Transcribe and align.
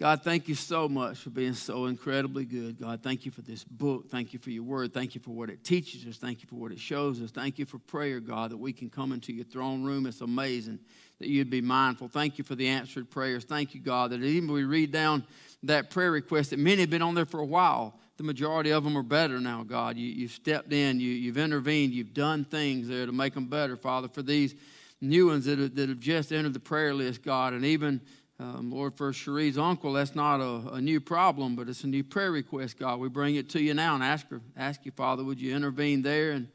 God, 0.00 0.22
thank 0.22 0.48
you 0.48 0.54
so 0.54 0.88
much 0.88 1.18
for 1.18 1.28
being 1.28 1.52
so 1.52 1.84
incredibly 1.84 2.46
good. 2.46 2.80
God, 2.80 3.02
thank 3.02 3.26
you 3.26 3.30
for 3.30 3.42
this 3.42 3.64
book. 3.64 4.08
Thank 4.08 4.32
you 4.32 4.38
for 4.38 4.48
your 4.48 4.62
word. 4.62 4.94
Thank 4.94 5.14
you 5.14 5.20
for 5.20 5.32
what 5.32 5.50
it 5.50 5.62
teaches 5.62 6.06
us. 6.06 6.16
Thank 6.16 6.40
you 6.40 6.48
for 6.48 6.54
what 6.54 6.72
it 6.72 6.78
shows 6.78 7.20
us. 7.20 7.30
Thank 7.30 7.58
you 7.58 7.66
for 7.66 7.76
prayer, 7.76 8.18
God, 8.18 8.50
that 8.50 8.56
we 8.56 8.72
can 8.72 8.88
come 8.88 9.12
into 9.12 9.30
your 9.30 9.44
throne 9.44 9.84
room. 9.84 10.06
It's 10.06 10.22
amazing 10.22 10.78
that 11.18 11.28
you'd 11.28 11.50
be 11.50 11.60
mindful. 11.60 12.08
Thank 12.08 12.38
you 12.38 12.44
for 12.44 12.54
the 12.54 12.66
answered 12.66 13.10
prayers. 13.10 13.44
Thank 13.44 13.74
you, 13.74 13.82
God, 13.82 14.12
that 14.12 14.22
even 14.22 14.50
we 14.50 14.64
read 14.64 14.90
down 14.90 15.22
that 15.64 15.90
prayer 15.90 16.12
request 16.12 16.48
that 16.48 16.58
many 16.58 16.80
have 16.80 16.88
been 16.88 17.02
on 17.02 17.14
there 17.14 17.26
for 17.26 17.40
a 17.40 17.44
while, 17.44 18.00
the 18.16 18.24
majority 18.24 18.70
of 18.70 18.84
them 18.84 18.96
are 18.96 19.02
better 19.02 19.38
now, 19.38 19.64
God. 19.64 19.98
You, 19.98 20.22
have 20.22 20.32
stepped 20.32 20.72
in, 20.72 20.98
you, 20.98 21.10
you've 21.10 21.36
intervened, 21.36 21.92
you've 21.92 22.14
done 22.14 22.46
things 22.46 22.88
there 22.88 23.04
to 23.04 23.12
make 23.12 23.34
them 23.34 23.48
better, 23.48 23.76
Father, 23.76 24.08
for 24.08 24.22
these 24.22 24.54
new 25.02 25.26
ones 25.26 25.44
that 25.44 25.74
that 25.76 25.88
have 25.90 26.00
just 26.00 26.32
entered 26.32 26.54
the 26.54 26.60
prayer 26.60 26.94
list, 26.94 27.22
God, 27.22 27.52
and 27.52 27.64
even 27.64 28.00
um, 28.40 28.70
Lord, 28.70 28.96
for 28.96 29.12
Cherie's 29.12 29.58
uncle, 29.58 29.92
that's 29.92 30.14
not 30.14 30.40
a, 30.40 30.72
a, 30.72 30.80
new 30.80 30.98
problem, 30.98 31.56
but 31.56 31.68
it's 31.68 31.84
a 31.84 31.86
new 31.86 32.02
prayer 32.02 32.32
request, 32.32 32.78
God. 32.78 32.98
We 32.98 33.10
bring 33.10 33.34
it 33.34 33.50
to 33.50 33.62
you 33.62 33.74
now 33.74 33.94
and 33.94 34.02
ask 34.02 34.26
her, 34.30 34.40
ask 34.56 34.86
you, 34.86 34.92
Father, 34.92 35.22
would 35.22 35.38
you 35.38 35.54
intervene 35.54 36.00
there? 36.00 36.30
And 36.30 36.48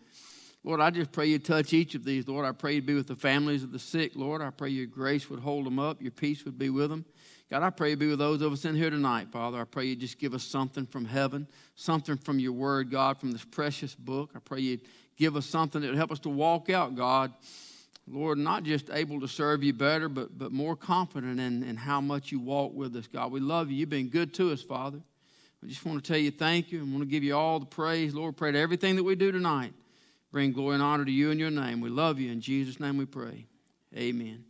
Lord, 0.63 0.81
I 0.81 0.89
just 0.89 1.11
pray 1.11 1.27
you 1.27 1.38
touch 1.38 1.73
each 1.73 1.94
of 1.94 2.03
these. 2.03 2.27
Lord, 2.27 2.44
I 2.44 2.53
pray 2.53 2.73
you 2.73 2.81
be 2.81 2.95
with 2.95 3.05
the 3.05 3.16
families 3.16 3.61
of 3.61 3.71
the 3.71 3.77
sick. 3.77 4.13
Lord, 4.16 4.41
I 4.41 4.49
pray 4.49 4.70
your 4.70 4.88
grace 4.88 5.30
would 5.30 5.41
hold 5.41 5.67
them 5.67 5.77
up, 5.77 6.02
your 6.02 6.09
peace 6.09 6.44
would 6.44 6.58
be 6.58 6.71
with 6.71 6.89
them. 6.89 7.05
God, 7.52 7.61
I 7.61 7.70
pray 7.70 7.91
you 7.91 7.97
be 7.97 8.08
with 8.08 8.17
those 8.17 8.41
of 8.41 8.52
us 8.52 8.66
in 8.66 8.73
here 8.73 8.89
tonight, 8.89 9.31
Father. 9.31 9.61
I 9.61 9.66
pray 9.66 9.86
you 9.86 9.95
just 9.95 10.17
give 10.17 10.33
us 10.33 10.44
something 10.44 10.88
from 10.88 11.05
heaven, 11.05 11.47
something 11.75 12.17
from 12.17 12.39
your 12.39 12.53
word, 12.53 12.89
God, 12.89 13.20
from 13.20 13.31
this 13.31 13.45
precious 13.45 13.94
book. 13.94 14.31
I 14.36 14.39
pray 14.39 14.61
you 14.61 14.80
give 15.17 15.36
us 15.36 15.45
something 15.45 15.81
that 15.81 15.88
would 15.89 15.97
help 15.97 16.11
us 16.11 16.20
to 16.22 16.30
walk 16.30 16.72
out, 16.72 16.95
God 16.95 17.31
Lord, 18.08 18.38
not 18.38 18.64
just 18.64 18.90
able 18.91 19.20
to 19.22 19.27
serve 19.27 19.64
you 19.64 19.73
better, 19.73 20.08
but, 20.08 20.38
but 20.38 20.52
more 20.52 20.76
confident 20.76 21.40
in, 21.40 21.64
in 21.64 21.76
how 21.76 22.02
much 22.02 22.31
you 22.31 22.40
walk 22.40 22.73
with 22.73 22.95
us, 22.95 23.08
God. 23.08 23.31
We 23.31 23.40
love 23.40 23.72
you. 23.72 23.78
You've 23.78 23.90
been 23.90 24.09
good 24.09 24.34
to 24.36 24.52
us, 24.52 24.62
Father. 24.62 25.00
I 25.64 25.68
just 25.68 25.84
want 25.84 26.04
to 26.04 26.08
tell 26.08 26.20
you 26.20 26.30
thank 26.30 26.72
you. 26.72 26.81
I 26.81 26.84
want 26.84 27.00
to 27.00 27.06
give 27.06 27.23
you 27.23 27.36
all 27.36 27.59
the 27.59 27.66
praise. 27.66 28.14
Lord, 28.14 28.38
pray 28.38 28.52
to 28.52 28.59
everything 28.59 28.95
that 28.97 29.03
we 29.03 29.16
do 29.16 29.31
tonight. 29.31 29.73
Bring 30.31 30.52
glory 30.52 30.75
and 30.75 30.84
honor 30.84 31.06
to 31.06 31.12
you 31.12 31.31
in 31.31 31.39
your 31.39 31.50
name. 31.50 31.81
We 31.81 31.89
love 31.89 32.20
you. 32.20 32.31
In 32.31 32.42
Jesus' 32.42 32.80
name 32.80 32.97
we 32.97 33.06
pray. 33.06 33.47
Amen. 33.95 34.44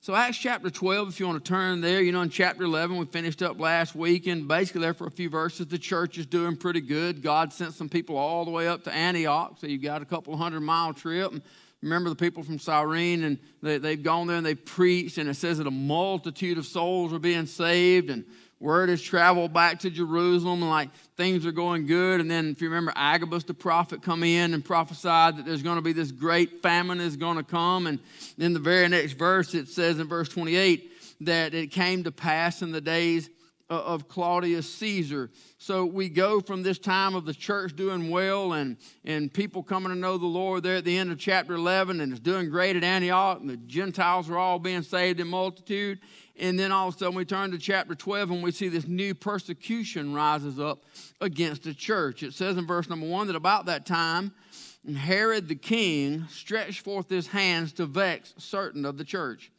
So, 0.00 0.14
Acts 0.14 0.38
chapter 0.38 0.70
12, 0.70 1.08
if 1.08 1.18
you 1.18 1.26
want 1.26 1.44
to 1.44 1.48
turn 1.48 1.80
there, 1.80 2.00
you 2.00 2.12
know, 2.12 2.20
in 2.20 2.30
chapter 2.30 2.62
11, 2.62 2.96
we 2.96 3.06
finished 3.06 3.42
up 3.42 3.58
last 3.58 3.96
week, 3.96 4.28
and 4.28 4.46
basically 4.46 4.82
there 4.82 4.94
for 4.94 5.08
a 5.08 5.10
few 5.10 5.28
verses, 5.28 5.66
the 5.66 5.78
church 5.78 6.16
is 6.16 6.26
doing 6.26 6.54
pretty 6.54 6.80
good. 6.80 7.22
God 7.22 7.52
sent 7.52 7.74
some 7.74 7.88
people 7.88 8.16
all 8.16 8.44
the 8.44 8.52
way 8.52 8.68
up 8.68 8.84
to 8.84 8.92
Antioch, 8.92 9.56
so 9.58 9.66
you 9.66 9.78
got 9.78 10.02
a 10.02 10.04
couple 10.04 10.36
hundred 10.36 10.60
mile 10.60 10.94
trip. 10.94 11.32
And 11.32 11.42
Remember 11.82 12.08
the 12.08 12.16
people 12.16 12.42
from 12.42 12.58
Cyrene, 12.58 13.24
and 13.24 13.38
they, 13.62 13.78
they've 13.78 14.02
gone 14.02 14.26
there 14.26 14.36
and 14.36 14.46
they've 14.46 14.64
preached, 14.64 15.18
and 15.18 15.28
it 15.28 15.34
says 15.34 15.58
that 15.58 15.66
a 15.66 15.70
multitude 15.70 16.58
of 16.58 16.66
souls 16.66 17.12
are 17.12 17.18
being 17.18 17.46
saved, 17.46 18.10
and 18.10 18.24
word 18.58 18.88
has 18.88 19.02
traveled 19.02 19.52
back 19.52 19.80
to 19.80 19.90
Jerusalem, 19.90 20.62
and 20.62 20.70
like 20.70 20.94
things 21.16 21.44
are 21.44 21.52
going 21.52 21.86
good. 21.86 22.20
And 22.20 22.30
then, 22.30 22.50
if 22.50 22.62
you 22.62 22.68
remember, 22.68 22.92
Agabus 22.96 23.44
the 23.44 23.54
prophet 23.54 24.02
come 24.02 24.22
in 24.22 24.54
and 24.54 24.64
prophesied 24.64 25.36
that 25.36 25.44
there's 25.44 25.62
going 25.62 25.76
to 25.76 25.82
be 25.82 25.92
this 25.92 26.10
great 26.10 26.62
famine 26.62 27.00
is 27.00 27.16
going 27.16 27.36
to 27.36 27.44
come. 27.44 27.86
And 27.86 28.00
then 28.38 28.52
the 28.52 28.58
very 28.58 28.88
next 28.88 29.12
verse, 29.12 29.54
it 29.54 29.68
says 29.68 29.98
in 29.98 30.08
verse 30.08 30.28
28 30.30 30.92
that 31.22 31.54
it 31.54 31.68
came 31.68 32.04
to 32.04 32.12
pass 32.12 32.62
in 32.62 32.72
the 32.72 32.80
days 32.80 33.28
Uh, 33.68 33.82
of 33.84 34.06
Claudius 34.06 34.72
Caesar. 34.74 35.28
So 35.58 35.86
we 35.86 36.08
go 36.08 36.40
from 36.40 36.62
this 36.62 36.78
time 36.78 37.16
of 37.16 37.24
the 37.24 37.34
church 37.34 37.74
doing 37.74 38.10
well 38.10 38.52
and, 38.52 38.76
and 39.04 39.32
people 39.34 39.64
coming 39.64 39.88
to 39.88 39.98
know 39.98 40.18
the 40.18 40.24
Lord 40.24 40.62
there 40.62 40.76
at 40.76 40.84
the 40.84 40.96
end 40.96 41.10
of 41.10 41.18
chapter 41.18 41.54
11, 41.54 42.00
and 42.00 42.12
it's 42.12 42.20
doing 42.20 42.48
great 42.48 42.76
at 42.76 42.84
Antioch, 42.84 43.40
and 43.40 43.50
the 43.50 43.56
Gentiles 43.56 44.30
are 44.30 44.38
all 44.38 44.60
being 44.60 44.82
saved 44.82 45.18
in 45.18 45.26
multitude. 45.26 45.98
And 46.38 46.56
then 46.56 46.70
all 46.70 46.86
of 46.86 46.94
a 46.94 46.98
sudden 46.98 47.16
we 47.16 47.24
turn 47.24 47.50
to 47.50 47.58
chapter 47.58 47.96
12 47.96 48.30
and 48.30 48.42
we 48.44 48.52
see 48.52 48.68
this 48.68 48.86
new 48.86 49.16
persecution 49.16 50.14
rises 50.14 50.60
up 50.60 50.84
against 51.20 51.64
the 51.64 51.74
church. 51.74 52.22
It 52.22 52.34
says 52.34 52.56
in 52.56 52.68
verse 52.68 52.88
number 52.88 53.08
one 53.08 53.26
that 53.26 53.34
about 53.34 53.66
that 53.66 53.84
time, 53.84 54.32
Herod 54.94 55.48
the 55.48 55.56
king 55.56 56.26
stretched 56.30 56.84
forth 56.84 57.08
his 57.08 57.26
hands 57.26 57.72
to 57.72 57.86
vex 57.86 58.32
certain 58.38 58.84
of 58.84 58.96
the 58.96 59.04
church 59.04 59.50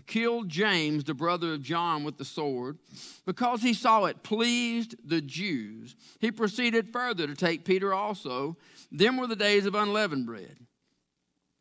killed 0.00 0.48
James, 0.48 1.04
the 1.04 1.14
brother 1.14 1.54
of 1.54 1.62
John, 1.62 2.04
with 2.04 2.16
the 2.16 2.24
sword. 2.24 2.78
Because 3.26 3.62
he 3.62 3.74
saw 3.74 4.06
it 4.06 4.22
pleased 4.22 4.96
the 5.04 5.20
Jews, 5.20 5.94
he 6.20 6.30
proceeded 6.30 6.92
further 6.92 7.26
to 7.26 7.34
take 7.34 7.64
Peter 7.64 7.92
also. 7.92 8.56
Then 8.90 9.16
were 9.16 9.26
the 9.26 9.36
days 9.36 9.66
of 9.66 9.74
unleavened 9.74 10.26
bread. 10.26 10.56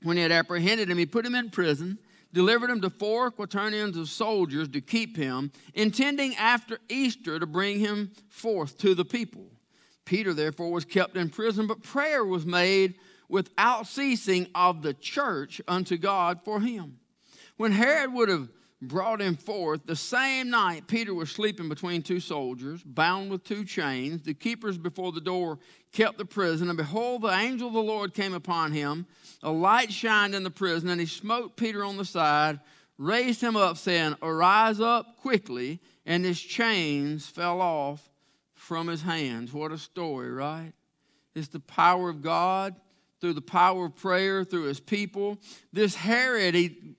When 0.03 0.17
he 0.17 0.23
had 0.23 0.31
apprehended 0.31 0.89
him, 0.89 0.97
he 0.97 1.05
put 1.05 1.25
him 1.25 1.35
in 1.35 1.49
prison, 1.49 1.99
delivered 2.33 2.69
him 2.69 2.81
to 2.81 2.89
four 2.89 3.31
quaternions 3.31 3.97
of 3.97 4.09
soldiers 4.09 4.67
to 4.69 4.81
keep 4.81 5.15
him, 5.17 5.51
intending 5.73 6.35
after 6.35 6.79
Easter 6.89 7.39
to 7.39 7.45
bring 7.45 7.79
him 7.79 8.11
forth 8.29 8.77
to 8.79 8.95
the 8.95 9.05
people. 9.05 9.51
Peter, 10.05 10.33
therefore, 10.33 10.71
was 10.71 10.85
kept 10.85 11.15
in 11.15 11.29
prison, 11.29 11.67
but 11.67 11.83
prayer 11.83 12.25
was 12.25 12.45
made 12.45 12.95
without 13.29 13.87
ceasing 13.87 14.47
of 14.55 14.81
the 14.81 14.93
church 14.93 15.61
unto 15.67 15.97
God 15.97 16.39
for 16.43 16.59
him. 16.59 16.97
When 17.61 17.73
Herod 17.73 18.11
would 18.13 18.29
have 18.29 18.49
brought 18.81 19.21
him 19.21 19.35
forth, 19.35 19.85
the 19.85 19.95
same 19.95 20.49
night 20.49 20.87
Peter 20.87 21.13
was 21.13 21.29
sleeping 21.29 21.69
between 21.69 22.01
two 22.01 22.19
soldiers, 22.19 22.81
bound 22.81 23.29
with 23.29 23.43
two 23.43 23.65
chains. 23.65 24.23
The 24.23 24.33
keepers 24.33 24.79
before 24.79 25.11
the 25.11 25.21
door 25.21 25.59
kept 25.91 26.17
the 26.17 26.25
prison, 26.25 26.69
and 26.69 26.77
behold, 26.77 27.21
the 27.21 27.27
angel 27.27 27.67
of 27.67 27.75
the 27.75 27.79
Lord 27.79 28.15
came 28.15 28.33
upon 28.33 28.71
him. 28.71 29.05
A 29.43 29.51
light 29.51 29.91
shined 29.91 30.33
in 30.33 30.41
the 30.41 30.49
prison, 30.49 30.89
and 30.89 30.99
he 30.99 31.05
smote 31.05 31.55
Peter 31.55 31.85
on 31.85 31.97
the 31.97 32.03
side, 32.03 32.59
raised 32.97 33.41
him 33.41 33.55
up, 33.55 33.77
saying, 33.77 34.15
Arise 34.23 34.79
up 34.81 35.17
quickly. 35.17 35.79
And 36.03 36.25
his 36.25 36.41
chains 36.41 37.27
fell 37.27 37.61
off 37.61 38.09
from 38.55 38.87
his 38.87 39.03
hands. 39.03 39.53
What 39.53 39.71
a 39.71 39.77
story, 39.77 40.31
right? 40.31 40.73
It's 41.35 41.49
the 41.49 41.59
power 41.59 42.09
of 42.09 42.23
God 42.23 42.75
through 43.19 43.33
the 43.33 43.41
power 43.41 43.85
of 43.85 43.95
prayer, 43.95 44.43
through 44.43 44.63
his 44.63 44.79
people. 44.79 45.37
This 45.71 45.93
Herod, 45.93 46.55
he 46.55 46.95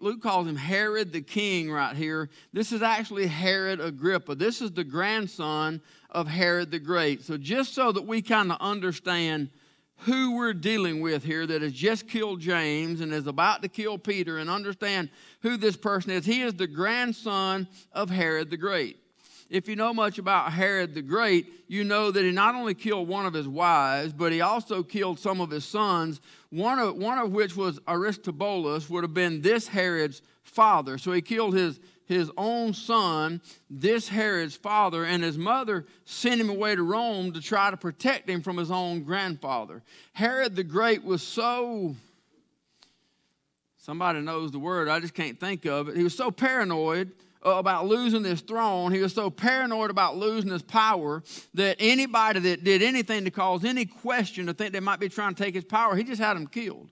Luke 0.00 0.22
calls 0.22 0.46
him 0.46 0.56
Herod 0.56 1.12
the 1.12 1.20
king 1.20 1.70
right 1.70 1.96
here. 1.96 2.28
This 2.52 2.72
is 2.72 2.82
actually 2.82 3.26
Herod 3.26 3.80
Agrippa. 3.80 4.34
This 4.34 4.60
is 4.60 4.72
the 4.72 4.84
grandson 4.84 5.80
of 6.10 6.28
Herod 6.28 6.70
the 6.70 6.78
Great. 6.78 7.22
So, 7.22 7.36
just 7.36 7.74
so 7.74 7.92
that 7.92 8.06
we 8.06 8.22
kind 8.22 8.52
of 8.52 8.58
understand 8.60 9.50
who 9.98 10.36
we're 10.36 10.54
dealing 10.54 11.00
with 11.00 11.24
here 11.24 11.46
that 11.46 11.62
has 11.62 11.72
just 11.72 12.08
killed 12.08 12.40
James 12.40 13.00
and 13.00 13.12
is 13.12 13.26
about 13.26 13.62
to 13.62 13.68
kill 13.68 13.98
Peter 13.98 14.38
and 14.38 14.50
understand 14.50 15.10
who 15.42 15.56
this 15.56 15.76
person 15.76 16.10
is, 16.10 16.24
he 16.24 16.42
is 16.42 16.54
the 16.54 16.66
grandson 16.66 17.68
of 17.92 18.10
Herod 18.10 18.50
the 18.50 18.56
Great. 18.56 19.01
If 19.52 19.68
you 19.68 19.76
know 19.76 19.92
much 19.92 20.16
about 20.18 20.50
Herod 20.50 20.94
the 20.94 21.02
Great, 21.02 21.46
you 21.68 21.84
know 21.84 22.10
that 22.10 22.24
he 22.24 22.30
not 22.30 22.54
only 22.54 22.72
killed 22.72 23.06
one 23.06 23.26
of 23.26 23.34
his 23.34 23.46
wives, 23.46 24.14
but 24.14 24.32
he 24.32 24.40
also 24.40 24.82
killed 24.82 25.18
some 25.18 25.42
of 25.42 25.50
his 25.50 25.66
sons, 25.66 26.22
one 26.48 26.78
of, 26.78 26.96
one 26.96 27.18
of 27.18 27.32
which 27.32 27.54
was 27.54 27.78
Aristobulus, 27.86 28.88
would 28.88 29.04
have 29.04 29.12
been 29.12 29.42
this 29.42 29.68
Herod's 29.68 30.22
father. 30.42 30.96
So 30.96 31.12
he 31.12 31.20
killed 31.20 31.52
his, 31.52 31.80
his 32.06 32.30
own 32.38 32.72
son, 32.72 33.42
this 33.68 34.08
Herod's 34.08 34.56
father, 34.56 35.04
and 35.04 35.22
his 35.22 35.36
mother 35.36 35.84
sent 36.06 36.40
him 36.40 36.48
away 36.48 36.74
to 36.74 36.82
Rome 36.82 37.34
to 37.34 37.42
try 37.42 37.70
to 37.70 37.76
protect 37.76 38.30
him 38.30 38.40
from 38.40 38.56
his 38.56 38.70
own 38.70 39.02
grandfather. 39.02 39.82
Herod 40.14 40.56
the 40.56 40.64
Great 40.64 41.04
was 41.04 41.22
so, 41.22 41.94
somebody 43.76 44.20
knows 44.20 44.50
the 44.50 44.58
word, 44.58 44.88
I 44.88 44.98
just 44.98 45.12
can't 45.12 45.38
think 45.38 45.66
of 45.66 45.90
it. 45.90 45.96
He 45.98 46.04
was 46.04 46.16
so 46.16 46.30
paranoid 46.30 47.12
Uh, 47.44 47.50
about 47.54 47.86
losing 47.86 48.22
this 48.22 48.40
throne. 48.40 48.92
He 48.92 49.00
was 49.00 49.12
so 49.12 49.28
paranoid 49.28 49.90
about 49.90 50.16
losing 50.16 50.52
his 50.52 50.62
power 50.62 51.24
that 51.54 51.76
anybody 51.80 52.38
that 52.38 52.62
did 52.62 52.82
anything 52.82 53.24
to 53.24 53.32
cause 53.32 53.64
any 53.64 53.84
question 53.84 54.46
to 54.46 54.54
think 54.54 54.72
they 54.72 54.78
might 54.78 55.00
be 55.00 55.08
trying 55.08 55.34
to 55.34 55.42
take 55.42 55.56
his 55.56 55.64
power, 55.64 55.96
he 55.96 56.04
just 56.04 56.20
had 56.20 56.34
them 56.34 56.46
killed. 56.46 56.88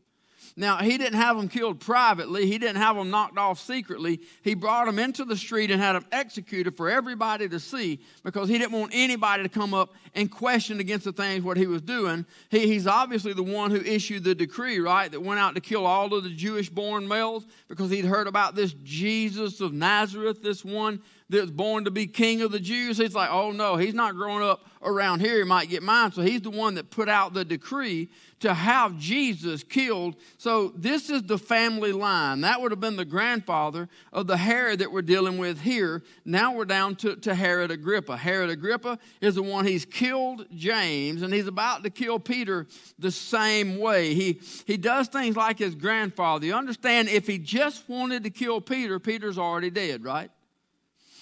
Now, 0.57 0.79
he 0.79 0.99
didn't 0.99 1.19
have 1.19 1.37
them 1.37 1.49
killed 1.49 1.81
privately, 1.81 2.47
he 2.47 2.59
didn't 2.59 2.77
have 2.77 2.97
them 2.97 3.11
knocked 3.11 3.39
off 3.39 3.61
secretly. 3.61 4.21
He 4.43 4.55
brought 4.55 4.87
them 4.87 4.99
into 4.99 5.25
the 5.25 5.37
street 5.37 5.71
and 5.71 5.81
had 5.81 5.95
them 5.95 6.07
executed 6.13 6.77
for 6.77 6.91
everybody 6.91 7.49
to 7.49 7.61
see 7.61 8.01
because 8.25 8.49
he 8.49 8.59
didn't 8.59 8.79
want 8.79 8.93
anybody 8.95 9.43
to 9.43 9.49
come 9.49 9.75
up 9.75 9.95
and 10.15 10.31
question 10.31 10.81
against 10.81 11.05
the 11.05 11.13
things 11.13 11.45
what 11.45 11.57
he 11.57 11.67
was 11.67 11.83
doing. 11.83 12.27
He, 12.51 12.67
he's 12.67 12.87
obviously 12.87 13.33
the 13.33 13.43
one 13.43 13.71
who 13.71 13.81
issued 13.81 14.25
the 14.25 14.35
decree, 14.35 14.79
right, 14.79 15.11
that 15.11 15.21
went 15.21 15.41
out 15.41 15.55
to 15.55 15.61
kill 15.61 15.87
all 15.87 16.13
of 16.15 16.25
the 16.25 16.31
Jewish 16.31 16.69
born 16.69 17.07
males 17.07 17.47
because 17.69 17.91
he'd 17.91 18.05
heard 18.05 18.27
about 18.27 18.55
this 18.55 18.75
Jesus 18.83 19.61
of 19.61 19.73
Nazareth, 19.73 20.43
this 20.43 20.65
one 20.65 21.03
that 21.31 21.41
was 21.41 21.51
born 21.51 21.85
to 21.85 21.91
be 21.91 22.07
king 22.07 22.43
of 22.43 22.51
the 22.51 22.61
Jews. 22.61 22.99
He's 22.99 23.15
like, 23.15 23.31
oh 23.31 23.53
no, 23.53 23.77
he's 23.77 23.95
not 23.95 24.17
growing 24.17 24.43
up 24.43 24.67
around 24.83 25.21
here. 25.21 25.39
He 25.39 25.45
might 25.45 25.69
get 25.69 25.83
mine. 25.83 26.11
So 26.13 26.23
he's 26.23 26.43
the 26.43 26.51
one 26.51 26.75
that 26.75 26.91
put 26.91 27.09
out 27.09 27.35
the 27.35 27.45
decree 27.45 28.11
to 28.41 28.53
have 28.53 28.99
Jesus 28.99 29.63
killed. 29.63 30.17
So 30.39 30.73
this 30.75 31.09
is 31.09 31.23
the 31.23 31.39
family 31.39 31.93
line. 31.93 32.41
That 32.41 32.61
would 32.61 32.73
have 32.73 32.81
been 32.81 32.97
the 32.97 33.05
grandfather 33.05 33.89
of 34.13 34.27
the 34.27 34.39
Herod 34.39 34.81
that 34.81 34.91
we're 34.91 35.03
dealing 35.03 35.39
with 35.39 35.61
here. 35.61 36.03
Now 36.25 36.55
we're 36.55 36.65
down 36.65 36.97
to, 36.97 37.15
to 37.17 37.35
Herod 37.35 37.71
Agrippa. 37.71 38.17
Herod 38.17 38.51
Agrippa 38.51 38.99
is 39.21 39.37
the 39.37 39.43
one 39.43 39.67
he's 39.67 39.85
killed 39.85 40.47
James, 40.55 41.23
and 41.23 41.33
he's 41.33 41.47
about 41.47 41.85
to 41.85 41.91
kill 41.91 42.19
Peter 42.19 42.67
the 42.99 43.11
same 43.11 43.79
way. 43.79 44.15
He, 44.15 44.41
he 44.67 44.77
does 44.77 45.09
things 45.09 45.37
like 45.37 45.59
his 45.59 45.75
grandfather. 45.77 46.47
You 46.47 46.55
understand, 46.55 47.09
if 47.09 47.27
he 47.27 47.39
just 47.39 47.89
wanted 47.89 48.25
to 48.25 48.31
kill 48.31 48.61
Peter, 48.61 48.99
Peter's 48.99 49.39
already 49.39 49.71
dead, 49.71 50.03
right? 50.03 50.31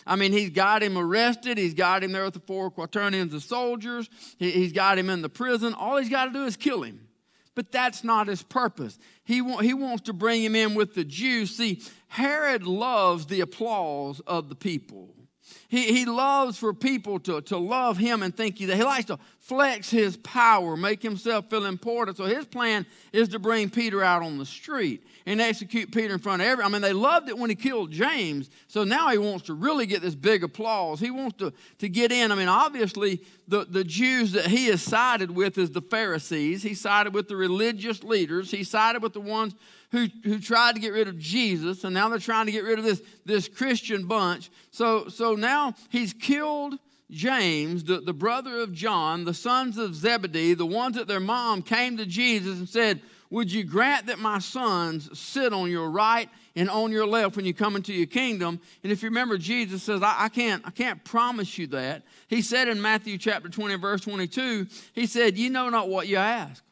I 0.09 0.17
mean, 0.17 0.33
he's 0.33 0.51
got 0.51 0.83
him 0.83 0.97
arrested. 0.97 1.59
He's 1.59 1.75
got 1.75 2.03
him 2.03 2.13
there 2.13 2.25
with 2.25 2.35
the 2.35 2.41
four 2.41 2.71
quaternions 2.71 3.35
of 3.35 3.43
soldiers. 3.43 4.09
He, 4.39 4.51
he's 4.51 4.73
got 4.73 4.99
him 4.99 5.11
in 5.11 5.23
the 5.23 5.29
prison. 5.29 5.75
All 5.75 5.99
he's 5.99 6.09
got 6.09 6.27
to 6.27 6.33
do 6.33 6.45
is 6.45 6.57
kill 6.57 6.83
him. 6.83 7.07
But 7.55 7.73
that's 7.73 8.05
not 8.05 8.29
his 8.29 8.43
purpose. 8.43 8.99
He, 9.25 9.43
wa- 9.43 9.59
he 9.59 9.75
wants 9.75 10.03
to 10.03 10.13
bring 10.13 10.43
him 10.43 10.55
in 10.55 10.75
with 10.75 10.95
the 10.95 11.05
Jews. 11.05 11.57
See, 11.57 11.83
Herod 12.07 12.65
loves 12.65 13.27
the 13.27 13.41
applause 13.41 14.21
of 14.27 14.49
the 14.49 14.55
people. 14.55 15.15
He, 15.69 15.93
he 15.93 16.05
loves 16.05 16.57
for 16.57 16.73
people 16.73 17.19
to, 17.21 17.41
to 17.43 17.59
love 17.59 17.99
him 17.99 18.23
and 18.23 18.35
think 18.35 18.59
that 18.59 18.77
he 18.77 18.83
likes 18.83 19.07
to 19.07 19.19
flex 19.49 19.89
his 19.89 20.19
power, 20.19 20.77
make 20.77 21.03
himself 21.03 21.49
feel 21.49 21.65
important. 21.65 22.19
So 22.19 22.25
his 22.25 22.45
plan 22.45 22.85
is 23.15 23.29
to 23.31 23.39
bring 23.39 23.71
Peter 23.71 24.05
out 24.05 24.23
on 24.23 24.37
the 24.37 24.45
street 24.45 25.03
and 25.25 25.41
execute 25.41 25.91
Peter 25.91 26.13
in 26.13 26.21
front 26.21 26.43
of 26.43 26.49
everyone. 26.49 26.71
I 26.71 26.75
mean, 26.75 26.83
they 26.83 26.93
loved 26.93 27.31
it 27.31 27.39
when 27.39 27.49
he 27.49 27.57
killed 27.57 27.91
James. 27.91 28.51
So 28.67 28.85
now 28.85 29.09
he 29.09 29.17
wants 29.17 29.47
to 29.47 29.55
really 29.55 29.87
get 29.87 30.03
this 30.03 30.15
big 30.15 30.45
applause. 30.45 31.01
He 31.01 31.11
wants 31.11 31.39
to, 31.39 31.55
to 31.79 31.89
get 31.89 32.13
in. 32.13 32.31
I 32.31 32.35
mean, 32.35 32.49
obviously, 32.49 33.23
the, 33.49 33.65
the 33.65 33.85
Jews 33.85 34.33
that 34.33 34.47
he 34.47 34.67
has 34.67 34.83
sided 34.83 35.31
with 35.31 35.57
is 35.57 35.71
the 35.71 35.81
Pharisees. 35.81 36.63
He 36.63 36.75
sided 36.75 37.15
with 37.15 37.29
the 37.29 37.37
religious 37.37 38.05
leaders. 38.05 38.51
He 38.51 38.65
sided 38.65 39.03
with 39.03 39.15
the 39.15 39.21
ones 39.21 39.55
who, 39.93 40.09
who 40.25 40.39
tried 40.39 40.75
to 40.75 40.81
get 40.81 40.93
rid 40.93 41.09
of 41.09 41.19
Jesus, 41.19 41.85
and 41.85 41.95
now 41.95 42.11
they're 42.11 42.19
trying 42.19 42.45
to 42.45 42.53
get 42.53 42.65
rid 42.65 42.79
of 42.79 42.85
this, 42.85 43.01
this 43.25 43.49
Christian 43.49 44.07
bunch. 44.07 44.51
So, 44.71 45.09
so 45.09 45.35
now 45.35 45.75
he's 45.89 46.13
killed 46.13 46.79
James, 47.11 47.85
the, 47.85 48.01
the 48.01 48.13
brother 48.13 48.59
of 48.61 48.73
John, 48.73 49.25
the 49.25 49.35
sons 49.35 49.79
of 49.79 49.95
Zebedee, 49.95 50.55
the 50.55 50.67
ones 50.67 50.97
that 50.97 51.09
their 51.09 51.21
mom 51.21 51.63
came 51.63 51.97
to 51.97 52.05
Jesus 52.05 52.59
and 52.59 52.69
said, 52.69 53.01
Would 53.31 53.51
you 53.51 53.65
grant 53.65 54.07
that 54.07 54.19
my 54.19 54.39
sons 54.41 55.19
sit 55.19 55.55
on 55.55 55.71
your 55.71 55.91
right 55.91 56.29
and 56.55 56.69
on 56.69 56.93
your 56.93 57.07
left 57.07 57.37
when 57.37 57.47
you 57.47 57.55
come 57.55 57.77
into 57.77 57.95
your 57.95 58.07
kingdom? 58.07 58.61
And 58.83 58.93
if 58.93 59.03
you 59.03 59.09
remember, 59.09 59.39
Jesus 59.39 59.83
says, 59.83 60.03
I, 60.03 60.25
I 60.25 60.29
can't, 60.29 60.63
I 60.67 60.71
can't 60.71 61.03
promise 61.03 61.57
you 61.57 61.67
that. 61.69 62.03
He 62.29 62.43
said 62.43 62.69
in 62.69 62.83
Matthew 62.83 63.17
chapter 63.17 63.49
20, 63.49 63.77
verse 63.77 64.03
22, 64.03 64.67
He 64.93 65.07
said, 65.07 65.39
You 65.39 65.49
know 65.49 65.71
not 65.71 65.89
what 65.89 66.09
you 66.09 66.19
ask. 66.19 66.63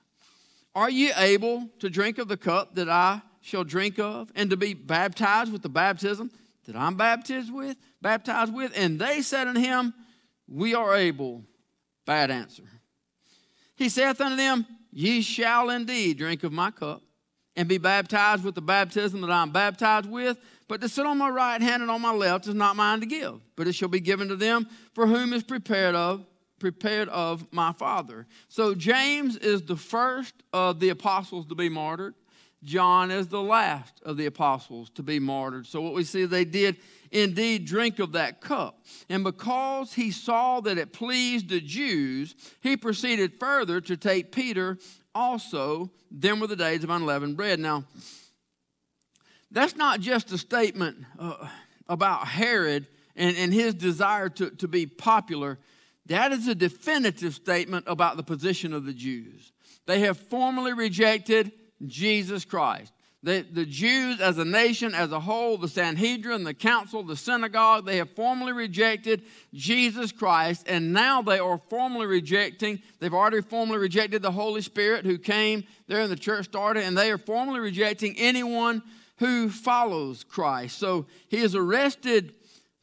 Are 0.74 0.90
you 0.90 1.12
able 1.16 1.70
to 1.78 1.88
drink 1.88 2.18
of 2.18 2.28
the 2.28 2.36
cup 2.36 2.74
that 2.74 2.90
I 2.90 3.22
shall 3.40 3.64
drink 3.64 3.98
of, 3.98 4.30
and 4.34 4.50
to 4.50 4.56
be 4.58 4.74
baptized 4.74 5.50
with 5.50 5.62
the 5.62 5.70
baptism 5.70 6.30
that 6.66 6.76
I'm 6.76 6.96
baptized 6.96 7.50
with? 7.50 7.78
Baptized 8.02 8.52
with? 8.52 8.72
And 8.76 9.00
they 9.00 9.22
said 9.22 9.48
unto 9.48 9.60
him, 9.60 9.94
We 10.48 10.74
are 10.74 10.94
able. 10.94 11.44
Bad 12.04 12.30
answer. 12.30 12.64
He 13.74 13.88
saith 13.88 14.20
unto 14.20 14.36
them, 14.36 14.66
Ye 14.92 15.20
shall 15.20 15.70
indeed 15.70 16.18
drink 16.18 16.44
of 16.44 16.52
my 16.52 16.70
cup, 16.70 17.02
and 17.56 17.68
be 17.68 17.78
baptized 17.78 18.44
with 18.44 18.54
the 18.54 18.62
baptism 18.62 19.20
that 19.20 19.30
I'm 19.30 19.50
baptized 19.50 20.08
with. 20.08 20.38
But 20.68 20.80
to 20.80 20.88
sit 20.88 21.06
on 21.06 21.18
my 21.18 21.28
right 21.28 21.60
hand 21.60 21.82
and 21.82 21.90
on 21.90 22.00
my 22.00 22.12
left 22.12 22.46
is 22.46 22.54
not 22.54 22.76
mine 22.76 23.00
to 23.00 23.06
give, 23.06 23.40
but 23.56 23.68
it 23.68 23.74
shall 23.74 23.88
be 23.88 24.00
given 24.00 24.28
to 24.28 24.36
them 24.36 24.68
for 24.94 25.06
whom 25.06 25.32
is 25.32 25.42
prepared 25.42 25.94
of 25.94 26.24
prepared 26.58 27.08
of 27.10 27.46
my 27.52 27.72
Father. 27.72 28.26
So 28.48 28.74
James 28.74 29.36
is 29.36 29.62
the 29.62 29.76
first 29.76 30.34
of 30.52 30.80
the 30.80 30.88
apostles 30.88 31.46
to 31.48 31.54
be 31.54 31.68
martyred. 31.68 32.14
John 32.66 33.10
is 33.12 33.28
the 33.28 33.40
last 33.40 34.02
of 34.04 34.16
the 34.16 34.26
apostles 34.26 34.90
to 34.90 35.02
be 35.02 35.18
martyred. 35.20 35.66
So 35.66 35.80
what 35.80 35.94
we 35.94 36.04
see 36.04 36.24
they 36.26 36.44
did 36.44 36.76
indeed 37.12 37.64
drink 37.64 38.00
of 38.00 38.12
that 38.12 38.40
cup. 38.40 38.84
And 39.08 39.22
because 39.22 39.94
he 39.94 40.10
saw 40.10 40.60
that 40.60 40.76
it 40.76 40.92
pleased 40.92 41.48
the 41.48 41.60
Jews, 41.60 42.34
he 42.60 42.76
proceeded 42.76 43.38
further 43.38 43.80
to 43.82 43.96
take 43.96 44.32
Peter 44.32 44.78
also. 45.14 45.92
Then 46.10 46.40
were 46.40 46.48
the 46.48 46.56
days 46.56 46.82
of 46.82 46.90
unleavened 46.90 47.36
bread. 47.36 47.60
Now, 47.60 47.84
that's 49.50 49.76
not 49.76 50.00
just 50.00 50.32
a 50.32 50.38
statement 50.38 50.98
uh, 51.18 51.48
about 51.88 52.26
Herod 52.26 52.88
and, 53.14 53.36
and 53.36 53.54
his 53.54 53.74
desire 53.74 54.28
to, 54.30 54.50
to 54.50 54.66
be 54.66 54.86
popular. 54.86 55.58
That 56.06 56.32
is 56.32 56.48
a 56.48 56.54
definitive 56.54 57.34
statement 57.34 57.84
about 57.86 58.16
the 58.16 58.22
position 58.24 58.72
of 58.72 58.84
the 58.84 58.92
Jews. 58.92 59.52
They 59.86 60.00
have 60.00 60.18
formally 60.18 60.72
rejected 60.72 61.52
Jesus 61.84 62.44
Christ. 62.44 62.92
The, 63.22 63.44
the 63.50 63.66
Jews, 63.66 64.20
as 64.20 64.38
a 64.38 64.44
nation, 64.44 64.94
as 64.94 65.10
a 65.10 65.18
whole, 65.18 65.58
the 65.58 65.66
Sanhedrin, 65.66 66.44
the 66.44 66.54
council, 66.54 67.02
the 67.02 67.16
synagogue, 67.16 67.84
they 67.84 67.96
have 67.96 68.10
formally 68.10 68.52
rejected 68.52 69.22
Jesus 69.52 70.12
Christ, 70.12 70.64
and 70.68 70.92
now 70.92 71.22
they 71.22 71.40
are 71.40 71.60
formally 71.68 72.06
rejecting, 72.06 72.80
they've 73.00 73.12
already 73.12 73.40
formally 73.40 73.78
rejected 73.78 74.22
the 74.22 74.30
Holy 74.30 74.60
Spirit 74.60 75.04
who 75.04 75.18
came 75.18 75.64
there 75.88 76.02
and 76.02 76.12
the 76.12 76.14
church 76.14 76.44
started, 76.44 76.84
and 76.84 76.96
they 76.96 77.10
are 77.10 77.18
formally 77.18 77.58
rejecting 77.58 78.14
anyone 78.16 78.80
who 79.16 79.50
follows 79.50 80.22
Christ. 80.22 80.78
So 80.78 81.06
he 81.28 81.40
has 81.40 81.56
arrested 81.56 82.32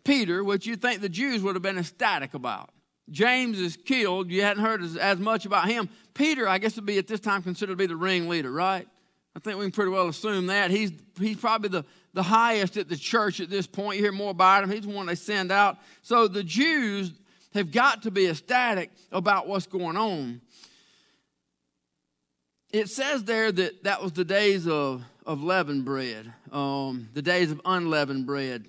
Peter, 0.04 0.44
which 0.44 0.66
you 0.66 0.76
think 0.76 1.00
the 1.00 1.08
Jews 1.08 1.42
would 1.42 1.56
have 1.56 1.64
been 1.64 1.78
ecstatic 1.78 2.34
about. 2.34 2.73
James 3.10 3.60
is 3.60 3.78
killed. 3.78 4.32
You 4.32 4.42
hadn't 4.42 4.64
heard 4.64 4.82
as, 4.82 4.96
as 4.96 5.20
much 5.20 5.46
about 5.46 5.68
him. 5.68 5.90
Peter, 6.14 6.48
I 6.48 6.58
guess, 6.58 6.76
would 6.76 6.86
be 6.86 6.98
at 6.98 7.08
this 7.08 7.20
time 7.20 7.44
considered 7.44 7.74
to 7.74 7.78
be 7.78 7.86
the 7.86 7.96
ringleader, 7.96 8.52
right? 8.52 8.88
I 9.36 9.40
think 9.40 9.58
we 9.58 9.66
can 9.66 9.72
pretty 9.72 9.92
well 9.92 10.08
assume 10.08 10.48
that. 10.48 10.72
He's, 10.72 10.92
he's 11.20 11.38
probably 11.38 11.70
the, 11.70 11.86
the 12.14 12.24
highest 12.24 12.78
at 12.78 12.88
the 12.88 12.96
church 12.96 13.40
at 13.40 13.50
this 13.50 13.68
point. 13.68 13.98
You 13.98 14.04
hear 14.04 14.12
more 14.12 14.32
about 14.32 14.64
him. 14.64 14.70
He's 14.70 14.82
the 14.82 14.90
one 14.90 15.08
they 15.08 15.16
send 15.16 15.52
out. 15.52 15.78
So 16.02 16.28
the 16.28 16.44
Jews 16.44 17.12
have 17.54 17.72
got 17.72 18.04
to 18.04 18.12
be 18.12 18.28
ecstatic 18.28 18.92
about 19.12 19.48
what's 19.48 19.68
going 19.68 19.98
on. 19.98 20.42
It 22.72 22.90
says 22.90 23.24
there 23.24 23.52
that 23.52 23.84
that 23.84 24.02
was 24.02 24.14
the 24.14 24.26
days 24.26 24.68
of, 24.68 25.04
of 25.26 25.44
leavened 25.44 25.86
bread, 25.86 26.34
um, 26.52 27.10
the 27.14 27.22
days 27.22 27.52
of 27.52 27.62
unleavened 27.66 28.26
bread. 28.26 28.66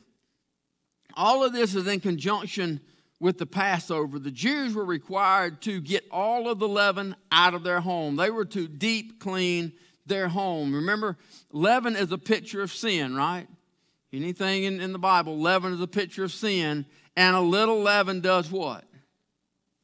All 1.15 1.45
of 1.45 1.53
this 1.53 1.75
is 1.75 1.87
in 1.87 2.01
conjunction 2.01 2.81
with 3.21 3.39
the 3.39 3.47
Passover, 3.47 4.19
the 4.19 4.31
Jews 4.31 4.75
were 4.75 4.85
required 4.85 5.63
to 5.63 5.81
get 5.81 6.05
all 6.11 6.49
of 6.49 6.59
the 6.59 6.69
leaven 6.69 7.17
out 7.31 7.55
of 7.55 7.63
their 7.63 7.81
home. 7.81 8.17
They 8.17 8.31
were 8.31 8.45
to 8.47 8.69
deep 8.69 9.21
clean 9.21 9.73
their 10.07 10.29
home. 10.29 10.75
Remember, 10.75 11.17
leaven 11.53 11.97
is 11.97 12.13
a 12.13 12.19
picture 12.19 12.61
of 12.61 12.73
sin, 12.73 13.15
right? 13.15 13.47
Anything 14.13 14.65
in, 14.65 14.81
in 14.81 14.93
the 14.93 14.99
Bible, 14.99 15.39
leaven 15.39 15.73
is 15.73 15.81
a 15.81 15.87
picture 15.87 16.25
of 16.25 16.33
sin, 16.33 16.87
and 17.17 17.35
a 17.35 17.41
little 17.41 17.81
leaven 17.81 18.21
does 18.21 18.51
what? 18.51 18.85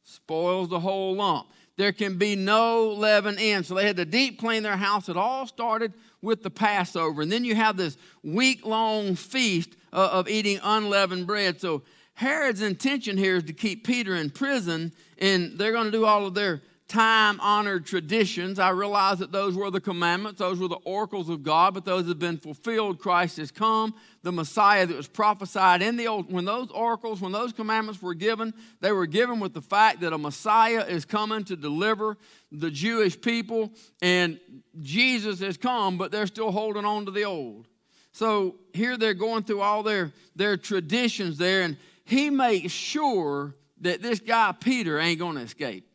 Spoils 0.03 0.69
the 0.69 0.79
whole 0.79 1.15
lump. 1.15 1.47
There 1.77 1.93
can 1.93 2.17
be 2.17 2.35
no 2.35 2.89
leaven 2.89 3.39
in. 3.39 3.63
So 3.63 3.73
they 3.73 3.87
had 3.87 3.97
to 3.97 4.05
deep 4.05 4.39
clean 4.39 4.61
their 4.61 4.77
house. 4.77 5.09
It 5.09 5.17
all 5.17 5.47
started 5.47 5.93
with 6.21 6.43
the 6.43 6.49
Passover. 6.51 7.23
And 7.23 7.31
then 7.31 7.43
you 7.43 7.55
have 7.55 7.75
this 7.75 7.97
week 8.23 8.65
long 8.65 9.15
feast 9.15 9.71
of, 9.91 10.09
of 10.11 10.29
eating 10.29 10.59
unleavened 10.61 11.25
bread. 11.25 11.59
So 11.59 11.81
Herod's 12.21 12.61
intention 12.61 13.17
here 13.17 13.37
is 13.37 13.43
to 13.45 13.53
keep 13.53 13.83
Peter 13.83 14.15
in 14.15 14.29
prison, 14.29 14.91
and 15.17 15.57
they're 15.57 15.71
going 15.71 15.85
to 15.85 15.91
do 15.91 16.05
all 16.05 16.27
of 16.27 16.35
their 16.35 16.61
time 16.87 17.39
honored 17.39 17.83
traditions. 17.83 18.59
I 18.59 18.69
realize 18.69 19.17
that 19.19 19.31
those 19.31 19.55
were 19.55 19.71
the 19.71 19.81
commandments, 19.81 20.37
those 20.37 20.59
were 20.59 20.67
the 20.67 20.77
oracles 20.85 21.29
of 21.29 21.41
God, 21.41 21.73
but 21.73 21.83
those 21.83 22.07
have 22.07 22.19
been 22.19 22.37
fulfilled. 22.37 22.99
Christ 22.99 23.37
has 23.37 23.49
come, 23.49 23.95
the 24.21 24.31
Messiah 24.31 24.85
that 24.85 24.95
was 24.95 25.07
prophesied 25.07 25.81
in 25.81 25.97
the 25.97 26.07
old. 26.07 26.31
When 26.31 26.45
those 26.45 26.69
oracles, 26.69 27.21
when 27.21 27.31
those 27.31 27.53
commandments 27.53 28.03
were 28.03 28.13
given, 28.13 28.53
they 28.81 28.91
were 28.91 29.07
given 29.07 29.39
with 29.39 29.55
the 29.55 29.61
fact 29.61 30.01
that 30.01 30.13
a 30.13 30.17
Messiah 30.19 30.85
is 30.87 31.05
coming 31.05 31.43
to 31.45 31.55
deliver 31.55 32.17
the 32.51 32.69
Jewish 32.69 33.19
people, 33.19 33.71
and 33.99 34.39
Jesus 34.79 35.39
has 35.39 35.57
come, 35.57 35.97
but 35.97 36.11
they're 36.11 36.27
still 36.27 36.51
holding 36.51 36.85
on 36.85 37.05
to 37.05 37.11
the 37.11 37.23
old. 37.23 37.65
So 38.11 38.57
here 38.73 38.95
they're 38.95 39.13
going 39.15 39.43
through 39.43 39.61
all 39.61 39.81
their, 39.81 40.11
their 40.35 40.55
traditions 40.57 41.39
there, 41.39 41.63
and 41.63 41.77
he 42.11 42.29
makes 42.29 42.73
sure 42.73 43.55
that 43.79 44.01
this 44.01 44.19
guy 44.19 44.51
Peter 44.51 44.99
ain't 44.99 45.19
going 45.19 45.35
to 45.35 45.41
escape. 45.41 45.87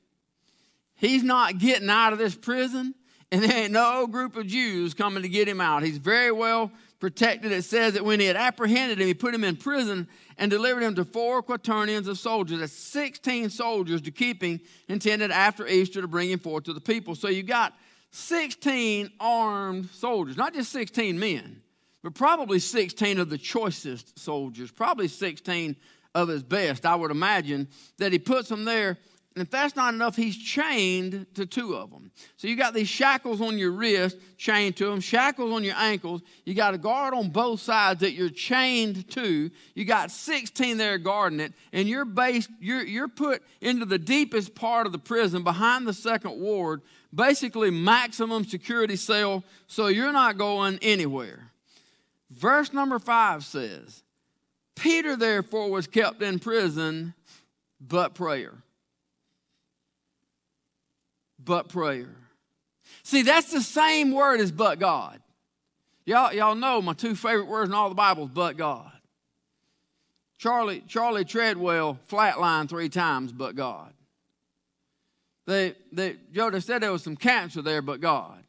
He's 0.95 1.23
not 1.23 1.59
getting 1.59 1.91
out 1.91 2.15
of 2.15 2.19
this 2.19 2.35
prison, 2.35 2.95
and 3.31 3.43
there 3.43 3.55
ain't 3.55 3.73
no 3.73 4.07
group 4.07 4.35
of 4.35 4.47
Jews 4.47 4.95
coming 4.95 5.23
to 5.23 5.29
get 5.29 5.47
him 5.47 5.61
out. 5.61 5.83
He's 5.83 5.99
very 5.99 6.33
well 6.33 6.73
protected. 7.01 7.53
It 7.53 7.65
says 7.65 7.93
that 7.93 8.05
when 8.05 8.19
he 8.19 8.25
had 8.25 8.37
apprehended 8.37 8.99
him, 8.99 9.07
he 9.07 9.13
put 9.13 9.35
him 9.35 9.45
in 9.45 9.57
prison 9.57 10.09
and 10.39 10.51
delivered 10.51 10.83
him 10.83 10.95
to 10.95 11.05
four 11.05 11.43
quaternions 11.43 12.09
of 12.09 12.19
soldiers. 12.19 12.61
That's 12.61 12.73
16 12.73 13.51
soldiers 13.51 14.01
to 14.03 14.11
keep 14.11 14.43
him, 14.43 14.61
intended 14.89 15.31
after 15.31 15.67
Easter 15.67 16.01
to 16.01 16.09
bring 16.09 16.31
him 16.31 16.39
forth 16.39 16.65
to 16.65 16.73
the 16.73 16.81
people. 16.81 17.15
So 17.15 17.29
you 17.29 17.43
got 17.43 17.75
16 18.13 19.11
armed 19.21 19.91
soldiers, 19.91 20.39
not 20.39 20.55
just 20.55 20.73
16 20.73 21.19
men, 21.19 21.61
but 22.03 22.15
probably 22.15 22.59
16 22.59 23.19
of 23.19 23.29
the 23.29 23.37
choicest 23.37 24.19
soldiers, 24.19 24.71
probably 24.71 25.09
16 25.09 25.77
of 26.17 26.29
his 26.29 26.43
best, 26.43 26.87
I 26.87 26.97
would 26.97 27.11
imagine, 27.11 27.69
that 27.99 28.11
he 28.11 28.19
puts 28.19 28.49
them 28.49 28.65
there. 28.65 28.97
And 29.35 29.43
if 29.43 29.51
that's 29.51 29.77
not 29.77 29.93
enough, 29.93 30.17
he's 30.17 30.35
chained 30.35 31.27
to 31.35 31.45
two 31.45 31.77
of 31.77 31.91
them. 31.91 32.11
So 32.39 32.49
you 32.49 32.57
got 32.57 32.73
these 32.73 32.89
shackles 32.89 33.43
on 33.43 33.59
your 33.59 33.71
wrist, 33.71 34.17
chained 34.39 34.77
to 34.77 34.87
them, 34.87 35.01
shackles 35.01 35.53
on 35.53 35.63
your 35.63 35.75
ankles. 35.77 36.23
You 36.47 36.55
got 36.55 36.73
a 36.73 36.79
guard 36.79 37.13
on 37.13 37.29
both 37.29 37.61
sides 37.61 38.01
that 38.01 38.13
you're 38.13 38.31
chained 38.31 39.11
to. 39.11 39.51
You 39.75 39.85
got 39.85 40.11
16 40.11 40.79
there 40.79 40.97
guarding 40.97 41.41
it, 41.41 41.53
and 41.75 41.87
you're 41.87 42.07
based, 42.07 42.49
you're, 42.61 42.83
you're 42.83 43.09
put 43.09 43.43
into 43.61 43.85
the 43.85 43.99
deepest 43.99 44.55
part 44.55 44.87
of 44.87 44.93
the 44.93 44.99
prison 44.99 45.45
behind 45.45 45.87
the 45.87 45.93
second 45.93 46.41
ward, 46.41 46.81
basically 47.15 47.71
maximum 47.71 48.43
security 48.43 48.97
cell, 48.97 49.45
so 49.67 49.89
you're 49.89 50.13
not 50.13 50.39
going 50.39 50.79
anywhere. 50.81 51.53
Verse 52.31 52.73
number 52.73 52.99
five 52.99 53.45
says, 53.45 54.03
Peter, 54.77 55.17
therefore, 55.17 55.71
was 55.71 55.87
kept 55.87 56.23
in 56.23 56.39
prison, 56.39 57.15
but 57.81 58.15
prayer. 58.15 58.55
But 61.43 61.69
prayer. 61.69 62.15
See, 63.03 63.23
that's 63.23 63.51
the 63.51 63.63
same 63.63 64.13
word 64.13 64.41
as 64.41 64.53
but 64.53 64.79
God. 64.79 65.21
Y'all, 66.05 66.33
y'all 66.33 66.55
know 66.55 66.81
my 66.81 66.93
two 66.93 67.17
favorite 67.17 67.49
words 67.49 67.69
in 67.69 67.75
all 67.75 67.89
the 67.89 67.95
Bible 67.95 68.25
is 68.25 68.31
but 68.31 68.57
God. 68.57 68.93
Charlie, 70.39 70.83
Charlie 70.87 71.25
Treadwell 71.25 71.99
flatlined 72.09 72.69
three 72.69 72.89
times, 72.89 73.33
but 73.33 73.57
God. 73.57 73.93
They, 75.47 75.75
they, 75.93 76.17
Joe, 76.33 76.51
they 76.51 76.61
said 76.61 76.83
there 76.83 76.93
was 76.93 77.03
some 77.03 77.17
cancer 77.17 77.63
there, 77.63 77.81
but 77.81 78.01
God. 78.01 78.43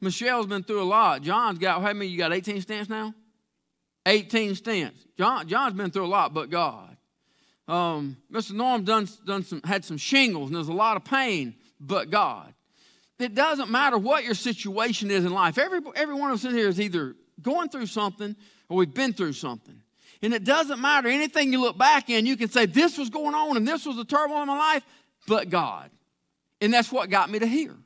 Michelle's 0.00 0.46
been 0.46 0.62
through 0.62 0.82
a 0.82 0.84
lot. 0.84 1.22
John's 1.22 1.58
got, 1.58 1.80
how 1.80 1.92
many 1.92 2.06
you 2.06 2.18
got, 2.18 2.32
18 2.32 2.62
stents 2.62 2.88
now? 2.88 3.14
18 4.06 4.52
stents. 4.52 5.06
John, 5.16 5.48
John's 5.48 5.74
been 5.74 5.90
through 5.90 6.06
a 6.06 6.08
lot, 6.08 6.34
but 6.34 6.50
God. 6.50 6.96
Um, 7.68 8.16
Mr. 8.30 8.52
Norm 8.52 8.84
done, 8.84 9.08
done 9.24 9.44
some, 9.44 9.62
had 9.62 9.84
some 9.84 9.96
shingles, 9.96 10.48
and 10.48 10.56
there's 10.56 10.68
a 10.68 10.72
lot 10.72 10.96
of 10.96 11.04
pain, 11.04 11.54
but 11.80 12.10
God. 12.10 12.52
It 13.18 13.34
doesn't 13.34 13.70
matter 13.70 13.96
what 13.96 14.24
your 14.24 14.34
situation 14.34 15.10
is 15.10 15.24
in 15.24 15.32
life. 15.32 15.58
Every, 15.58 15.80
every 15.94 16.14
one 16.14 16.30
of 16.30 16.36
us 16.36 16.44
in 16.44 16.54
here 16.54 16.68
is 16.68 16.80
either 16.80 17.14
going 17.40 17.68
through 17.68 17.86
something 17.86 18.34
or 18.68 18.78
we've 18.78 18.92
been 18.92 19.12
through 19.12 19.34
something. 19.34 19.80
And 20.22 20.34
it 20.34 20.44
doesn't 20.44 20.80
matter 20.80 21.08
anything 21.08 21.52
you 21.52 21.60
look 21.60 21.78
back 21.78 22.10
in, 22.10 22.26
you 22.26 22.36
can 22.36 22.48
say, 22.48 22.66
This 22.66 22.96
was 22.96 23.10
going 23.10 23.34
on 23.34 23.56
and 23.56 23.66
this 23.66 23.86
was 23.86 23.98
a 23.98 24.04
turmoil 24.04 24.42
in 24.42 24.48
my 24.48 24.56
life, 24.56 24.84
but 25.26 25.50
God. 25.50 25.90
And 26.60 26.72
that's 26.72 26.92
what 26.92 27.10
got 27.10 27.30
me 27.30 27.38
to 27.40 27.46
here. 27.46 27.76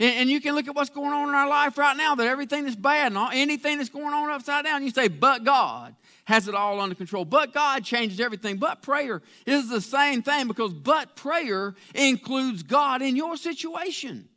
And, 0.00 0.14
and, 0.16 0.30
you 0.30 0.40
can 0.40 0.54
look 0.54 0.68
at 0.68 0.74
what's 0.74 0.90
going 0.90 1.12
on 1.12 1.28
in 1.28 1.34
our 1.34 1.48
life 1.48 1.76
right 1.76 1.96
now, 1.96 2.14
that 2.14 2.26
everything 2.26 2.64
that's 2.64 2.76
bad 2.76 3.08
and 3.08 3.18
all, 3.18 3.30
anything 3.32 3.78
that's 3.78 3.90
going 3.90 4.12
on 4.12 4.30
upside 4.30 4.64
down, 4.64 4.82
you 4.82 4.90
say, 4.90 5.08
But 5.08 5.44
God 5.44 5.94
has 6.24 6.48
it 6.48 6.54
all 6.54 6.80
under 6.80 6.94
control. 6.94 7.24
But 7.24 7.52
God 7.52 7.84
changes 7.84 8.20
everything. 8.20 8.56
But 8.56 8.82
prayer 8.82 9.22
is 9.46 9.68
the 9.68 9.80
same 9.80 10.22
thing 10.22 10.48
because 10.48 10.72
but 10.72 11.16
prayer 11.16 11.74
includes 11.94 12.62
God 12.62 13.02
in 13.02 13.16
your 13.16 13.36
situation. 13.36 14.28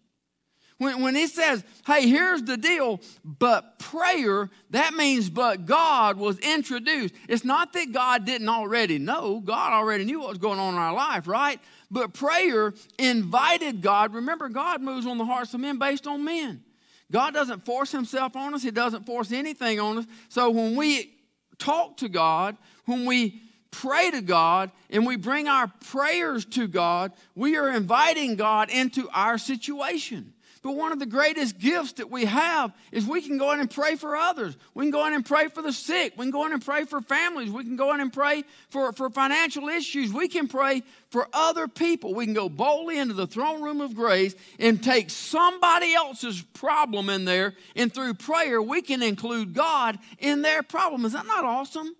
When, 0.78 1.02
when 1.02 1.16
he 1.16 1.28
says, 1.28 1.64
hey, 1.86 2.06
here's 2.06 2.42
the 2.44 2.58
deal, 2.58 3.00
but 3.24 3.80
prayer, 3.80 4.50
that 4.72 4.94
means 4.94 5.30
but 5.30 5.66
God 5.66 6.18
was 6.18 6.38
introduced. 6.40 7.16
It's 7.30 7.46
not 7.46 7.72
that 7.74 7.94
God 7.94 8.26
didn't 8.26 8.50
already 8.50 9.00
know, 9.00 9.40
God 9.40 9.72
already 9.72 10.04
knew 10.04 10.20
what 10.20 10.30
was 10.30 10.38
going 10.38 10.60
on 10.60 10.74
in 10.74 10.80
our 10.80 10.94
life, 10.94 11.28
right? 11.28 11.62
But 11.90 12.14
prayer 12.14 12.74
invited 12.98 13.82
God. 13.82 14.14
Remember, 14.14 14.50
God 14.50 14.82
moves 14.82 15.06
on 15.06 15.18
the 15.18 15.26
hearts 15.26 15.54
of 15.54 15.60
men 15.60 15.78
based 15.78 16.08
on 16.08 16.24
men. 16.24 16.64
God 17.12 17.34
doesn't 17.34 17.66
force 17.66 17.92
himself 17.92 18.36
on 18.36 18.54
us, 18.54 18.64
he 18.64 18.72
doesn't 18.72 19.06
force 19.06 19.32
anything 19.32 19.80
on 19.80 20.00
us. 20.00 20.06
So 20.30 20.50
when 20.50 20.76
we 20.76 21.14
talk 21.58 21.98
to 21.98 22.10
God, 22.10 22.58
when 22.86 23.06
we 23.06 23.42
pray 23.72 24.10
to 24.12 24.22
God 24.22 24.72
and 24.90 25.06
we 25.06 25.16
bring 25.16 25.48
our 25.48 25.72
prayers 25.86 26.46
to 26.46 26.68
God, 26.68 27.12
we 27.36 27.58
are 27.58 27.70
inviting 27.70 28.36
God 28.36 28.70
into 28.70 29.10
our 29.14 29.38
situation. 29.38 30.34
But 30.66 30.78
one 30.78 30.92
of 30.92 30.98
the 30.98 31.06
greatest 31.06 31.60
gifts 31.60 31.94
that 31.94 32.10
we 32.10 32.26
have 32.26 32.74
is 32.92 33.06
we 33.06 33.22
can 33.22 33.38
go 33.38 33.52
in 33.52 33.60
and 33.60 33.70
pray 33.70 33.96
for 33.96 34.18
others. 34.18 34.58
We 34.74 34.86
can 34.86 34.90
go 34.90 35.06
in 35.06 35.14
and 35.14 35.24
pray 35.24 35.48
for 35.48 35.62
the 35.62 35.72
sick. 35.72 36.14
We 36.18 36.26
can 36.26 36.32
go 36.32 36.44
in 36.48 36.54
and 36.54 36.66
pray 36.66 36.86
for 36.86 37.02
families. 37.02 37.52
We 37.52 37.64
can 37.64 37.76
go 37.76 37.94
in 37.94 38.00
and 38.00 38.12
pray 38.12 38.44
for, 38.70 38.92
for 38.92 39.12
financial 39.12 39.70
issues. 39.70 40.12
We 40.12 40.28
can 40.28 40.48
pray 40.48 40.82
for 41.12 41.28
other 41.34 41.68
people. 41.68 42.16
We 42.16 42.26
can 42.26 42.34
go 42.34 42.50
boldly 42.50 42.98
into 42.98 43.14
the 43.14 43.28
throne 43.28 43.62
room 43.62 43.80
of 43.80 43.94
grace 43.94 44.34
and 44.58 44.84
take 44.84 45.12
somebody 45.12 45.94
else's 45.94 46.42
problem 46.42 47.12
in 47.12 47.26
there, 47.26 47.54
and 47.76 47.94
through 47.94 48.16
prayer, 48.16 48.60
we 48.60 48.82
can 48.82 49.04
include 49.04 49.54
God 49.54 50.00
in 50.18 50.42
their 50.42 50.64
problem. 50.64 51.06
Is 51.06 51.14
that 51.14 51.28
not 51.28 51.44
awesome? 51.44 51.96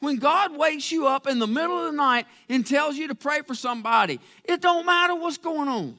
When 0.00 0.16
God 0.16 0.56
wakes 0.56 0.90
you 0.90 1.06
up 1.06 1.28
in 1.28 1.38
the 1.38 1.46
middle 1.46 1.78
of 1.78 1.92
the 1.92 1.96
night 1.96 2.26
and 2.48 2.66
tells 2.66 2.96
you 2.96 3.06
to 3.06 3.14
pray 3.14 3.42
for 3.42 3.54
somebody, 3.54 4.18
it 4.42 4.60
don't 4.60 4.86
matter 4.86 5.14
what's 5.14 5.38
going 5.38 5.68
on. 5.68 5.96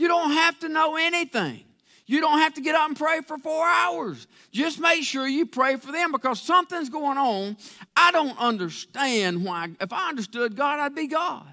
You 0.00 0.08
don't 0.08 0.30
have 0.30 0.58
to 0.60 0.70
know 0.70 0.96
anything. 0.96 1.62
You 2.06 2.22
don't 2.22 2.38
have 2.38 2.54
to 2.54 2.62
get 2.62 2.74
up 2.74 2.88
and 2.88 2.96
pray 2.96 3.20
for 3.20 3.36
four 3.36 3.66
hours. 3.66 4.26
Just 4.50 4.80
make 4.80 5.02
sure 5.02 5.28
you 5.28 5.44
pray 5.44 5.76
for 5.76 5.92
them 5.92 6.10
because 6.10 6.40
something's 6.40 6.88
going 6.88 7.18
on. 7.18 7.58
I 7.94 8.10
don't 8.10 8.36
understand 8.38 9.44
why. 9.44 9.68
If 9.78 9.92
I 9.92 10.08
understood 10.08 10.56
God, 10.56 10.80
I'd 10.80 10.94
be 10.94 11.06
God. 11.06 11.44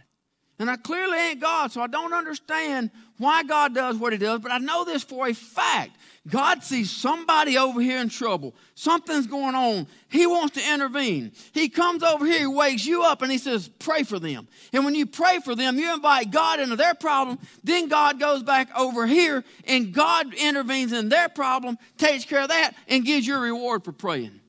And 0.59 0.69
I 0.71 0.77
clearly 0.77 1.17
ain't 1.17 1.41
God, 1.41 1.73
so 1.73 1.81
I 1.81 1.87
don't 1.87 2.13
understand 2.13 2.89
why 3.17 3.43
God 3.43 3.73
does 3.73 3.97
what 3.97 4.13
He 4.13 4.19
does, 4.19 4.39
but 4.39 4.51
I 4.51 4.57
know 4.57 4.85
this 4.85 5.03
for 5.03 5.27
a 5.27 5.33
fact. 5.33 5.91
God 6.27 6.61
sees 6.61 6.91
somebody 6.91 7.57
over 7.57 7.79
here 7.79 7.99
in 8.01 8.09
trouble. 8.09 8.53
Something's 8.75 9.27
going 9.27 9.55
on. 9.55 9.87
He 10.09 10.27
wants 10.27 10.55
to 10.55 10.73
intervene. 10.73 11.31
He 11.53 11.69
comes 11.69 12.03
over 12.03 12.25
here, 12.25 12.39
he 12.39 12.47
wakes 12.47 12.85
you 12.85 13.03
up, 13.03 13.21
and 13.21 13.31
he 13.31 13.37
says, 13.37 13.69
Pray 13.79 14.03
for 14.03 14.19
them. 14.19 14.47
And 14.73 14.83
when 14.83 14.93
you 14.93 15.05
pray 15.05 15.39
for 15.39 15.55
them, 15.55 15.77
you 15.77 15.93
invite 15.93 16.31
God 16.31 16.59
into 16.59 16.75
their 16.75 16.95
problem. 16.95 17.39
Then 17.63 17.87
God 17.87 18.19
goes 18.19 18.43
back 18.43 18.67
over 18.77 19.07
here, 19.07 19.43
and 19.65 19.93
God 19.93 20.33
intervenes 20.33 20.91
in 20.91 21.07
their 21.09 21.29
problem, 21.29 21.77
takes 21.97 22.25
care 22.25 22.41
of 22.41 22.49
that, 22.49 22.73
and 22.89 23.05
gives 23.05 23.25
you 23.25 23.35
a 23.35 23.39
reward 23.39 23.85
for 23.85 23.93
praying. 23.93 24.41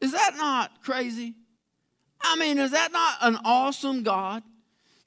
Is 0.00 0.12
that 0.12 0.36
not 0.36 0.82
crazy? 0.82 1.34
I 2.20 2.36
mean, 2.36 2.58
is 2.58 2.72
that 2.72 2.92
not 2.92 3.16
an 3.22 3.38
awesome 3.44 4.02
God? 4.02 4.42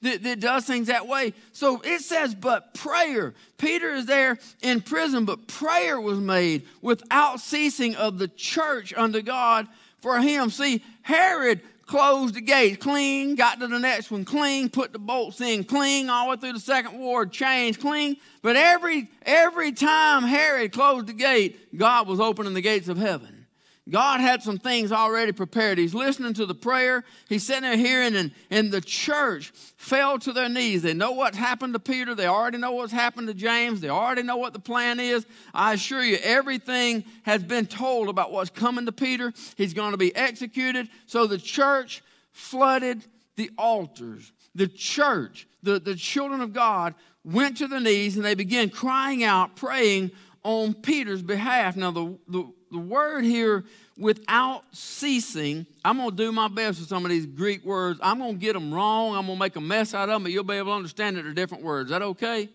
That, 0.02 0.22
that 0.22 0.40
does 0.40 0.64
things 0.64 0.88
that 0.88 1.06
way. 1.06 1.34
So 1.52 1.80
it 1.84 2.00
says, 2.00 2.34
but 2.34 2.74
prayer. 2.74 3.34
Peter 3.58 3.90
is 3.94 4.06
there 4.06 4.38
in 4.60 4.80
prison, 4.80 5.24
but 5.24 5.46
prayer 5.46 6.00
was 6.00 6.18
made 6.18 6.66
without 6.80 7.40
ceasing 7.40 7.96
of 7.96 8.18
the 8.18 8.28
church 8.28 8.92
unto 8.94 9.22
God 9.22 9.68
for 10.00 10.20
him. 10.20 10.50
See, 10.50 10.82
Herod 11.02 11.60
closed 11.86 12.34
the 12.34 12.40
gate 12.40 12.80
clean, 12.80 13.34
got 13.34 13.60
to 13.60 13.66
the 13.66 13.78
next 13.78 14.10
one 14.10 14.24
clean, 14.24 14.68
put 14.70 14.92
the 14.92 14.98
bolts 14.98 15.40
in 15.40 15.62
clean, 15.64 16.08
all 16.08 16.26
the 16.26 16.30
way 16.30 16.36
through 16.36 16.52
the 16.54 16.60
second 16.60 16.98
ward, 16.98 17.32
changed 17.32 17.80
clean. 17.80 18.16
But 18.40 18.56
every 18.56 19.10
every 19.22 19.72
time 19.72 20.22
Herod 20.22 20.72
closed 20.72 21.06
the 21.06 21.12
gate, 21.12 21.76
God 21.76 22.06
was 22.06 22.18
opening 22.18 22.54
the 22.54 22.60
gates 22.60 22.88
of 22.88 22.96
heaven. 22.96 23.41
God 23.90 24.20
had 24.20 24.42
some 24.42 24.58
things 24.58 24.92
already 24.92 25.32
prepared. 25.32 25.76
He's 25.76 25.94
listening 25.94 26.34
to 26.34 26.46
the 26.46 26.54
prayer. 26.54 27.02
He's 27.28 27.44
sitting 27.44 27.62
there 27.62 27.76
hearing, 27.76 28.14
and, 28.14 28.30
and 28.48 28.70
the 28.70 28.80
church 28.80 29.52
fell 29.76 30.20
to 30.20 30.32
their 30.32 30.48
knees. 30.48 30.82
They 30.82 30.94
know 30.94 31.12
what's 31.12 31.36
happened 31.36 31.72
to 31.72 31.80
Peter. 31.80 32.14
They 32.14 32.28
already 32.28 32.58
know 32.58 32.72
what's 32.72 32.92
happened 32.92 33.26
to 33.26 33.34
James. 33.34 33.80
They 33.80 33.88
already 33.88 34.22
know 34.22 34.36
what 34.36 34.52
the 34.52 34.60
plan 34.60 35.00
is. 35.00 35.26
I 35.52 35.72
assure 35.72 36.04
you, 36.04 36.18
everything 36.22 37.04
has 37.24 37.42
been 37.42 37.66
told 37.66 38.08
about 38.08 38.30
what's 38.30 38.50
coming 38.50 38.86
to 38.86 38.92
Peter. 38.92 39.32
He's 39.56 39.74
going 39.74 39.90
to 39.90 39.98
be 39.98 40.14
executed. 40.14 40.88
So 41.06 41.26
the 41.26 41.38
church 41.38 42.04
flooded 42.30 43.04
the 43.34 43.50
altars. 43.58 44.30
The 44.54 44.68
church, 44.68 45.48
the, 45.64 45.80
the 45.80 45.96
children 45.96 46.40
of 46.40 46.52
God, 46.52 46.94
went 47.24 47.56
to 47.56 47.66
their 47.66 47.80
knees 47.80 48.16
and 48.16 48.24
they 48.24 48.34
began 48.34 48.70
crying 48.70 49.24
out, 49.24 49.56
praying 49.56 50.12
on 50.42 50.74
Peter's 50.74 51.22
behalf. 51.22 51.76
Now, 51.76 51.90
the, 51.90 52.18
the 52.28 52.52
the 52.72 52.78
word 52.78 53.22
here, 53.24 53.64
without 53.98 54.62
ceasing, 54.72 55.66
I'm 55.84 55.98
going 55.98 56.10
to 56.10 56.16
do 56.16 56.32
my 56.32 56.48
best 56.48 56.80
with 56.80 56.88
some 56.88 57.04
of 57.04 57.10
these 57.10 57.26
Greek 57.26 57.64
words. 57.64 58.00
I'm 58.02 58.18
going 58.18 58.32
to 58.32 58.38
get 58.38 58.54
them 58.54 58.72
wrong. 58.72 59.14
I'm 59.14 59.26
going 59.26 59.36
to 59.36 59.40
make 59.40 59.56
a 59.56 59.60
mess 59.60 59.92
out 59.92 60.08
of 60.08 60.14
them, 60.14 60.22
but 60.22 60.32
you'll 60.32 60.42
be 60.42 60.54
able 60.54 60.72
to 60.72 60.76
understand 60.76 61.16
that 61.16 61.22
they're 61.22 61.34
different 61.34 61.62
words. 61.62 61.88
Is 61.88 61.90
that 61.90 62.02
okay? 62.02 62.48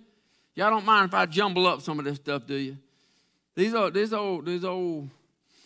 Y'all 0.56 0.72
don't 0.72 0.86
mind 0.86 1.08
if 1.08 1.14
I 1.14 1.28
jumble 1.28 1.68
up 1.68 1.82
some 1.82 2.00
of 2.00 2.06
this 2.06 2.16
stuff, 2.16 2.48
do 2.48 2.56
you? 2.56 2.78
These 3.56 3.76
old, 3.76 3.94
these 3.94 4.12
old, 4.12 4.48
these 4.48 4.66
old 4.66 5.10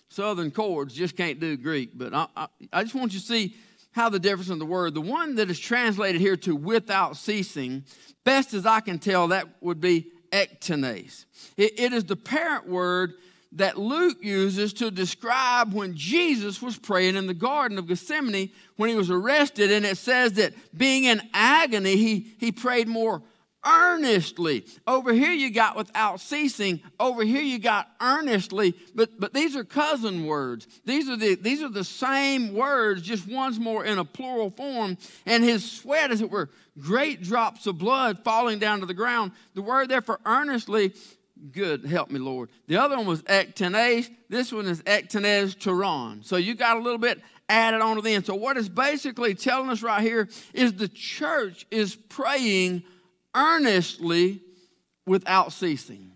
Southern 0.09 0.51
cords 0.51 0.93
just 0.93 1.15
can't 1.15 1.39
do 1.39 1.55
Greek. 1.55 1.91
But 1.95 2.13
I, 2.13 2.27
I, 2.35 2.47
I 2.73 2.83
just 2.83 2.93
want 2.93 3.13
you 3.13 3.21
to 3.21 3.25
see 3.25 3.55
how 3.93 4.09
the 4.09 4.19
difference 4.19 4.49
in 4.49 4.59
the 4.59 4.65
word. 4.65 4.93
The 4.93 5.01
one 5.01 5.35
that 5.35 5.49
is 5.49 5.59
translated 5.59 6.19
here 6.19 6.35
to 6.37 6.57
without 6.57 7.15
ceasing, 7.15 7.85
best 8.25 8.53
as 8.53 8.65
I 8.65 8.81
can 8.81 8.99
tell, 8.99 9.29
that 9.29 9.47
would 9.61 9.79
be 9.79 10.07
ektenes. 10.31 11.25
it, 11.57 11.79
it 11.79 11.93
is 11.93 12.05
the 12.05 12.15
parent 12.15 12.67
word 12.67 13.13
that 13.53 13.77
Luke 13.77 14.17
uses 14.21 14.71
to 14.73 14.89
describe 14.89 15.73
when 15.73 15.93
Jesus 15.95 16.61
was 16.61 16.77
praying 16.77 17.15
in 17.15 17.27
the 17.27 17.33
Garden 17.33 17.77
of 17.77 17.87
Gethsemane 17.87 18.49
when 18.77 18.89
he 18.89 18.95
was 18.95 19.09
arrested. 19.09 19.71
And 19.71 19.85
it 19.85 19.97
says 19.97 20.33
that 20.33 20.53
being 20.77 21.03
in 21.03 21.21
agony, 21.33 21.97
he, 21.97 22.33
he 22.39 22.51
prayed 22.51 22.87
more 22.87 23.21
earnestly. 23.65 24.65
Over 24.87 25.13
here 25.13 25.31
you 25.31 25.51
got 25.51 25.75
without 25.75 26.19
ceasing. 26.19 26.81
Over 26.99 27.23
here 27.23 27.41
you 27.41 27.59
got 27.59 27.89
earnestly. 28.01 28.75
But 28.95 29.19
but 29.19 29.33
these 29.33 29.55
are 29.55 29.63
cousin 29.63 30.25
words. 30.25 30.67
These 30.85 31.09
are 31.09 31.17
the 31.17 31.35
these 31.35 31.61
are 31.61 31.69
the 31.69 31.83
same 31.83 32.53
words, 32.53 33.01
just 33.01 33.27
one's 33.27 33.59
more 33.59 33.85
in 33.85 33.97
a 33.97 34.05
plural 34.05 34.49
form. 34.49 34.97
And 35.25 35.43
his 35.43 35.69
sweat, 35.69 36.11
as 36.11 36.21
it 36.21 36.31
were, 36.31 36.49
great 36.79 37.21
drops 37.21 37.67
of 37.67 37.77
blood 37.77 38.23
falling 38.23 38.59
down 38.59 38.79
to 38.79 38.85
the 38.85 38.93
ground. 38.93 39.31
The 39.53 39.61
word 39.61 39.89
there 39.89 40.01
for 40.01 40.19
earnestly 40.25 40.93
Good, 41.51 41.85
help 41.85 42.11
me, 42.11 42.19
Lord. 42.19 42.49
The 42.67 42.77
other 42.77 42.97
one 42.97 43.07
was 43.07 43.23
ektenes. 43.23 44.09
This 44.29 44.51
one 44.51 44.67
is 44.67 44.83
ektenesteron. 44.83 46.23
So 46.23 46.35
you 46.35 46.53
got 46.53 46.77
a 46.77 46.79
little 46.79 46.99
bit 46.99 47.19
added 47.49 47.81
on 47.81 47.95
to 47.95 48.01
the 48.01 48.13
end. 48.13 48.27
So 48.27 48.35
what 48.35 48.57
it's 48.57 48.69
basically 48.69 49.33
telling 49.33 49.69
us 49.69 49.81
right 49.81 50.01
here 50.01 50.29
is 50.53 50.73
the 50.73 50.87
church 50.87 51.65
is 51.71 51.95
praying 51.95 52.83
earnestly 53.35 54.41
without 55.05 55.53
ceasing. 55.53 56.11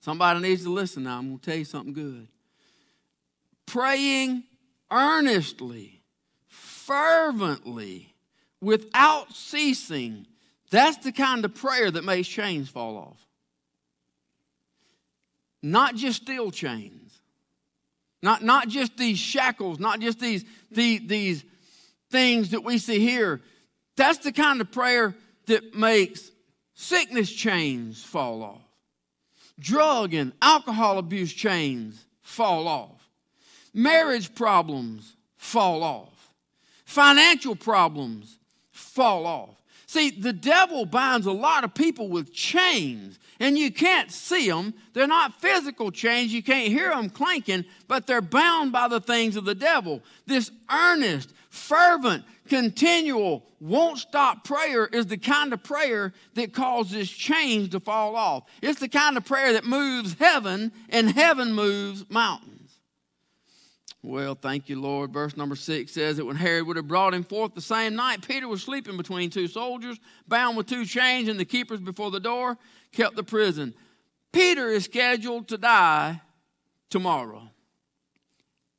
Somebody 0.00 0.40
needs 0.40 0.64
to 0.64 0.70
listen 0.70 1.04
now. 1.04 1.18
I'm 1.18 1.28
going 1.28 1.38
to 1.38 1.44
tell 1.50 1.58
you 1.58 1.64
something 1.64 1.94
good. 1.94 2.28
Praying 3.66 4.44
earnestly, 4.90 6.02
fervently, 6.46 8.14
without 8.60 9.32
ceasing. 9.34 10.26
That's 10.70 10.98
the 10.98 11.12
kind 11.12 11.44
of 11.44 11.54
prayer 11.54 11.90
that 11.90 12.04
makes 12.04 12.28
chains 12.28 12.68
fall 12.68 12.96
off. 12.96 13.26
Not 15.62 15.94
just 15.94 16.22
steel 16.22 16.50
chains, 16.50 17.20
not, 18.22 18.42
not 18.42 18.68
just 18.68 18.98
these 18.98 19.18
shackles, 19.18 19.78
not 19.78 20.00
just 20.00 20.20
these, 20.20 20.44
the, 20.70 20.98
these 20.98 21.44
things 22.10 22.50
that 22.50 22.62
we 22.62 22.76
see 22.76 22.98
here. 22.98 23.40
That's 23.96 24.18
the 24.18 24.32
kind 24.32 24.60
of 24.60 24.70
prayer 24.70 25.14
that 25.46 25.74
makes 25.74 26.30
sickness 26.74 27.30
chains 27.30 28.02
fall 28.02 28.42
off, 28.42 28.62
drug 29.58 30.14
and 30.14 30.32
alcohol 30.42 30.98
abuse 30.98 31.32
chains 31.32 32.06
fall 32.22 32.66
off, 32.66 33.08
marriage 33.72 34.34
problems 34.34 35.16
fall 35.36 35.82
off, 35.82 36.32
financial 36.84 37.54
problems 37.56 38.38
fall 38.70 39.26
off. 39.26 39.62
See, 39.86 40.10
the 40.10 40.32
devil 40.32 40.86
binds 40.86 41.26
a 41.26 41.32
lot 41.32 41.62
of 41.62 41.74
people 41.74 42.08
with 42.08 42.32
chains, 42.32 43.18
and 43.38 43.56
you 43.56 43.70
can't 43.70 44.10
see 44.10 44.48
them. 44.48 44.74
They're 44.92 45.06
not 45.06 45.40
physical 45.40 45.92
chains, 45.92 46.32
you 46.32 46.42
can't 46.42 46.72
hear 46.72 46.88
them 46.88 47.10
clanking, 47.10 47.64
but 47.86 48.06
they're 48.06 48.20
bound 48.20 48.72
by 48.72 48.88
the 48.88 49.00
things 49.00 49.36
of 49.36 49.44
the 49.44 49.54
devil. 49.54 50.02
This 50.26 50.50
earnest, 50.68 51.32
fervent, 51.48 52.24
continual, 52.48 53.44
won't 53.60 53.98
stop 53.98 54.44
prayer 54.44 54.86
is 54.86 55.06
the 55.06 55.16
kind 55.16 55.52
of 55.52 55.62
prayer 55.62 56.12
that 56.34 56.52
causes 56.52 57.10
chains 57.10 57.70
to 57.70 57.80
fall 57.80 58.16
off. 58.16 58.44
It's 58.62 58.80
the 58.80 58.88
kind 58.88 59.16
of 59.16 59.24
prayer 59.24 59.54
that 59.54 59.64
moves 59.64 60.14
heaven, 60.14 60.72
and 60.90 61.10
heaven 61.10 61.52
moves 61.54 62.04
mountains. 62.10 62.54
Well, 64.02 64.34
thank 64.34 64.68
you, 64.68 64.78
Lord. 64.78 65.14
Verse 65.14 65.34
number 65.34 65.56
six 65.56 65.92
says 65.92 66.18
that 66.18 66.26
when 66.26 66.36
Herod 66.36 66.66
would 66.66 66.76
have 66.76 66.86
brought 66.86 67.14
him 67.14 67.24
forth 67.24 67.54
the 67.54 67.62
same 67.62 67.96
night, 67.96 68.26
Peter 68.26 68.46
was 68.46 68.62
sleeping 68.62 68.98
between 68.98 69.30
two 69.30 69.48
soldiers, 69.48 69.98
bound 70.28 70.58
with 70.58 70.66
two 70.66 70.84
chains, 70.84 71.28
and 71.28 71.40
the 71.40 71.44
keepers 71.46 71.80
before 71.80 72.10
the 72.10 72.20
door 72.20 72.58
kept 72.92 73.16
the 73.16 73.24
prison. 73.24 73.72
Peter 74.30 74.68
is 74.68 74.84
scheduled 74.84 75.48
to 75.48 75.56
die 75.56 76.20
tomorrow. 76.90 77.48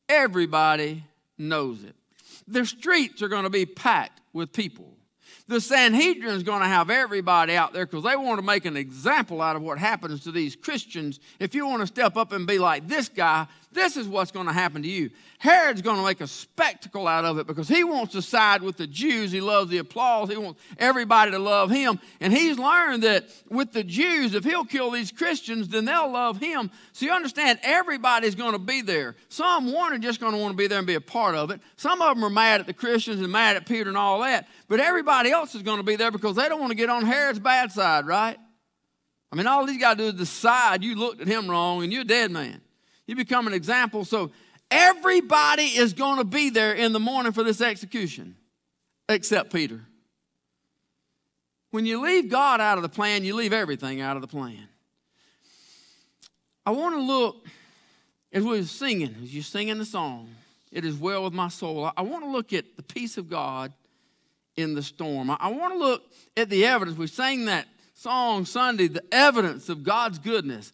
Everybody 0.08 1.04
knows 1.40 1.84
it. 1.84 1.96
The 2.48 2.66
streets 2.66 3.22
are 3.22 3.28
going 3.28 3.44
to 3.44 3.50
be 3.50 3.66
packed 3.66 4.22
with 4.34 4.54
people. 4.54 4.96
The 5.48 5.62
Sanhedrin 5.62 6.34
is 6.36 6.44
going 6.44 6.62
to 6.62 6.68
have 6.68 6.90
everybody 6.90 7.56
out 7.56 7.72
there 7.72 7.86
because 7.86 8.04
they 8.04 8.16
want 8.16 8.40
to 8.40 8.46
make 8.46 8.66
an 8.66 8.76
example 8.76 9.42
out 9.42 9.56
of 9.56 9.62
what 9.62 9.78
happens 9.78 10.24
to 10.24 10.32
these 10.32 10.56
Christians. 10.56 11.20
If 11.40 11.54
you 11.54 11.68
want 11.68 11.82
to 11.82 11.88
step 11.88 12.18
up 12.18 12.32
and 12.32 12.48
be 12.48 12.58
like 12.58 12.88
this 12.88 13.10
guy, 13.10 13.48
this 13.76 13.98
is 13.98 14.08
what's 14.08 14.32
going 14.32 14.48
to 14.48 14.54
happen 14.54 14.82
to 14.82 14.88
you. 14.88 15.12
Herod's 15.38 15.84
going 15.84 15.98
to 15.98 16.04
make 16.04 16.22
a 16.22 16.28
spectacle 16.28 17.08
out 17.08 17.26
of 17.26 17.38
it 17.38 17.46
because 17.46 17.68
he 17.68 17.84
wants 17.84 18.14
to 18.14 18.22
side 18.22 18.64
with 18.64 18.78
the 18.78 18.88
Jews. 18.88 19.32
He 19.32 19.42
loves 19.42 19.70
the 19.70 19.78
applause. 19.78 20.30
He 20.30 20.38
wants 20.38 20.60
everybody 20.80 21.32
to 21.32 21.40
love 21.40 21.70
him. 21.70 22.00
And 22.20 22.34
he's 22.34 22.58
learned 22.58 23.04
that 23.04 23.30
with 23.50 23.74
the 23.74 23.84
Jews, 23.84 24.34
if 24.34 24.44
he'll 24.44 24.66
kill 24.66 24.90
these 24.90 25.12
Christians, 25.12 25.68
then 25.68 25.86
they'll 25.86 26.12
love 26.12 26.40
him. 26.40 26.72
So 26.94 27.06
you 27.06 27.12
understand, 27.12 27.60
everybody's 27.62 28.34
going 28.34 28.54
to 28.54 28.60
be 28.60 28.82
there. 28.82 29.16
Some 29.30 29.72
one 29.72 29.94
are 29.94 30.00
just 30.00 30.20
going 30.20 30.34
to 30.34 30.40
want 30.40 30.54
to 30.54 30.58
be 30.58 30.68
there 30.68 30.80
and 30.80 30.88
be 30.88 30.96
a 30.96 31.02
part 31.02 31.36
of 31.36 31.52
it. 31.52 31.62
Some 31.76 32.02
of 32.02 32.16
them 32.16 32.24
are 32.24 32.30
mad 32.30 32.62
at 32.62 32.68
the 32.68 32.74
Christians 32.74 33.22
and 33.22 33.32
mad 33.32 33.58
at 33.58 33.68
Peter 33.68 33.90
and 33.90 33.98
all 33.98 34.22
that. 34.22 34.48
But 34.68 34.80
everybody 34.80 35.30
else 35.30 35.54
is 35.54 35.62
going 35.62 35.78
to 35.78 35.84
be 35.84 35.98
there 35.98 36.12
because 36.12 36.36
they 36.36 36.50
don't 36.50 36.60
want 36.60 36.72
to 36.72 36.78
get 36.78 36.90
on 36.90 37.06
Herod's 37.06 37.40
bad 37.40 37.72
side, 37.72 38.08
right? 38.08 38.38
I 39.32 39.36
mean, 39.36 39.48
all 39.48 39.66
he's 39.66 39.80
got 39.80 39.98
to 39.98 40.04
do 40.04 40.08
is 40.08 40.14
decide 40.14 40.84
you 40.84 40.96
looked 40.96 41.20
at 41.20 41.28
him 41.28 41.50
wrong 41.50 41.84
and 41.84 41.92
you're 41.92 42.04
a 42.04 42.06
dead 42.06 42.32
man. 42.32 42.62
You 43.08 43.16
become 43.16 43.48
an 43.48 43.54
example. 43.54 44.06
So 44.06 44.32
everybody 44.72 45.64
is 45.64 45.94
going 45.94 46.18
to 46.18 46.24
be 46.24 46.50
there 46.50 46.74
in 46.74 46.94
the 46.94 47.00
morning 47.00 47.32
for 47.32 47.44
this 47.44 47.62
execution, 47.62 48.36
except 49.08 49.54
Peter. 49.54 49.82
When 51.72 51.86
you 51.86 52.02
leave 52.02 52.30
God 52.30 52.62
out 52.62 52.78
of 52.78 52.84
the 52.84 52.90
plan, 52.90 53.24
you 53.24 53.36
leave 53.36 53.54
everything 53.54 54.02
out 54.02 54.16
of 54.16 54.22
the 54.22 54.28
plan. 54.28 54.68
I 56.66 56.72
want 56.72 56.96
to 56.96 57.02
look, 57.02 57.46
as 58.32 58.44
we 58.44 58.60
are 58.60 58.64
singing, 58.64 59.14
as 59.22 59.34
you're 59.34 59.44
singing 59.44 59.78
the 59.78 59.86
song, 59.86 60.30
It 60.72 60.84
is 60.84 60.96
Well 60.96 61.24
with 61.24 61.34
My 61.34 61.50
Soul. 61.50 61.92
I 61.96 62.02
want 62.02 62.24
to 62.24 62.30
look 62.30 62.54
at 62.54 62.76
the 62.76 62.84
peace 62.84 63.18
of 63.18 63.30
God 63.30 63.72
in 64.56 64.74
the 64.74 64.82
storm. 64.82 65.30
I 65.30 65.50
want 65.50 65.74
to 65.74 65.80
look 65.80 66.04
at 66.36 66.50
the 66.50 66.66
evidence. 66.66 66.98
We 66.98 67.08
sang 67.08 67.46
that 67.46 67.68
song 67.94 68.46
Sunday, 68.46 68.88
the 68.88 69.04
evidence 69.14 69.70
of 69.70 69.84
God's 69.84 70.18
goodness 70.18 70.72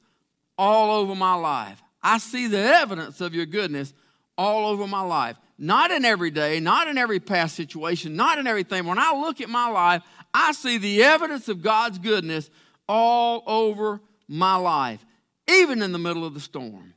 all 0.58 1.02
over 1.02 1.16
my 1.16 1.34
life. 1.34 1.82
I 2.04 2.18
see 2.18 2.48
the 2.48 2.58
evidence 2.58 3.22
of 3.22 3.34
your 3.34 3.46
goodness 3.46 3.94
all 4.38 4.68
over 4.68 4.88
my 4.88 5.02
life. 5.02 5.38
Not 5.58 5.92
in 5.92 6.06
every 6.06 6.32
day, 6.32 6.60
not 6.60 6.88
in 6.88 6.98
every 6.98 7.20
past 7.20 7.56
situation, 7.56 8.16
not 8.16 8.40
in 8.40 8.48
everything. 8.48 8.86
When 8.86 8.98
I 8.98 9.14
look 9.14 9.42
at 9.42 9.50
my 9.50 9.70
life, 9.70 10.02
I 10.34 10.54
see 10.54 10.80
the 10.80 11.04
evidence 11.04 11.48
of 11.50 11.62
God's 11.62 12.00
goodness 12.00 12.50
all 12.90 13.44
over 13.46 14.02
my 14.28 14.56
life, 14.56 15.06
even 15.48 15.82
in 15.84 15.92
the 15.92 16.00
middle 16.00 16.26
of 16.26 16.34
the 16.34 16.40
storm, 16.40 16.96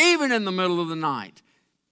even 0.00 0.32
in 0.32 0.44
the 0.44 0.50
middle 0.50 0.80
of 0.80 0.88
the 0.88 0.96
night, 0.96 1.42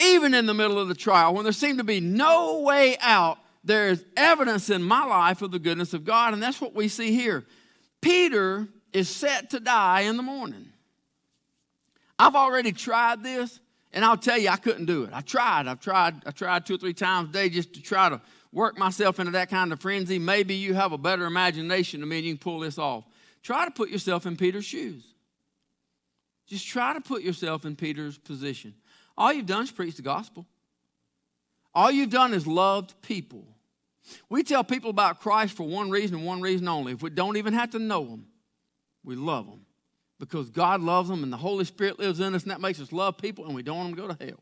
even 0.01 0.35
in 0.35 0.47
the 0.47 0.55
middle 0.55 0.79
of 0.79 0.89
the 0.89 0.95
trial, 0.95 1.35
when 1.35 1.45
there 1.45 1.53
seemed 1.53 1.79
to 1.79 1.85
be 1.85 2.01
no 2.01 2.61
way 2.61 2.97
out. 3.01 3.39
There 3.65 3.89
is 3.89 4.05
evidence 4.17 4.71
in 4.71 4.83
my 4.83 5.05
life 5.05 5.43
of 5.43 5.51
the 5.51 5.59
goodness 5.59 5.93
of 5.93 6.05
God, 6.05 6.33
and 6.33 6.43
that's 6.43 6.61
what 6.61 6.75
we 6.75 6.89
see 6.89 7.13
here. 7.13 7.45
Peter 8.01 8.67
is 8.93 9.09
set 9.09 9.51
to 9.51 9.61
die 9.61 10.03
in 10.03 10.17
the 10.17 10.23
morning. 10.23 10.73
I've 12.19 12.35
already 12.35 12.73
tried 12.73 13.23
this, 13.23 13.61
and 13.93 14.05
I'll 14.05 14.17
tell 14.17 14.39
you, 14.39 14.49
I 14.49 14.57
couldn't 14.57 14.87
do 14.87 15.05
it. 15.05 15.11
I 15.13 15.21
tried. 15.21 15.69
I've 15.69 15.81
tried. 15.81 16.23
I 16.27 16.31
tried 16.31 16.67
two 16.67 16.75
or 16.75 16.79
three 16.79 16.95
times 16.95 17.31
a 17.31 17.33
day 17.33 17.49
just 17.49 17.75
to 17.75 17.83
try 17.83 18.09
to 18.09 18.21
work 18.53 18.77
myself 18.77 19.21
into 19.21 19.33
that 19.33 19.51
kind 19.51 19.73
of 19.73 19.81
frenzy. 19.81 20.19
Maybe 20.19 20.55
you 20.55 20.75
have 20.75 20.93
a 20.93 20.99
better 20.99 21.27
imagination 21.27 22.01
than 22.01 22.09
me, 22.09 22.19
and 22.19 22.27
you 22.27 22.33
can 22.35 22.39
pull 22.39 22.61
this 22.61 22.79
off. 22.79 23.05
Try 23.43 23.65
to 23.65 23.71
put 23.71 23.89
yourself 23.89 24.27
in 24.27 24.37
Peter's 24.37 24.65
shoes. 24.65 25.05
Just 26.47 26.67
try 26.67 26.93
to 26.95 27.01
put 27.01 27.23
yourself 27.23 27.65
in 27.65 27.77
Peter's 27.77 28.19
position. 28.19 28.75
All 29.17 29.33
you've 29.33 29.47
done 29.47 29.65
is 29.65 29.71
preach 29.71 29.97
the 29.97 30.03
gospel. 30.03 30.47
All 31.75 31.91
you've 31.91 32.11
done 32.11 32.35
is 32.35 32.47
loved 32.47 33.01
people. 33.03 33.45
We 34.29 34.43
tell 34.43 34.65
people 34.65 34.91
about 34.91 35.21
Christ 35.21 35.55
for 35.57 35.69
one 35.69 35.91
reason 35.91 36.17
and 36.17 36.27
one 36.27 36.41
reason 36.41 36.67
only. 36.67 36.93
If 36.93 37.03
we 37.03 37.11
don't 37.11 37.37
even 37.37 37.53
have 37.53 37.71
to 37.73 37.79
know 37.79 38.05
them, 38.05 38.27
we 39.05 39.15
love 39.15 39.47
them 39.47 39.67
because 40.19 40.51
God 40.51 40.81
loves 40.81 41.09
them 41.09 41.23
and 41.23 41.33
the 41.33 41.37
Holy 41.37 41.65
Spirit 41.65 41.99
lives 41.99 42.21
in 42.21 42.35
us, 42.35 42.43
and 42.43 42.51
that 42.51 42.61
makes 42.61 42.81
us 42.81 42.93
love 42.93 43.19
people, 43.19 43.47
and 43.47 43.55
we 43.55 43.63
don't 43.63 43.77
want 43.77 43.97
them 43.97 43.97
to 43.97 44.03
go 44.03 44.15
to 44.15 44.25
hell. 44.25 44.41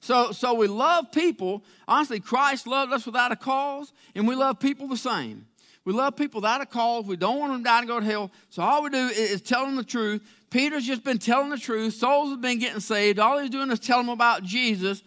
So, 0.00 0.32
so 0.32 0.54
we 0.54 0.66
love 0.66 1.10
people. 1.12 1.64
Honestly, 1.88 2.20
Christ 2.20 2.66
loved 2.66 2.92
us 2.92 3.06
without 3.06 3.32
a 3.32 3.36
cause, 3.36 3.92
and 4.14 4.26
we 4.28 4.34
love 4.34 4.58
people 4.58 4.88
the 4.88 4.96
same. 4.96 5.46
We 5.84 5.92
love 5.92 6.16
people 6.16 6.40
without 6.40 6.60
a 6.60 6.66
cause. 6.66 7.06
We 7.06 7.16
don't 7.16 7.38
want 7.38 7.52
them 7.52 7.60
to 7.60 7.64
die 7.64 7.78
and 7.78 7.88
go 7.88 8.00
to 8.00 8.04
hell. 8.06 8.32
So 8.50 8.62
all 8.62 8.82
we 8.82 8.90
do 8.90 9.06
is 9.06 9.40
tell 9.40 9.64
them 9.64 9.76
the 9.76 9.84
truth. 9.84 10.20
Peter's 10.50 10.84
just 10.84 11.04
been 11.04 11.18
telling 11.18 11.50
the 11.50 11.58
truth. 11.58 11.94
Souls 11.94 12.30
have 12.30 12.40
been 12.40 12.58
getting 12.58 12.80
saved. 12.80 13.20
All 13.20 13.38
he's 13.38 13.50
doing 13.50 13.70
is 13.70 13.78
telling 13.78 14.06
them 14.06 14.12
about 14.12 14.42
Jesus. 14.42 15.02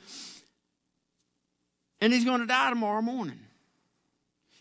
And 1.99 2.13
he's 2.13 2.23
going 2.23 2.39
to 2.39 2.47
die 2.47 2.69
tomorrow 2.69 3.01
morning. 3.01 3.39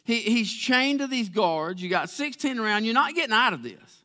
He, 0.02 0.20
he's 0.20 0.52
chained 0.52 0.98
to 0.98 1.06
these 1.06 1.28
guards. 1.28 1.80
You 1.80 1.88
got 1.88 2.10
16 2.10 2.58
around. 2.58 2.84
You're 2.84 2.94
not 2.94 3.14
getting 3.14 3.34
out 3.34 3.52
of 3.52 3.62
this. 3.62 3.97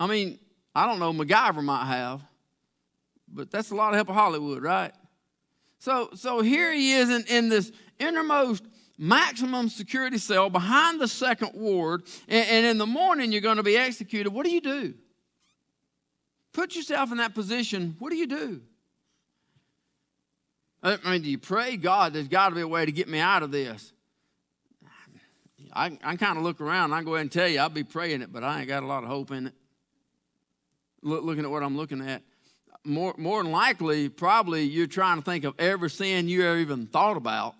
I 0.00 0.06
mean, 0.06 0.38
I 0.74 0.86
don't 0.86 0.98
know, 0.98 1.12
MacGyver 1.12 1.62
might 1.62 1.86
have, 1.86 2.22
but 3.26 3.50
that's 3.50 3.70
a 3.70 3.74
lot 3.74 3.90
of 3.90 3.96
help 3.96 4.08
of 4.10 4.14
Hollywood, 4.14 4.62
right? 4.62 4.92
So, 5.80 6.10
so 6.14 6.40
here 6.40 6.72
he 6.72 6.92
is 6.92 7.10
in, 7.10 7.24
in 7.28 7.48
this 7.48 7.72
innermost 7.98 8.64
maximum 8.96 9.68
security 9.68 10.18
cell 10.18 10.50
behind 10.50 11.00
the 11.00 11.08
second 11.08 11.52
ward, 11.54 12.02
and, 12.28 12.48
and 12.48 12.66
in 12.66 12.78
the 12.78 12.86
morning 12.86 13.32
you're 13.32 13.40
going 13.40 13.56
to 13.56 13.62
be 13.62 13.76
executed. 13.76 14.30
What 14.30 14.44
do 14.44 14.52
you 14.52 14.60
do? 14.60 14.94
Put 16.52 16.74
yourself 16.74 17.12
in 17.12 17.18
that 17.18 17.34
position. 17.34 17.96
What 17.98 18.10
do 18.10 18.16
you 18.16 18.26
do? 18.26 18.60
I 20.82 20.96
mean, 21.10 21.22
do 21.22 21.30
you 21.30 21.38
pray, 21.38 21.76
God, 21.76 22.12
there's 22.12 22.28
got 22.28 22.50
to 22.50 22.54
be 22.54 22.60
a 22.60 22.68
way 22.68 22.86
to 22.86 22.92
get 22.92 23.08
me 23.08 23.18
out 23.18 23.42
of 23.42 23.50
this? 23.50 23.92
I, 25.72 25.98
I 26.02 26.16
kind 26.16 26.38
of 26.38 26.44
look 26.44 26.60
around 26.60 26.94
I 26.94 27.02
go 27.02 27.14
ahead 27.14 27.22
and 27.22 27.32
tell 27.32 27.46
you, 27.46 27.58
I'll 27.60 27.68
be 27.68 27.84
praying 27.84 28.22
it, 28.22 28.32
but 28.32 28.42
I 28.42 28.60
ain't 28.60 28.68
got 28.68 28.82
a 28.82 28.86
lot 28.86 29.02
of 29.02 29.10
hope 29.10 29.32
in 29.32 29.48
it 29.48 29.54
looking 31.08 31.44
at 31.44 31.50
what 31.50 31.62
I'm 31.62 31.76
looking 31.76 32.00
at, 32.00 32.22
more, 32.84 33.14
more 33.18 33.42
than 33.42 33.52
likely, 33.52 34.08
probably 34.08 34.62
you're 34.62 34.86
trying 34.86 35.18
to 35.18 35.22
think 35.22 35.44
of 35.44 35.54
every 35.58 35.90
sin 35.90 36.28
you 36.28 36.46
ever 36.46 36.58
even 36.58 36.86
thought 36.86 37.16
about 37.16 37.54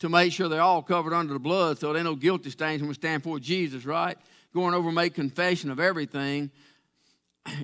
to 0.00 0.08
make 0.08 0.32
sure 0.32 0.48
they're 0.48 0.60
all 0.60 0.82
covered 0.82 1.12
under 1.12 1.32
the 1.32 1.40
blood 1.40 1.78
so 1.78 1.88
there 1.88 1.96
ain't 1.96 2.04
no 2.04 2.14
guilty 2.14 2.50
stains 2.50 2.80
when 2.80 2.88
we 2.88 2.94
stand 2.94 3.22
before 3.22 3.38
Jesus, 3.38 3.84
right? 3.84 4.16
Going 4.54 4.74
over 4.74 4.92
make 4.92 5.14
confession 5.14 5.70
of 5.70 5.80
everything. 5.80 6.50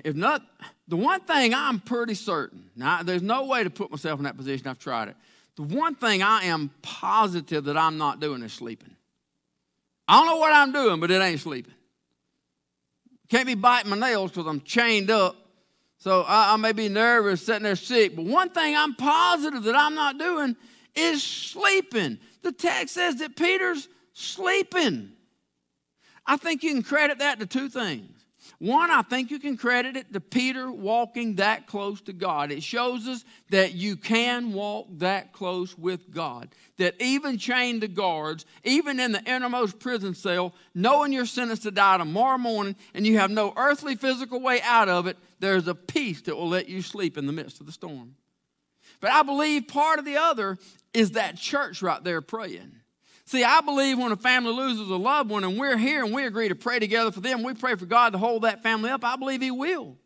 If 0.03 0.15
not, 0.15 0.41
the 0.87 0.97
one 0.97 1.21
thing 1.21 1.53
I'm 1.53 1.79
pretty 1.79 2.15
certain, 2.15 2.69
now 2.75 3.03
there's 3.03 3.21
no 3.21 3.45
way 3.45 3.63
to 3.63 3.69
put 3.69 3.91
myself 3.91 4.19
in 4.19 4.25
that 4.25 4.37
position, 4.37 4.67
I've 4.67 4.79
tried 4.79 5.09
it. 5.09 5.15
The 5.55 5.63
one 5.63 5.95
thing 5.95 6.21
I 6.21 6.45
am 6.45 6.69
positive 6.81 7.65
that 7.65 7.77
I'm 7.77 7.97
not 7.97 8.19
doing 8.19 8.43
is 8.43 8.51
sleeping. 8.51 8.95
I 10.07 10.17
don't 10.17 10.27
know 10.27 10.37
what 10.37 10.53
I'm 10.53 10.71
doing, 10.71 10.99
but 10.99 11.11
it 11.11 11.21
ain't 11.21 11.39
sleeping. 11.39 11.73
Can't 13.29 13.47
be 13.47 13.55
biting 13.55 13.89
my 13.89 13.97
nails 13.97 14.31
because 14.31 14.47
I'm 14.47 14.61
chained 14.61 15.09
up. 15.09 15.35
So 15.97 16.21
I, 16.21 16.53
I 16.53 16.55
may 16.57 16.71
be 16.71 16.89
nervous 16.89 17.45
sitting 17.45 17.63
there 17.63 17.75
sick, 17.75 18.15
but 18.15 18.25
one 18.25 18.49
thing 18.49 18.75
I'm 18.75 18.95
positive 18.95 19.63
that 19.63 19.75
I'm 19.75 19.95
not 19.95 20.17
doing 20.17 20.55
is 20.93 21.23
sleeping. 21.23 22.19
The 22.43 22.51
text 22.51 22.93
says 22.93 23.15
that 23.17 23.35
Peter's 23.35 23.87
sleeping. 24.13 25.11
I 26.25 26.37
think 26.37 26.63
you 26.63 26.73
can 26.73 26.83
credit 26.83 27.19
that 27.19 27.39
to 27.39 27.45
two 27.45 27.69
things. 27.69 28.14
One, 28.59 28.89
I 28.89 29.01
think 29.01 29.31
you 29.31 29.39
can 29.39 29.57
credit 29.57 29.97
it 29.97 30.13
to 30.13 30.21
Peter 30.21 30.71
walking 30.71 31.35
that 31.35 31.67
close 31.67 31.99
to 32.01 32.13
God. 32.13 32.51
It 32.51 32.63
shows 32.63 33.07
us 33.07 33.25
that 33.49 33.73
you 33.73 33.97
can 33.97 34.53
walk 34.53 34.87
that 34.99 35.33
close 35.33 35.77
with 35.77 36.11
God. 36.11 36.49
That 36.77 36.95
even 37.01 37.37
chained 37.37 37.81
to 37.81 37.87
guards, 37.87 38.45
even 38.63 38.99
in 38.99 39.11
the 39.11 39.23
innermost 39.23 39.79
prison 39.79 40.15
cell, 40.15 40.53
knowing 40.73 41.11
you're 41.11 41.25
sentenced 41.25 41.63
to 41.63 41.71
die 41.71 41.97
tomorrow 41.97 42.37
morning 42.37 42.75
and 42.93 43.05
you 43.05 43.17
have 43.17 43.31
no 43.31 43.53
earthly 43.57 43.95
physical 43.95 44.39
way 44.39 44.61
out 44.61 44.87
of 44.87 45.07
it, 45.07 45.17
there's 45.39 45.67
a 45.67 45.75
peace 45.75 46.21
that 46.21 46.35
will 46.35 46.49
let 46.49 46.69
you 46.69 46.81
sleep 46.81 47.17
in 47.17 47.27
the 47.27 47.33
midst 47.33 47.59
of 47.59 47.65
the 47.65 47.71
storm. 47.71 48.15
But 49.01 49.11
I 49.11 49.23
believe 49.23 49.67
part 49.67 49.99
of 49.99 50.05
the 50.05 50.17
other 50.17 50.57
is 50.93 51.11
that 51.11 51.35
church 51.35 51.81
right 51.81 52.03
there 52.03 52.21
praying. 52.21 52.71
See, 53.27 53.43
I 53.43 53.61
believe 53.61 53.97
when 53.97 54.11
a 54.11 54.17
family 54.17 54.53
loses 54.53 54.87
a 54.89 54.95
loved 54.95 55.31
one 55.31 55.43
and 55.43 55.57
we're 55.57 55.77
here 55.77 56.03
and 56.03 56.13
we 56.13 56.25
agree 56.25 56.47
to 56.47 56.55
pray 56.55 56.77
together 56.77 57.11
for 57.11 57.21
them, 57.21 57.41
we 57.41 57.55
pray 57.55 57.75
for 57.75 57.87
God 57.87 58.13
to 58.13 58.19
hold 58.19 58.43
that 58.43 58.61
family 58.61 58.91
up, 58.91 59.03
I 59.03 59.15
believe 59.15 59.41
He 59.41 59.51
will. 59.51 59.97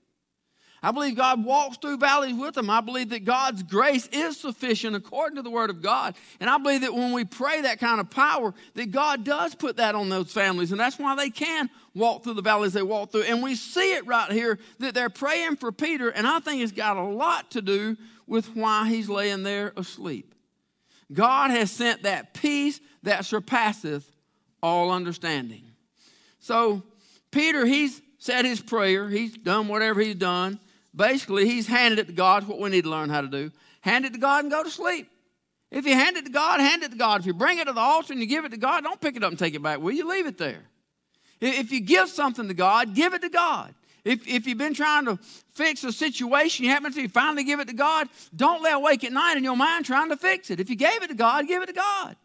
I 0.81 0.91
believe 0.91 1.15
God 1.15 1.43
walks 1.43 1.77
through 1.77 1.97
valleys 1.97 2.35
with 2.35 2.55
them. 2.55 2.69
I 2.69 2.79
believe 2.79 3.09
that 3.09 3.25
God's 3.25 3.63
grace 3.63 4.07
is 4.13 4.37
sufficient 4.37 4.95
according 4.95 5.35
to 5.35 5.41
the 5.41 5.49
Word 5.49 5.69
of 5.69 5.81
God. 5.81 6.15
And 6.39 6.49
I 6.49 6.57
believe 6.57 6.81
that 6.81 6.93
when 6.93 7.11
we 7.11 7.25
pray 7.25 7.61
that 7.61 7.79
kind 7.79 7.99
of 7.99 8.09
power, 8.09 8.53
that 8.75 8.91
God 8.91 9.25
does 9.25 9.55
put 9.55 9.75
that 9.75 9.95
on 9.95 10.07
those 10.07 10.31
families. 10.31 10.71
And 10.71 10.79
that's 10.79 10.97
why 10.97 11.15
they 11.15 11.29
can 11.29 11.69
walk 11.93 12.23
through 12.23 12.35
the 12.35 12.41
valleys 12.41 12.71
they 12.71 12.81
walk 12.81 13.11
through. 13.11 13.23
And 13.23 13.43
we 13.43 13.55
see 13.55 13.93
it 13.95 14.07
right 14.07 14.31
here 14.31 14.57
that 14.79 14.93
they're 14.93 15.09
praying 15.09 15.57
for 15.57 15.73
Peter. 15.73 16.09
And 16.09 16.25
I 16.25 16.39
think 16.39 16.61
it's 16.61 16.71
got 16.71 16.95
a 16.95 17.03
lot 17.03 17.51
to 17.51 17.61
do 17.61 17.97
with 18.25 18.55
why 18.55 18.87
he's 18.87 19.09
laying 19.09 19.43
there 19.43 19.73
asleep. 19.75 20.33
God 21.11 21.51
has 21.51 21.71
sent 21.71 22.03
that 22.03 22.33
peace 22.33 22.79
that 23.03 23.25
surpasseth 23.25 24.09
all 24.61 24.91
understanding. 24.91 25.63
So, 26.39 26.83
Peter, 27.31 27.65
he's 27.65 28.01
said 28.17 28.45
his 28.45 28.61
prayer, 28.61 29.09
he's 29.09 29.37
done 29.37 29.67
whatever 29.67 30.01
he's 30.01 30.15
done. 30.15 30.59
Basically, 30.95 31.45
he's 31.45 31.67
handed 31.67 31.99
it 31.99 32.07
to 32.07 32.13
God, 32.13 32.47
what 32.47 32.59
we 32.59 32.69
need 32.69 32.83
to 32.83 32.89
learn 32.89 33.09
how 33.09 33.21
to 33.21 33.27
do. 33.27 33.51
Hand 33.81 34.05
it 34.05 34.13
to 34.13 34.19
God 34.19 34.43
and 34.43 34.51
go 34.51 34.63
to 34.63 34.69
sleep. 34.69 35.09
If 35.71 35.85
you 35.85 35.93
hand 35.93 36.17
it 36.17 36.25
to 36.25 36.31
God, 36.31 36.59
hand 36.59 36.83
it 36.83 36.91
to 36.91 36.97
God. 36.97 37.21
If 37.21 37.27
you 37.27 37.33
bring 37.33 37.59
it 37.59 37.65
to 37.65 37.73
the 37.73 37.79
altar 37.79 38.13
and 38.13 38.21
you 38.21 38.27
give 38.27 38.43
it 38.43 38.49
to 38.49 38.57
God, 38.57 38.83
don't 38.83 38.99
pick 38.99 39.15
it 39.15 39.23
up 39.23 39.29
and 39.29 39.37
take 39.37 39.53
it 39.53 39.61
back. 39.61 39.79
Will 39.79 39.93
you 39.93 40.09
leave 40.09 40.25
it 40.25 40.37
there? 40.37 40.63
If 41.39 41.71
you 41.71 41.79
give 41.79 42.09
something 42.09 42.47
to 42.47 42.53
God, 42.53 42.95
give 42.95 43.13
it 43.13 43.21
to 43.21 43.29
God. 43.29 43.73
If, 44.09 44.27
if 44.27 44.47
you've 44.47 44.57
been 44.57 44.73
trying 44.73 45.05
to 45.05 45.17
fix 45.53 45.83
a 45.83 45.91
situation, 45.91 46.65
you 46.65 46.71
happen 46.71 46.91
to 46.91 47.07
finally 47.09 47.43
give 47.43 47.59
it 47.59 47.67
to 47.67 47.75
God, 47.75 48.09
don't 48.35 48.63
lay 48.63 48.71
awake 48.71 49.03
at 49.03 49.11
night 49.11 49.37
in 49.37 49.43
your 49.43 49.55
mind 49.55 49.85
trying 49.85 50.09
to 50.09 50.17
fix 50.17 50.49
it. 50.49 50.59
If 50.59 50.67
you 50.67 50.75
gave 50.75 51.03
it 51.03 51.09
to 51.09 51.13
God, 51.13 51.47
give 51.47 51.61
it 51.61 51.67
to 51.67 51.73
God. 51.73 52.15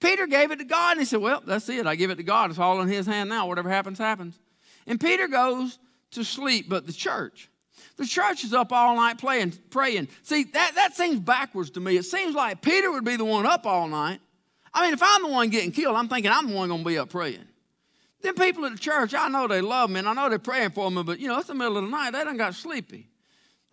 Peter 0.00 0.26
gave 0.26 0.50
it 0.52 0.58
to 0.58 0.64
God 0.64 0.92
and 0.92 1.00
he 1.00 1.04
said, 1.04 1.20
Well, 1.20 1.42
that's 1.46 1.68
it. 1.68 1.86
I 1.86 1.96
give 1.96 2.08
it 2.08 2.14
to 2.14 2.22
God. 2.22 2.48
It's 2.48 2.58
all 2.58 2.80
in 2.80 2.88
his 2.88 3.04
hand 3.04 3.28
now. 3.28 3.46
Whatever 3.46 3.68
happens, 3.68 3.98
happens. 3.98 4.38
And 4.86 4.98
Peter 4.98 5.28
goes 5.28 5.78
to 6.12 6.24
sleep, 6.24 6.66
but 6.66 6.86
the 6.86 6.94
church, 6.94 7.50
the 7.98 8.06
church 8.06 8.42
is 8.42 8.54
up 8.54 8.72
all 8.72 8.96
night 8.96 9.18
playing, 9.18 9.52
praying. 9.68 10.08
See, 10.22 10.44
that, 10.44 10.72
that 10.76 10.96
seems 10.96 11.20
backwards 11.20 11.68
to 11.72 11.80
me. 11.80 11.98
It 11.98 12.06
seems 12.06 12.34
like 12.34 12.62
Peter 12.62 12.90
would 12.90 13.04
be 13.04 13.16
the 13.16 13.24
one 13.26 13.44
up 13.44 13.66
all 13.66 13.86
night. 13.86 14.20
I 14.72 14.84
mean, 14.84 14.94
if 14.94 15.02
I'm 15.02 15.24
the 15.24 15.28
one 15.28 15.50
getting 15.50 15.72
killed, 15.72 15.94
I'm 15.94 16.08
thinking 16.08 16.30
I'm 16.30 16.48
the 16.48 16.54
one 16.54 16.70
going 16.70 16.84
to 16.84 16.88
be 16.88 16.96
up 16.96 17.10
praying. 17.10 17.44
Then 18.22 18.34
people 18.34 18.64
at 18.64 18.72
the 18.72 18.78
church, 18.78 19.14
I 19.14 19.28
know 19.28 19.46
they 19.46 19.60
love 19.60 19.90
me 19.90 20.00
and 20.00 20.08
I 20.08 20.14
know 20.14 20.28
they're 20.28 20.38
praying 20.38 20.70
for 20.70 20.90
me, 20.90 21.02
but 21.02 21.20
you 21.20 21.28
know, 21.28 21.38
it's 21.38 21.48
the 21.48 21.54
middle 21.54 21.76
of 21.76 21.84
the 21.84 21.90
night. 21.90 22.12
They 22.12 22.24
done 22.24 22.36
got 22.36 22.54
sleepy. 22.54 23.08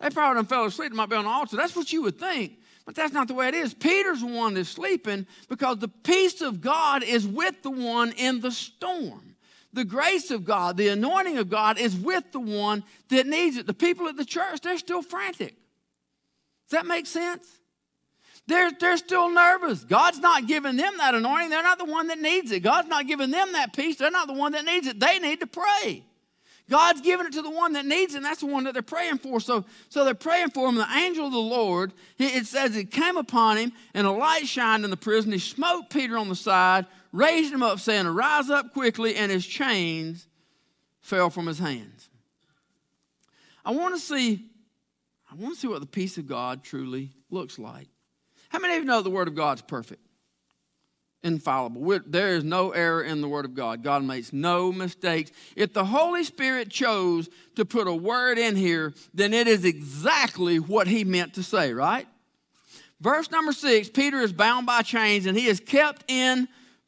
They 0.00 0.10
probably 0.10 0.38
done 0.38 0.46
fell 0.46 0.64
asleep. 0.66 0.92
They 0.92 0.96
might 0.96 1.08
be 1.08 1.16
on 1.16 1.24
the 1.24 1.30
altar. 1.30 1.56
That's 1.56 1.74
what 1.74 1.92
you 1.92 2.02
would 2.02 2.18
think. 2.18 2.58
But 2.84 2.94
that's 2.94 3.14
not 3.14 3.28
the 3.28 3.34
way 3.34 3.48
it 3.48 3.54
is. 3.54 3.72
Peter's 3.72 4.20
the 4.20 4.26
one 4.26 4.54
that's 4.54 4.68
sleeping 4.68 5.26
because 5.48 5.78
the 5.78 5.88
peace 5.88 6.42
of 6.42 6.60
God 6.60 7.02
is 7.02 7.26
with 7.26 7.62
the 7.62 7.70
one 7.70 8.12
in 8.12 8.40
the 8.40 8.52
storm. 8.52 9.36
The 9.72 9.84
grace 9.84 10.30
of 10.30 10.44
God, 10.44 10.76
the 10.76 10.88
anointing 10.88 11.38
of 11.38 11.48
God 11.48 11.78
is 11.78 11.96
with 11.96 12.30
the 12.32 12.40
one 12.40 12.84
that 13.08 13.26
needs 13.26 13.56
it. 13.56 13.66
The 13.66 13.74
people 13.74 14.06
at 14.06 14.16
the 14.16 14.24
church, 14.24 14.60
they're 14.60 14.78
still 14.78 15.02
frantic. 15.02 15.56
Does 16.68 16.78
that 16.78 16.86
make 16.86 17.06
sense? 17.06 17.48
They're, 18.46 18.70
they're 18.78 18.98
still 18.98 19.30
nervous. 19.30 19.84
God's 19.84 20.18
not 20.18 20.46
giving 20.46 20.76
them 20.76 20.92
that 20.98 21.14
anointing. 21.14 21.50
They're 21.50 21.62
not 21.62 21.78
the 21.78 21.86
one 21.86 22.08
that 22.08 22.18
needs 22.18 22.52
it. 22.52 22.60
God's 22.60 22.88
not 22.88 23.06
giving 23.06 23.30
them 23.30 23.52
that 23.52 23.72
peace. 23.72 23.96
They're 23.96 24.10
not 24.10 24.26
the 24.26 24.34
one 24.34 24.52
that 24.52 24.64
needs 24.64 24.86
it. 24.86 25.00
They 25.00 25.18
need 25.18 25.40
to 25.40 25.46
pray. 25.46 26.04
God's 26.68 27.02
giving 27.02 27.26
it 27.26 27.32
to 27.34 27.42
the 27.42 27.50
one 27.50 27.74
that 27.74 27.84
needs 27.84 28.14
it, 28.14 28.18
and 28.18 28.26
that's 28.26 28.40
the 28.40 28.46
one 28.46 28.64
that 28.64 28.72
they're 28.72 28.82
praying 28.82 29.18
for. 29.18 29.38
So, 29.38 29.64
so 29.90 30.04
they're 30.04 30.14
praying 30.14 30.50
for 30.50 30.68
him. 30.68 30.76
The 30.76 30.88
angel 30.94 31.26
of 31.26 31.32
the 31.32 31.38
Lord, 31.38 31.92
it 32.18 32.46
says 32.46 32.74
it 32.76 32.90
came 32.90 33.16
upon 33.16 33.58
him, 33.58 33.72
and 33.92 34.06
a 34.06 34.10
light 34.10 34.46
shined 34.46 34.84
in 34.84 34.90
the 34.90 34.96
prison. 34.96 35.32
He 35.32 35.38
smote 35.38 35.90
Peter 35.90 36.16
on 36.16 36.28
the 36.28 36.36
side, 36.36 36.86
raised 37.12 37.52
him 37.52 37.62
up, 37.62 37.80
saying, 37.80 38.06
Arise 38.06 38.48
up 38.48 38.72
quickly, 38.72 39.16
and 39.16 39.30
his 39.30 39.46
chains 39.46 40.26
fell 41.00 41.28
from 41.28 41.46
his 41.46 41.58
hands. 41.58 42.08
I 43.62 43.72
want 43.72 43.94
to 43.94 44.00
see, 44.00 44.46
I 45.30 45.34
want 45.34 45.54
to 45.54 45.60
see 45.60 45.68
what 45.68 45.80
the 45.80 45.86
peace 45.86 46.16
of 46.16 46.26
God 46.26 46.64
truly 46.64 47.10
looks 47.30 47.58
like. 47.58 47.88
How 48.54 48.60
many 48.60 48.74
of 48.74 48.84
you 48.84 48.84
know 48.84 49.02
the 49.02 49.10
Word 49.10 49.26
of 49.26 49.34
God's 49.34 49.62
perfect? 49.62 50.00
Infallible. 51.24 51.80
We're, 51.80 52.04
there 52.06 52.36
is 52.36 52.44
no 52.44 52.70
error 52.70 53.02
in 53.02 53.20
the 53.20 53.26
Word 53.26 53.44
of 53.44 53.52
God. 53.52 53.82
God 53.82 54.04
makes 54.04 54.32
no 54.32 54.70
mistakes. 54.70 55.32
If 55.56 55.72
the 55.72 55.84
Holy 55.84 56.22
Spirit 56.22 56.70
chose 56.70 57.28
to 57.56 57.64
put 57.64 57.88
a 57.88 57.92
word 57.92 58.38
in 58.38 58.54
here, 58.54 58.94
then 59.12 59.34
it 59.34 59.48
is 59.48 59.64
exactly 59.64 60.60
what 60.60 60.86
He 60.86 61.02
meant 61.02 61.34
to 61.34 61.42
say, 61.42 61.72
right? 61.72 62.06
Verse 63.00 63.28
number 63.28 63.50
six 63.50 63.88
Peter 63.88 64.20
is 64.20 64.32
bound 64.32 64.66
by 64.66 64.82
chains 64.82 65.26
and 65.26 65.36
he 65.36 65.48
is 65.48 65.58
kept 65.58 66.04
in 66.06 66.46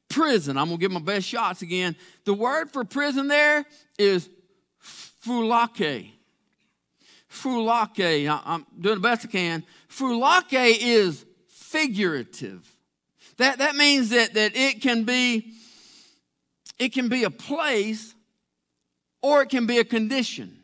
prison. 0.09 0.57
I'm 0.57 0.67
going 0.69 0.79
to 0.79 0.81
give 0.81 0.93
my 0.93 1.01
best 1.01 1.27
shots 1.27 1.63
again. 1.63 1.97
The 2.27 2.35
word 2.35 2.71
for 2.71 2.85
prison 2.85 3.27
there 3.27 3.65
is 3.99 4.31
phulake. 5.27 6.13
Phulake. 7.29 8.41
I'm 8.45 8.65
doing 8.81 8.95
the 8.95 9.01
best 9.01 9.27
I 9.27 9.31
can. 9.31 9.65
Phulake 9.91 10.77
is 10.79 11.27
figurative. 11.67 12.75
That, 13.39 13.59
that 13.59 13.77
means 13.77 14.11
that, 14.11 14.35
that 14.35 14.57
it 14.57 14.81
can 14.81 15.05
be 15.05 15.53
it 16.79 16.93
can 16.93 17.09
be 17.09 17.25
a 17.25 17.31
place 17.31 18.15
or 19.23 19.43
it 19.43 19.49
can 19.49 19.67
be 19.67 19.79
a 19.79 19.85
condition. 19.85 20.59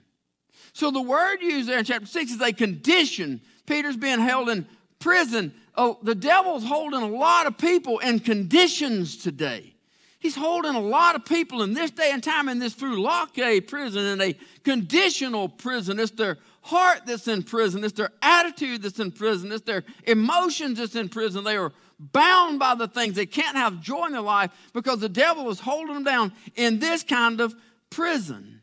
So 0.74 0.90
the 0.90 1.00
word 1.00 1.40
used 1.40 1.68
there 1.68 1.78
in 1.78 1.84
chapter 1.84 2.06
6 2.06 2.32
is 2.32 2.40
a 2.40 2.52
condition. 2.52 3.40
Peter's 3.66 3.96
being 3.96 4.20
held 4.20 4.50
in 4.50 4.66
prison. 4.98 5.54
Oh, 5.74 5.98
the 6.02 6.14
devil's 6.14 6.64
holding 6.64 7.00
a 7.00 7.08
lot 7.08 7.46
of 7.46 7.56
people 7.56 7.98
in 8.00 8.20
conditions 8.20 9.16
today. 9.16 9.74
He's 10.18 10.36
holding 10.36 10.74
a 10.74 10.80
lot 10.80 11.16
of 11.16 11.24
people 11.24 11.62
in 11.62 11.72
this 11.72 11.90
day 11.90 12.10
and 12.12 12.22
time 12.22 12.48
in 12.48 12.58
this 12.58 12.74
phulake 12.74 13.66
prison, 13.66 14.04
in 14.04 14.20
a 14.20 14.36
conditional 14.64 15.48
prison. 15.48 15.98
It's 15.98 16.12
their 16.12 16.38
heart 16.62 17.02
that's 17.06 17.28
in 17.28 17.42
prison. 17.42 17.84
It's 17.84 17.92
their 17.92 18.12
attitude 18.22 18.82
that's 18.82 18.98
in 18.98 19.12
prison. 19.12 19.52
It's 19.52 19.64
their 19.64 19.84
emotions 20.06 20.78
that's 20.78 20.96
in 20.96 21.08
prison. 21.08 21.44
They 21.44 21.56
are 21.56 21.72
bound 21.98 22.58
by 22.58 22.74
the 22.74 22.88
things. 22.88 23.14
They 23.14 23.26
can't 23.26 23.56
have 23.56 23.80
joy 23.80 24.06
in 24.06 24.12
their 24.12 24.20
life 24.20 24.50
because 24.72 25.00
the 25.00 25.08
devil 25.08 25.50
is 25.50 25.60
holding 25.60 25.94
them 25.94 26.04
down 26.04 26.32
in 26.56 26.78
this 26.78 27.02
kind 27.02 27.40
of 27.40 27.54
prison. 27.90 28.60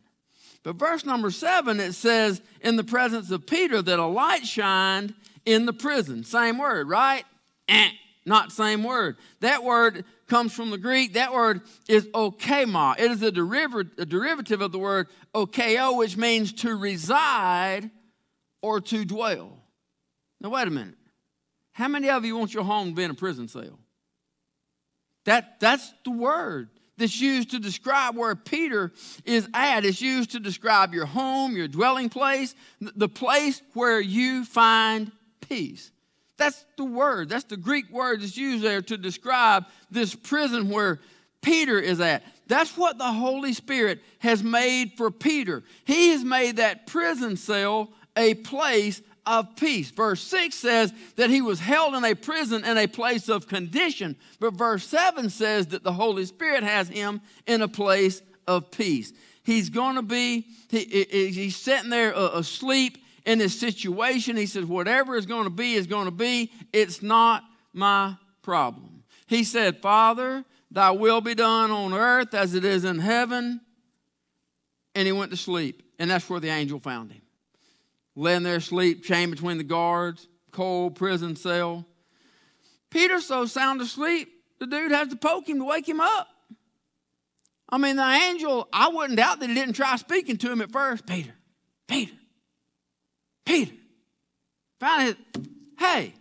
But 0.64 0.76
verse 0.76 1.06
number 1.06 1.32
seven, 1.32 1.80
it 1.80 1.94
says, 1.94 2.42
in 2.62 2.76
the 2.76 2.84
presence 2.84 3.32
of 3.32 3.48
Peter, 3.48 3.82
that 3.82 4.00
a 4.00 4.06
light 4.06 4.46
shined 4.46 5.14
in 5.46 5.66
the 5.66 5.74
prison. 5.74 6.24
Same 6.24 6.58
word, 6.58 6.90
right? 6.90 7.24
Eh, 7.70 7.92
not 8.26 8.52
same 8.52 8.84
word. 8.84 9.16
That 9.40 9.64
word 9.64 10.04
comes 10.30 10.54
from 10.54 10.70
the 10.70 10.78
Greek. 10.78 11.14
That 11.14 11.34
word 11.34 11.62
is 11.88 12.08
okema. 12.08 13.00
It 13.00 13.12
is 13.12 13.22
a, 13.22 13.32
deriv- 13.32 14.00
a 14.00 14.06
derivative 14.06 14.62
of 14.62 14.72
the 14.72 14.80
word 14.80 15.08
okeo, 15.34 15.98
which 15.98 16.16
means 16.16 16.54
to 16.54 16.76
reside 16.76 17.90
or 18.62 18.80
to 18.82 19.06
dwell. 19.06 19.58
Now, 20.40 20.50
wait 20.50 20.68
a 20.68 20.72
minute. 20.72 20.96
How 21.72 21.88
many 21.88 22.10
of 22.10 22.26
you 22.26 22.36
want 22.38 22.54
your 22.54 22.64
home 22.64 22.90
to 22.90 22.96
be 22.96 23.04
in 23.04 23.12
a 23.12 23.16
prison 23.16 23.48
cell? 23.48 23.80
That, 25.26 25.60
that's 25.60 25.94
the 26.04 26.12
word 26.12 26.70
that's 26.98 27.20
used 27.20 27.52
to 27.52 27.60
describe 27.60 28.16
where 28.16 28.36
Peter 28.36 28.92
is 29.26 29.48
at. 29.54 29.86
It's 29.86 30.02
used 30.02 30.32
to 30.32 30.40
describe 30.40 30.94
your 30.94 31.06
home, 31.06 31.56
your 31.56 31.68
dwelling 31.68 32.10
place, 32.10 32.54
the 32.80 33.10
place 33.10 33.62
where 33.74 34.00
you 34.00 34.46
find 34.46 35.12
peace. 35.48 35.92
That's 36.40 36.66
the 36.78 36.86
word. 36.86 37.30
That's 37.30 37.44
the 37.44 37.58
Greek 37.58 37.92
word 37.92 38.22
that's 38.22 38.38
used 38.38 38.64
there 38.64 38.82
to 38.82 38.98
describe 38.98 39.66
this 39.92 40.16
prison 40.16 40.70
where 40.70 41.00
Peter 41.42 41.78
is 41.78 42.00
at. 42.02 42.24
That's 42.48 42.76
what 42.76 42.98
the 42.98 43.12
Holy 43.12 43.54
Spirit 43.54 44.02
has 44.20 44.42
made 44.42 44.94
for 44.98 45.12
Peter. 45.12 45.64
He 45.86 46.10
has 46.10 46.24
made 46.24 46.58
that 46.58 46.88
prison 46.88 47.38
cell 47.38 47.92
a 48.18 48.34
place 48.34 49.02
of 49.26 49.56
peace. 49.56 49.92
Verse 49.92 50.22
6 50.24 50.56
says 50.56 50.94
that 51.16 51.30
he 51.30 51.42
was 51.42 51.60
held 51.60 51.94
in 51.94 52.04
a 52.04 52.16
prison 52.16 52.66
in 52.66 52.78
a 52.78 52.88
place 52.88 53.30
of 53.30 53.48
condition, 53.48 54.16
but 54.40 54.54
verse 54.54 54.86
7 54.88 55.30
says 55.30 55.68
that 55.68 55.84
the 55.84 55.94
Holy 55.94 56.26
Spirit 56.26 56.64
has 56.64 56.88
him 56.88 57.22
in 57.46 57.62
a 57.62 57.68
place 57.68 58.22
of 58.48 58.72
peace. 58.72 59.14
he's 59.44 59.70
going 59.70 59.96
to 59.96 60.02
be, 60.02 60.48
he, 60.70 61.30
he's 61.32 61.56
sitting 61.56 61.92
there 61.92 62.16
uh, 62.16 62.32
asleep 62.40 62.98
in 63.26 63.40
this 63.40 63.60
situation. 63.60 64.38
He 64.38 64.46
says, 64.46 64.66
Whatever 64.66 65.16
is 65.16 65.26
going 65.26 65.46
to 65.46 65.50
be 65.50 65.74
is 65.74 65.88
going 65.88 66.06
to 66.06 66.12
be. 66.12 66.52
It's 66.74 67.02
not 67.02 67.44
my 67.74 68.16
problem. 68.42 69.04
He 69.28 69.44
said, 69.44 69.82
Father, 69.82 70.44
thy 70.72 70.92
will 70.92 71.22
be 71.22 71.36
done 71.36 71.72
on 71.72 71.94
earth 71.94 72.34
as 72.34 72.56
it 72.56 72.66
is 72.66 72.84
in 72.84 73.00
heaven. 73.00 73.62
And 74.96 75.06
he 75.06 75.12
went 75.12 75.32
to 75.32 75.38
sleep. 75.38 75.84
And 76.00 76.10
that's 76.10 76.30
where 76.30 76.40
the 76.40 76.50
angel 76.50 76.80
found 76.80 77.12
him. 77.12 77.22
Laying 78.16 78.44
there 78.44 78.56
asleep, 78.56 79.04
chained 79.04 79.32
between 79.32 79.58
the 79.58 79.64
guards, 79.64 80.28
cold 80.52 80.96
prison 80.96 81.36
cell. 81.36 81.86
Peter's 82.90 83.26
so 83.26 83.46
sound 83.46 83.82
asleep, 83.82 84.30
the 84.60 84.66
dude 84.66 84.92
has 84.92 85.10
to 85.10 85.16
poke 85.16 85.48
him 85.48 85.60
to 85.60 85.66
wake 85.66 85.88
him 85.88 86.02
up. 86.02 86.28
I 87.70 87.78
mean, 87.78 87.98
the 87.98 88.04
angel, 88.04 88.68
I 88.74 88.90
wouldn't 88.90 89.18
doubt 89.18 89.40
that 89.40 89.50
he 89.50 89.54
didn't 89.54 89.76
try 89.76 89.96
speaking 89.98 90.38
to 90.38 90.52
him 90.52 90.62
at 90.62 90.72
first. 90.72 91.06
Peter, 91.06 91.34
Peter, 91.88 92.14
Peter. 93.50 93.74
Finally, 94.80 95.16
hey. 95.80 96.14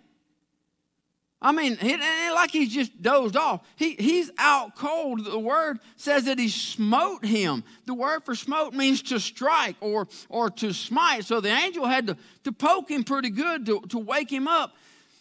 I 1.41 1.53
mean, 1.53 1.75
it 1.75 2.01
ain't 2.01 2.35
like 2.35 2.51
he's 2.51 2.73
just 2.73 3.01
dozed 3.01 3.37
off. 3.37 3.64
He, 3.77 3.95
he's 3.95 4.31
out 4.38 4.75
cold. 4.75 5.25
The 5.25 5.38
word 5.38 5.79
says 5.97 6.25
that 6.25 6.38
he 6.38 6.49
smote 6.49 7.25
him. 7.25 7.62
The 7.87 7.95
word 7.95 8.25
for 8.25 8.35
smote 8.35 8.73
means 8.73 9.03
to 9.03 9.21
strike 9.21 9.77
or, 9.81 10.09
or 10.29 10.51
to 10.51 10.73
smite. 10.73 11.27
So 11.27 11.41
the 11.41 11.51
angel 11.51 11.87
had 11.87 12.09
to, 12.09 12.17
to 12.45 12.51
poke 12.51 12.91
him 12.91 13.05
pretty 13.05 13.31
good 13.31 13.67
to, 13.67 13.83
to 13.91 13.99
wake 13.99 14.33
him 14.33 14.49
up. 14.49 14.75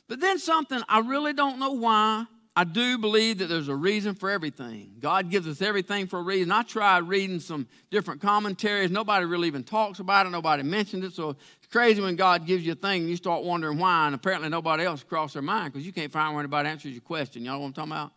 But 0.08 0.22
then 0.22 0.40
something, 0.40 0.82
I 0.88 1.00
really 1.02 1.34
don't 1.34 1.60
know 1.60 1.74
why, 1.74 2.26
I 2.58 2.64
do 2.64 2.98
believe 2.98 3.38
that 3.38 3.50
there's 3.50 3.68
a 3.68 3.76
reason 3.76 4.16
for 4.16 4.32
everything. 4.32 4.94
God 5.00 5.30
gives 5.30 5.48
us 5.48 5.62
everything 5.62 6.08
for 6.08 6.18
a 6.18 6.24
reason. 6.24 6.52
I 6.52 6.64
tried 6.64 7.08
reading 7.08 7.40
some 7.40 7.68
different 7.92 8.20
commentaries. 8.20 8.90
Nobody 8.90 9.28
really 9.28 9.48
even 9.48 9.64
talks 9.64 10.00
about 10.00 10.26
it. 10.26 10.32
Nobody 10.32 10.64
mentions 10.64 11.06
it. 11.06 11.14
So 11.14 11.30
it's 11.30 11.68
crazy 11.72 12.02
when 12.02 12.16
God 12.16 12.48
gives 12.48 12.66
you 12.66 12.72
a 12.72 12.76
thing 12.76 13.02
and 13.02 13.10
you 13.12 13.16
start 13.16 13.44
wondering 13.44 13.78
why, 13.78 14.08
and 14.08 14.16
apparently 14.16 14.50
nobody 14.50 14.86
else 14.86 15.04
crossed 15.04 15.34
their 15.34 15.44
mind 15.44 15.72
because 15.72 15.86
you 15.86 15.94
can't 15.94 16.12
find 16.12 16.34
where 16.34 16.42
anybody 16.42 16.68
answers 16.68 16.94
your 16.94 17.02
question. 17.02 17.46
Y'all 17.46 17.54
know 17.54 17.60
what 17.60 17.68
I'm 17.68 17.74
talking 17.74 17.92
about? 17.92 18.12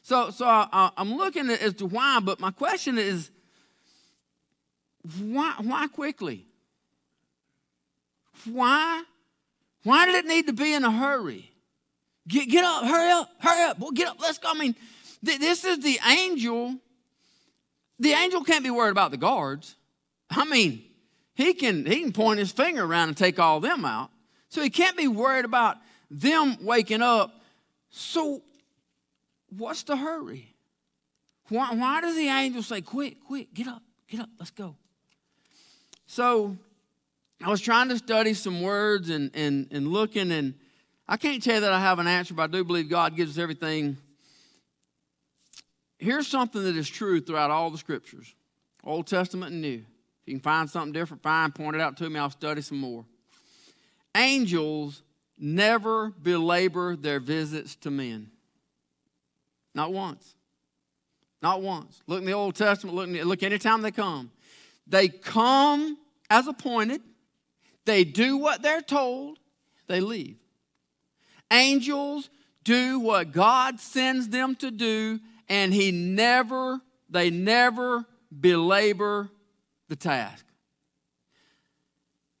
So, 0.00 0.30
so 0.30 0.46
uh, 0.46 0.66
I, 0.72 0.90
am 0.96 1.18
looking 1.18 1.50
as 1.50 1.74
to 1.74 1.84
why, 1.84 2.20
but 2.20 2.40
my 2.40 2.52
question 2.52 2.96
is, 2.96 3.30
why, 5.20 5.56
why 5.58 5.88
quickly? 5.88 6.46
Why? 8.46 9.02
Why 9.82 10.06
did 10.06 10.14
it 10.14 10.24
need 10.24 10.46
to 10.46 10.54
be 10.54 10.72
in 10.72 10.84
a 10.84 10.90
hurry? 10.90 11.53
Get, 12.26 12.48
get 12.48 12.64
up, 12.64 12.84
hurry 12.84 13.10
up, 13.10 13.30
hurry 13.38 13.64
up. 13.64 13.78
Well, 13.78 13.90
get 13.90 14.08
up, 14.08 14.16
let's 14.20 14.38
go. 14.38 14.50
I 14.50 14.58
mean, 14.58 14.74
th- 15.24 15.38
this 15.38 15.64
is 15.64 15.80
the 15.80 15.98
angel. 16.06 16.76
The 17.98 18.12
angel 18.12 18.42
can't 18.42 18.64
be 18.64 18.70
worried 18.70 18.92
about 18.92 19.10
the 19.10 19.16
guards. 19.16 19.76
I 20.30 20.44
mean, 20.44 20.82
he 21.34 21.52
can, 21.54 21.84
he 21.84 22.00
can 22.00 22.12
point 22.12 22.38
his 22.38 22.50
finger 22.50 22.84
around 22.84 23.08
and 23.08 23.16
take 23.16 23.38
all 23.38 23.60
them 23.60 23.84
out. 23.84 24.10
So 24.48 24.62
he 24.62 24.70
can't 24.70 24.96
be 24.96 25.08
worried 25.08 25.44
about 25.44 25.78
them 26.10 26.56
waking 26.62 27.02
up. 27.02 27.42
So, 27.90 28.42
what's 29.50 29.82
the 29.82 29.96
hurry? 29.96 30.54
Why, 31.48 31.74
why 31.74 32.00
does 32.00 32.16
the 32.16 32.28
angel 32.28 32.62
say, 32.62 32.80
Quick, 32.80 33.18
quick, 33.24 33.52
get 33.52 33.68
up, 33.68 33.82
get 34.08 34.20
up, 34.20 34.30
let's 34.38 34.50
go? 34.50 34.76
So, 36.06 36.56
I 37.44 37.50
was 37.50 37.60
trying 37.60 37.88
to 37.90 37.98
study 37.98 38.34
some 38.34 38.62
words 38.62 39.10
and, 39.10 39.30
and, 39.34 39.68
and 39.70 39.88
looking, 39.88 40.32
and 40.32 40.54
I 41.06 41.16
can't 41.16 41.42
tell 41.42 41.56
you 41.56 41.60
that 41.60 41.72
I 41.72 41.80
have 41.80 41.98
an 41.98 42.06
answer, 42.06 42.34
but 42.34 42.44
I 42.44 42.46
do 42.46 42.64
believe 42.64 42.88
God 42.88 43.16
gives 43.16 43.36
us 43.36 43.42
everything. 43.42 43.98
Here's 45.98 46.26
something 46.26 46.62
that 46.62 46.76
is 46.76 46.88
true 46.88 47.20
throughout 47.20 47.50
all 47.50 47.70
the 47.70 47.78
scriptures 47.78 48.34
Old 48.82 49.06
Testament 49.06 49.52
and 49.52 49.62
New. 49.62 49.84
If 50.22 50.28
you 50.28 50.34
can 50.34 50.40
find 50.40 50.68
something 50.68 50.92
different, 50.92 51.22
fine, 51.22 51.52
point 51.52 51.76
it 51.76 51.82
out 51.82 51.96
to 51.98 52.08
me, 52.08 52.18
I'll 52.18 52.30
study 52.30 52.62
some 52.62 52.78
more. 52.78 53.04
Angels 54.16 55.02
never 55.38 56.10
belabor 56.10 56.96
their 56.96 57.20
visits 57.20 57.74
to 57.76 57.90
men. 57.90 58.30
Not 59.74 59.92
once. 59.92 60.34
Not 61.42 61.60
once. 61.60 62.00
Look 62.06 62.20
in 62.20 62.26
the 62.26 62.32
Old 62.32 62.54
Testament, 62.54 62.96
look, 62.96 63.08
look 63.26 63.42
anytime 63.42 63.82
they 63.82 63.90
come. 63.90 64.30
They 64.86 65.08
come 65.08 65.98
as 66.30 66.46
appointed, 66.46 67.02
they 67.84 68.04
do 68.04 68.38
what 68.38 68.62
they're 68.62 68.80
told, 68.80 69.38
they 69.86 70.00
leave. 70.00 70.36
Angels 71.52 72.30
do 72.64 72.98
what 72.98 73.32
God 73.32 73.78
sends 73.80 74.28
them 74.28 74.56
to 74.56 74.70
do, 74.70 75.20
and 75.48 75.72
He 75.72 75.92
never, 75.92 76.80
they 77.08 77.30
never 77.30 78.04
belabor 78.40 79.30
the 79.88 79.96
task. 79.96 80.44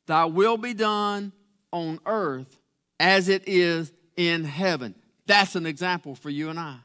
Thy 0.06 0.24
will 0.24 0.56
be 0.56 0.74
done 0.74 1.32
on 1.72 1.98
earth 2.06 2.58
as 3.00 3.28
it 3.28 3.42
is 3.46 3.92
in 4.16 4.44
heaven. 4.44 4.94
That's 5.26 5.56
an 5.56 5.66
example 5.66 6.14
for 6.14 6.30
you 6.30 6.50
and 6.50 6.58
I. 6.58 6.76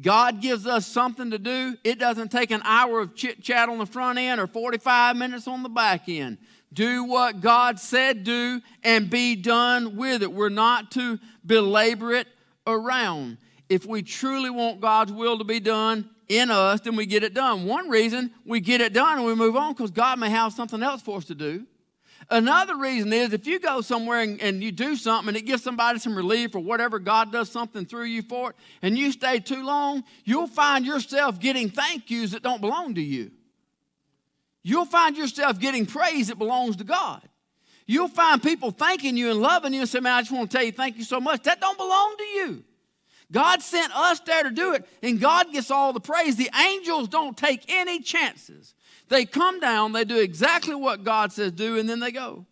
God 0.00 0.40
gives 0.40 0.66
us 0.66 0.86
something 0.86 1.30
to 1.30 1.38
do. 1.38 1.76
It 1.82 1.98
doesn't 1.98 2.30
take 2.30 2.50
an 2.50 2.62
hour 2.64 3.00
of 3.00 3.14
chit 3.14 3.42
chat 3.42 3.68
on 3.68 3.78
the 3.78 3.86
front 3.86 4.18
end 4.18 4.40
or 4.40 4.46
45 4.46 5.16
minutes 5.16 5.48
on 5.48 5.62
the 5.62 5.68
back 5.68 6.08
end. 6.08 6.38
Do 6.72 7.04
what 7.04 7.40
God 7.40 7.80
said 7.80 8.24
do 8.24 8.60
and 8.84 9.08
be 9.08 9.36
done 9.36 9.96
with 9.96 10.22
it. 10.22 10.32
We're 10.32 10.48
not 10.48 10.90
to 10.92 11.18
belabor 11.44 12.12
it 12.12 12.28
around. 12.66 13.38
If 13.68 13.86
we 13.86 14.02
truly 14.02 14.50
want 14.50 14.80
God's 14.80 15.12
will 15.12 15.38
to 15.38 15.44
be 15.44 15.60
done 15.60 16.10
in 16.28 16.50
us, 16.50 16.80
then 16.80 16.96
we 16.96 17.06
get 17.06 17.22
it 17.22 17.34
done. 17.34 17.64
One 17.64 17.88
reason 17.88 18.30
we 18.44 18.60
get 18.60 18.80
it 18.80 18.92
done 18.92 19.18
and 19.18 19.26
we 19.26 19.34
move 19.34 19.56
on 19.56 19.72
because 19.72 19.90
God 19.90 20.18
may 20.18 20.30
have 20.30 20.52
something 20.52 20.82
else 20.82 21.02
for 21.02 21.18
us 21.18 21.24
to 21.26 21.34
do. 21.34 21.66
Another 22.30 22.76
reason 22.76 23.12
is 23.12 23.32
if 23.32 23.46
you 23.46 23.58
go 23.58 23.80
somewhere 23.80 24.20
and, 24.20 24.40
and, 24.42 24.62
you 24.62 24.70
do 24.70 24.96
something 24.96 25.28
and 25.28 25.36
it 25.36 25.46
gives 25.46 25.62
somebody 25.62 25.98
some 25.98 26.14
relief 26.14 26.54
or 26.54 26.58
whatever, 26.58 26.98
God 26.98 27.32
does 27.32 27.50
something 27.50 27.86
through 27.86 28.04
you 28.04 28.20
for 28.20 28.50
it, 28.50 28.56
and 28.82 28.98
you 28.98 29.12
stay 29.12 29.38
too 29.38 29.64
long, 29.64 30.04
you'll 30.24 30.46
find 30.46 30.84
yourself 30.84 31.40
getting 31.40 31.70
thank 31.70 32.10
yous 32.10 32.32
that 32.32 32.42
don't 32.42 32.60
belong 32.60 32.94
to 32.96 33.02
you. 33.02 33.30
You'll 34.68 34.84
find 34.84 35.16
yourself 35.16 35.58
getting 35.58 35.86
praise 35.86 36.28
that 36.28 36.36
belongs 36.36 36.76
to 36.76 36.84
God. 36.84 37.26
You'll 37.86 38.06
find 38.06 38.42
people 38.42 38.70
thanking 38.70 39.16
you 39.16 39.30
and 39.30 39.40
loving 39.40 39.72
you 39.72 39.80
and 39.80 39.88
say, 39.88 39.98
Man, 39.98 40.12
I 40.12 40.20
just 40.20 40.30
want 40.30 40.50
to 40.50 40.56
tell 40.58 40.66
you 40.66 40.72
thank 40.72 40.98
you 40.98 41.04
so 41.04 41.22
much. 41.22 41.44
That 41.44 41.58
don't 41.58 41.78
belong 41.78 42.16
to 42.18 42.24
you. 42.24 42.64
God 43.32 43.62
sent 43.62 43.96
us 43.96 44.20
there 44.20 44.42
to 44.42 44.50
do 44.50 44.74
it, 44.74 44.86
and 45.02 45.18
God 45.18 45.50
gets 45.54 45.70
all 45.70 45.94
the 45.94 46.00
praise. 46.00 46.36
The 46.36 46.50
angels 46.54 47.08
don't 47.08 47.34
take 47.34 47.64
any 47.68 48.00
chances. 48.00 48.74
They 49.08 49.24
come 49.24 49.58
down, 49.58 49.92
they 49.92 50.04
do 50.04 50.20
exactly 50.20 50.74
what 50.74 51.02
God 51.02 51.32
says 51.32 51.52
do, 51.52 51.78
and 51.78 51.88
then 51.88 52.00
they 52.00 52.12
go. 52.12 52.44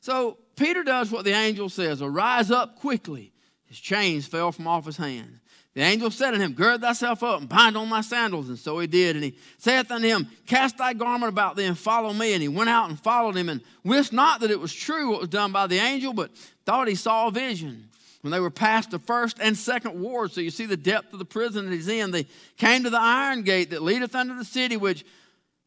So 0.00 0.36
Peter 0.56 0.82
does 0.82 1.10
what 1.10 1.24
the 1.24 1.32
angel 1.32 1.70
says 1.70 2.02
arise 2.02 2.50
up 2.50 2.78
quickly. 2.78 3.32
His 3.64 3.80
chains 3.80 4.26
fell 4.26 4.52
from 4.52 4.68
off 4.68 4.84
his 4.84 4.98
hands. 4.98 5.40
The 5.74 5.82
angel 5.82 6.10
said 6.12 6.34
unto 6.34 6.40
him, 6.40 6.52
Gird 6.52 6.80
thyself 6.80 7.24
up 7.24 7.40
and 7.40 7.48
bind 7.48 7.76
on 7.76 7.90
thy 7.90 8.00
sandals. 8.00 8.48
And 8.48 8.58
so 8.58 8.78
he 8.78 8.86
did. 8.86 9.16
And 9.16 9.24
he 9.24 9.34
saith 9.58 9.90
unto 9.90 10.06
him, 10.06 10.28
Cast 10.46 10.78
thy 10.78 10.92
garment 10.92 11.32
about 11.32 11.56
thee 11.56 11.64
and 11.64 11.76
follow 11.76 12.12
me. 12.12 12.32
And 12.32 12.42
he 12.42 12.48
went 12.48 12.70
out 12.70 12.88
and 12.88 12.98
followed 12.98 13.36
him 13.36 13.48
and 13.48 13.60
wist 13.82 14.12
not 14.12 14.40
that 14.40 14.52
it 14.52 14.60
was 14.60 14.72
true 14.72 15.10
what 15.10 15.20
was 15.20 15.30
done 15.30 15.50
by 15.50 15.66
the 15.66 15.78
angel, 15.78 16.12
but 16.12 16.30
thought 16.64 16.86
he 16.86 16.94
saw 16.94 17.26
a 17.26 17.32
vision. 17.32 17.88
When 18.20 18.30
they 18.30 18.40
were 18.40 18.50
past 18.50 18.92
the 18.92 19.00
first 19.00 19.38
and 19.40 19.56
second 19.56 20.00
ward, 20.00 20.32
so 20.32 20.40
you 20.40 20.50
see 20.50 20.64
the 20.64 20.76
depth 20.76 21.12
of 21.12 21.18
the 21.18 21.24
prison 21.26 21.66
that 21.66 21.74
he's 21.74 21.88
in, 21.88 22.10
they 22.12 22.26
came 22.56 22.84
to 22.84 22.90
the 22.90 23.00
iron 23.00 23.42
gate 23.42 23.70
that 23.70 23.82
leadeth 23.82 24.14
unto 24.14 24.34
the 24.38 24.44
city, 24.44 24.76
which 24.76 25.04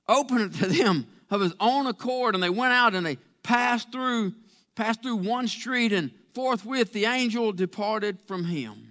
opened 0.08 0.56
to 0.56 0.68
them 0.68 1.06
of 1.30 1.42
his 1.42 1.54
own 1.60 1.86
accord. 1.86 2.34
And 2.34 2.42
they 2.42 2.50
went 2.50 2.74
out 2.74 2.96
and 2.96 3.06
they 3.06 3.18
passed 3.44 3.92
through, 3.92 4.34
passed 4.74 5.04
through 5.04 5.18
one 5.18 5.50
street, 5.50 5.92
and 5.92 6.12
forthwith 6.34 6.94
the 6.94 7.06
angel 7.06 7.52
departed 7.52 8.20
from 8.26 8.46
him. 8.46 8.87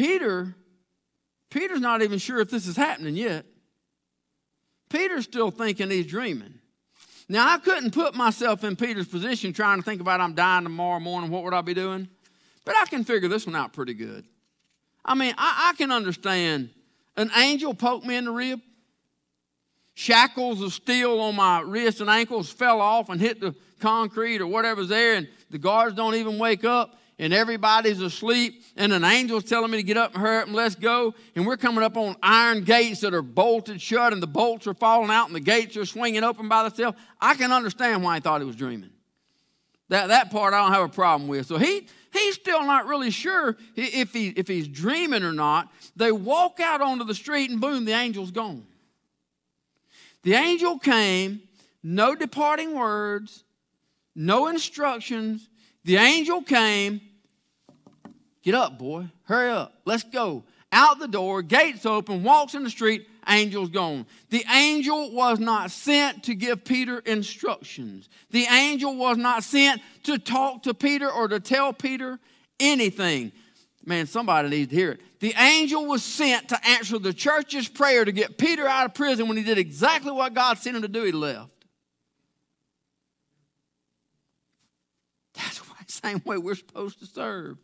Peter, 0.00 0.56
Peter's 1.50 1.82
not 1.82 2.00
even 2.00 2.18
sure 2.18 2.40
if 2.40 2.48
this 2.48 2.66
is 2.66 2.74
happening 2.74 3.16
yet. 3.16 3.44
Peter's 4.88 5.24
still 5.24 5.50
thinking 5.50 5.90
he's 5.90 6.06
dreaming. 6.06 6.54
Now, 7.28 7.46
I 7.52 7.58
couldn't 7.58 7.90
put 7.90 8.14
myself 8.14 8.64
in 8.64 8.76
Peter's 8.76 9.08
position 9.08 9.52
trying 9.52 9.76
to 9.76 9.82
think 9.82 10.00
about 10.00 10.22
I'm 10.22 10.32
dying 10.32 10.62
tomorrow 10.62 11.00
morning, 11.00 11.30
what 11.30 11.44
would 11.44 11.52
I 11.52 11.60
be 11.60 11.74
doing? 11.74 12.08
But 12.64 12.76
I 12.76 12.86
can 12.86 13.04
figure 13.04 13.28
this 13.28 13.44
one 13.44 13.54
out 13.54 13.74
pretty 13.74 13.92
good. 13.92 14.24
I 15.04 15.14
mean, 15.14 15.34
I, 15.36 15.70
I 15.70 15.76
can 15.76 15.92
understand 15.92 16.70
an 17.18 17.30
angel 17.36 17.74
poked 17.74 18.06
me 18.06 18.16
in 18.16 18.24
the 18.24 18.30
rib, 18.30 18.62
shackles 19.92 20.62
of 20.62 20.72
steel 20.72 21.20
on 21.20 21.36
my 21.36 21.60
wrists 21.60 22.00
and 22.00 22.08
ankles 22.08 22.50
fell 22.50 22.80
off 22.80 23.10
and 23.10 23.20
hit 23.20 23.38
the 23.38 23.54
concrete 23.80 24.40
or 24.40 24.46
whatever's 24.46 24.88
there, 24.88 25.16
and 25.16 25.28
the 25.50 25.58
guards 25.58 25.94
don't 25.94 26.14
even 26.14 26.38
wake 26.38 26.64
up 26.64 26.96
and 27.20 27.34
everybody's 27.34 28.00
asleep, 28.00 28.64
and 28.76 28.94
an 28.94 29.04
angel's 29.04 29.44
telling 29.44 29.70
me 29.70 29.76
to 29.76 29.82
get 29.82 29.98
up 29.98 30.14
and 30.14 30.22
hurry 30.22 30.38
up 30.38 30.46
and 30.46 30.56
let's 30.56 30.74
go. 30.74 31.14
And 31.36 31.46
we're 31.46 31.58
coming 31.58 31.84
up 31.84 31.98
on 31.98 32.16
iron 32.22 32.64
gates 32.64 33.00
that 33.00 33.12
are 33.12 33.20
bolted 33.20 33.78
shut, 33.80 34.14
and 34.14 34.22
the 34.22 34.26
bolts 34.26 34.66
are 34.66 34.72
falling 34.72 35.10
out, 35.10 35.26
and 35.26 35.36
the 35.36 35.40
gates 35.40 35.76
are 35.76 35.84
swinging 35.84 36.24
open 36.24 36.48
by 36.48 36.62
themselves. 36.62 36.98
I 37.20 37.34
can 37.34 37.52
understand 37.52 38.02
why 38.02 38.14
he 38.14 38.20
thought 38.22 38.40
he 38.40 38.46
was 38.46 38.56
dreaming. 38.56 38.88
That, 39.90 40.08
that 40.08 40.30
part 40.30 40.54
I 40.54 40.62
don't 40.62 40.72
have 40.72 40.84
a 40.84 40.88
problem 40.88 41.28
with. 41.28 41.46
So 41.46 41.58
he, 41.58 41.86
he's 42.10 42.36
still 42.36 42.64
not 42.64 42.86
really 42.86 43.10
sure 43.10 43.58
if, 43.76 44.14
he, 44.14 44.28
if 44.28 44.48
he's 44.48 44.66
dreaming 44.66 45.22
or 45.22 45.34
not. 45.34 45.70
They 45.96 46.12
walk 46.12 46.58
out 46.58 46.80
onto 46.80 47.04
the 47.04 47.14
street, 47.14 47.50
and 47.50 47.60
boom, 47.60 47.84
the 47.84 47.92
angel's 47.92 48.30
gone. 48.30 48.64
The 50.22 50.34
angel 50.34 50.78
came, 50.78 51.42
no 51.82 52.14
departing 52.14 52.74
words, 52.74 53.44
no 54.14 54.48
instructions. 54.48 55.50
The 55.84 55.96
angel 55.96 56.40
came. 56.40 57.02
Get 58.42 58.54
up, 58.54 58.78
boy. 58.78 59.08
Hurry 59.24 59.50
up. 59.50 59.74
Let's 59.84 60.04
go. 60.04 60.44
Out 60.72 61.00
the 61.00 61.08
door, 61.08 61.42
gates 61.42 61.84
open, 61.84 62.22
walks 62.22 62.54
in 62.54 62.62
the 62.62 62.70
street, 62.70 63.08
angel's 63.26 63.70
gone. 63.70 64.06
The 64.30 64.44
angel 64.54 65.10
was 65.10 65.40
not 65.40 65.72
sent 65.72 66.24
to 66.24 66.34
give 66.34 66.64
Peter 66.64 67.00
instructions. 67.00 68.08
The 68.30 68.44
angel 68.44 68.96
was 68.96 69.16
not 69.16 69.42
sent 69.42 69.82
to 70.04 70.16
talk 70.16 70.62
to 70.62 70.74
Peter 70.74 71.10
or 71.10 71.26
to 71.26 71.40
tell 71.40 71.72
Peter 71.72 72.20
anything. 72.60 73.32
Man, 73.84 74.06
somebody 74.06 74.48
needs 74.48 74.70
to 74.70 74.76
hear 74.76 74.92
it. 74.92 75.00
The 75.18 75.34
angel 75.36 75.86
was 75.86 76.04
sent 76.04 76.50
to 76.50 76.68
answer 76.68 76.98
the 76.98 77.12
church's 77.12 77.68
prayer 77.68 78.04
to 78.04 78.12
get 78.12 78.38
Peter 78.38 78.66
out 78.66 78.86
of 78.86 78.94
prison 78.94 79.26
when 79.26 79.36
he 79.36 79.42
did 79.42 79.58
exactly 79.58 80.12
what 80.12 80.34
God 80.34 80.58
sent 80.58 80.76
him 80.76 80.82
to 80.82 80.88
do, 80.88 81.02
he 81.02 81.12
left. 81.12 81.50
That's 85.34 85.58
the 85.58 85.64
same 85.88 86.22
way 86.24 86.38
we're 86.38 86.54
supposed 86.54 87.00
to 87.00 87.06
serve. 87.06 87.58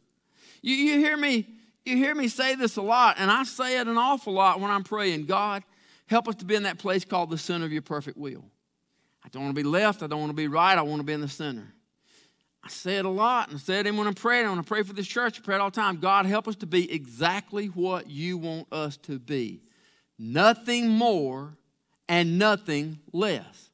You, 0.62 0.74
you 0.74 0.98
hear 0.98 1.16
me? 1.16 1.46
You 1.84 1.96
hear 1.96 2.14
me 2.14 2.26
say 2.26 2.56
this 2.56 2.76
a 2.76 2.82
lot, 2.82 3.16
and 3.18 3.30
I 3.30 3.44
say 3.44 3.78
it 3.78 3.86
an 3.86 3.96
awful 3.96 4.32
lot 4.32 4.60
when 4.60 4.72
I'm 4.72 4.82
praying. 4.82 5.26
God, 5.26 5.62
help 6.06 6.26
us 6.26 6.34
to 6.36 6.44
be 6.44 6.56
in 6.56 6.64
that 6.64 6.78
place 6.78 7.04
called 7.04 7.30
the 7.30 7.38
center 7.38 7.64
of 7.64 7.72
your 7.72 7.82
perfect 7.82 8.16
will. 8.16 8.44
I 9.24 9.28
don't 9.28 9.44
want 9.44 9.56
to 9.56 9.62
be 9.62 9.68
left. 9.68 10.02
I 10.02 10.08
don't 10.08 10.20
want 10.20 10.30
to 10.30 10.36
be 10.36 10.48
right. 10.48 10.76
I 10.76 10.82
want 10.82 10.98
to 11.00 11.04
be 11.04 11.12
in 11.12 11.20
the 11.20 11.28
center. 11.28 11.72
I 12.64 12.68
say 12.68 12.96
it 12.96 13.04
a 13.04 13.08
lot, 13.08 13.48
and 13.48 13.56
I 13.56 13.60
say 13.60 13.78
it 13.78 13.94
when 13.94 14.08
I'm 14.08 14.14
praying. 14.14 14.46
I 14.46 14.48
want 14.48 14.64
to 14.64 14.68
pray 14.68 14.82
for 14.82 14.92
this 14.92 15.06
church. 15.06 15.38
I 15.38 15.42
pray 15.42 15.54
it 15.54 15.60
all 15.60 15.70
the 15.70 15.76
time. 15.76 15.98
God, 15.98 16.26
help 16.26 16.48
us 16.48 16.56
to 16.56 16.66
be 16.66 16.92
exactly 16.92 17.66
what 17.66 18.10
you 18.10 18.38
want 18.38 18.66
us 18.72 18.96
to 18.98 19.20
be. 19.20 19.62
Nothing 20.18 20.88
more 20.88 21.56
and 22.08 22.38
nothing 22.38 22.98
less. 23.12 23.70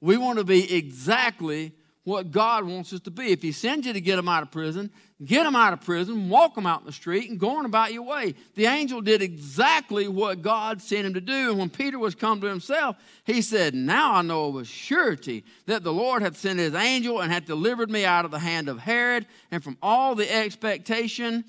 We 0.00 0.16
want 0.16 0.38
to 0.38 0.44
be 0.44 0.74
exactly 0.74 1.72
what 2.04 2.30
God 2.30 2.64
wants 2.64 2.92
us 2.92 3.00
to 3.00 3.10
be. 3.10 3.32
If 3.32 3.42
He 3.42 3.52
sends 3.52 3.86
you 3.86 3.92
to 3.92 4.00
get 4.00 4.16
them 4.16 4.28
out 4.28 4.42
of 4.42 4.50
prison, 4.50 4.90
get 5.24 5.44
them 5.44 5.54
out 5.54 5.72
of 5.72 5.80
prison, 5.82 6.28
walk 6.28 6.54
them 6.54 6.66
out 6.66 6.80
in 6.80 6.86
the 6.86 6.92
street, 6.92 7.30
and 7.30 7.38
go 7.38 7.58
on 7.58 7.64
about 7.64 7.92
your 7.92 8.02
way. 8.02 8.34
The 8.54 8.66
angel 8.66 9.00
did 9.00 9.22
exactly 9.22 10.08
what 10.08 10.42
God 10.42 10.82
sent 10.82 11.06
him 11.06 11.14
to 11.14 11.20
do. 11.20 11.50
And 11.50 11.58
when 11.58 11.70
Peter 11.70 11.98
was 11.98 12.14
come 12.14 12.40
to 12.40 12.48
himself, 12.48 12.96
he 13.24 13.40
said, 13.40 13.74
Now 13.74 14.14
I 14.14 14.22
know 14.22 14.46
of 14.46 14.56
a 14.56 14.64
surety 14.64 15.44
that 15.66 15.84
the 15.84 15.92
Lord 15.92 16.22
hath 16.22 16.36
sent 16.36 16.58
his 16.58 16.74
angel 16.74 17.20
and 17.20 17.32
hath 17.32 17.46
delivered 17.46 17.90
me 17.90 18.04
out 18.04 18.24
of 18.24 18.30
the 18.30 18.40
hand 18.40 18.68
of 18.68 18.80
Herod 18.80 19.26
and 19.50 19.62
from 19.62 19.78
all 19.80 20.14
the 20.14 20.32
expectation 20.32 21.44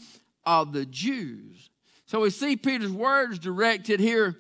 of 0.46 0.72
the 0.72 0.86
Jews. 0.86 1.70
So 2.06 2.22
we 2.22 2.30
see 2.30 2.56
Peter's 2.56 2.92
words 2.92 3.40
directed 3.40 4.00
here 4.00 4.38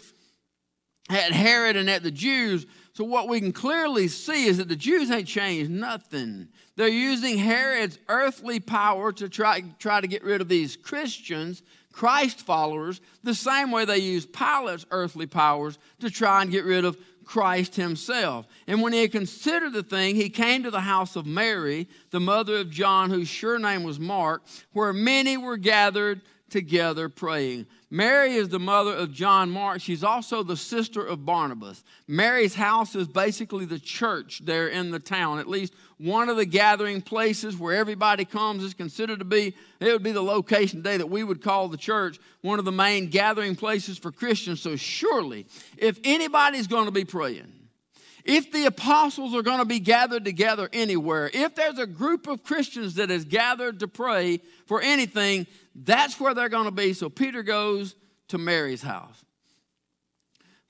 at 1.09 1.31
Herod 1.31 1.75
and 1.75 1.89
at 1.89 2.03
the 2.03 2.11
Jews 2.11 2.67
so, 2.93 3.03
what 3.03 3.27
we 3.27 3.39
can 3.39 3.51
clearly 3.51 4.07
see 4.07 4.45
is 4.45 4.59
that 4.59 4.67
the 4.67 4.75
Jews 4.75 5.09
ain't 5.09 5.27
changed 5.27 5.71
nothing. 5.71 6.47
They're 6.75 6.87
using 6.87 7.39
Herod's 7.39 7.97
earthly 8.07 8.59
power 8.59 9.11
to 9.13 9.27
try, 9.27 9.63
try 9.79 9.99
to 9.99 10.07
get 10.07 10.23
rid 10.23 10.41
of 10.41 10.47
these 10.47 10.75
Christians, 10.75 11.63
Christ 11.91 12.41
followers, 12.41 13.01
the 13.23 13.33
same 13.33 13.71
way 13.71 13.85
they 13.85 13.97
use 13.97 14.27
Pilate's 14.27 14.85
earthly 14.91 15.25
powers 15.25 15.79
to 16.01 16.11
try 16.11 16.43
and 16.43 16.51
get 16.51 16.65
rid 16.65 16.85
of 16.85 16.97
Christ 17.25 17.75
himself. 17.75 18.45
And 18.67 18.79
when 18.83 18.93
he 18.93 19.01
had 19.01 19.11
considered 19.11 19.73
the 19.73 19.81
thing, 19.81 20.15
he 20.15 20.29
came 20.29 20.61
to 20.61 20.71
the 20.71 20.81
house 20.81 21.15
of 21.15 21.25
Mary, 21.25 21.87
the 22.11 22.19
mother 22.19 22.57
of 22.57 22.69
John, 22.69 23.09
whose 23.09 23.27
sure 23.27 23.57
name 23.57 23.81
was 23.81 23.99
Mark, 23.99 24.43
where 24.71 24.93
many 24.93 25.35
were 25.35 25.57
gathered 25.57 26.21
together 26.51 27.09
praying. 27.09 27.65
Mary 27.93 28.33
is 28.33 28.49
the 28.49 28.59
mother 28.59 28.95
of 28.95 29.13
John 29.13 29.51
Mark. 29.51 29.79
She's 29.79 30.03
also 30.03 30.41
the 30.41 30.57
sister 30.57 31.05
of 31.05 31.27
Barnabas. 31.27 31.83
Mary's 32.07 32.55
house 32.55 32.95
is 32.95 33.07
basically 33.07 33.65
the 33.65 33.77
church 33.77 34.41
there 34.43 34.67
in 34.67 34.89
the 34.89 34.97
town, 34.97 35.37
at 35.37 35.47
least 35.47 35.75
one 35.99 36.27
of 36.27 36.35
the 36.35 36.45
gathering 36.47 37.03
places 37.03 37.55
where 37.55 37.75
everybody 37.75 38.25
comes 38.25 38.63
is 38.63 38.73
considered 38.73 39.19
to 39.19 39.25
be, 39.25 39.53
it 39.79 39.91
would 39.91 40.01
be 40.01 40.11
the 40.11 40.23
location 40.23 40.79
today 40.79 40.97
that 40.97 41.11
we 41.11 41.23
would 41.23 41.43
call 41.43 41.67
the 41.67 41.77
church 41.77 42.17
one 42.41 42.57
of 42.57 42.65
the 42.65 42.71
main 42.71 43.09
gathering 43.09 43.55
places 43.55 43.99
for 43.99 44.11
Christians. 44.11 44.59
So, 44.59 44.75
surely, 44.75 45.45
if 45.77 45.99
anybody's 46.03 46.65
going 46.65 46.85
to 46.85 46.91
be 46.91 47.05
praying, 47.05 47.53
if 48.25 48.51
the 48.51 48.65
apostles 48.65 49.35
are 49.35 49.43
going 49.43 49.59
to 49.59 49.65
be 49.65 49.79
gathered 49.79 50.23
together 50.23 50.69
anywhere, 50.71 51.29
if 51.33 51.55
there's 51.55 51.77
a 51.77 51.85
group 51.85 52.25
of 52.25 52.43
Christians 52.43 52.95
that 52.95 53.11
is 53.11 53.25
gathered 53.25 53.81
to 53.81 53.87
pray 53.87 54.39
for 54.65 54.81
anything, 54.81 55.45
that's 55.75 56.19
where 56.19 56.33
they're 56.33 56.49
going 56.49 56.65
to 56.65 56.71
be. 56.71 56.93
So 56.93 57.09
Peter 57.09 57.43
goes 57.43 57.95
to 58.29 58.37
Mary's 58.37 58.81
house. 58.81 59.23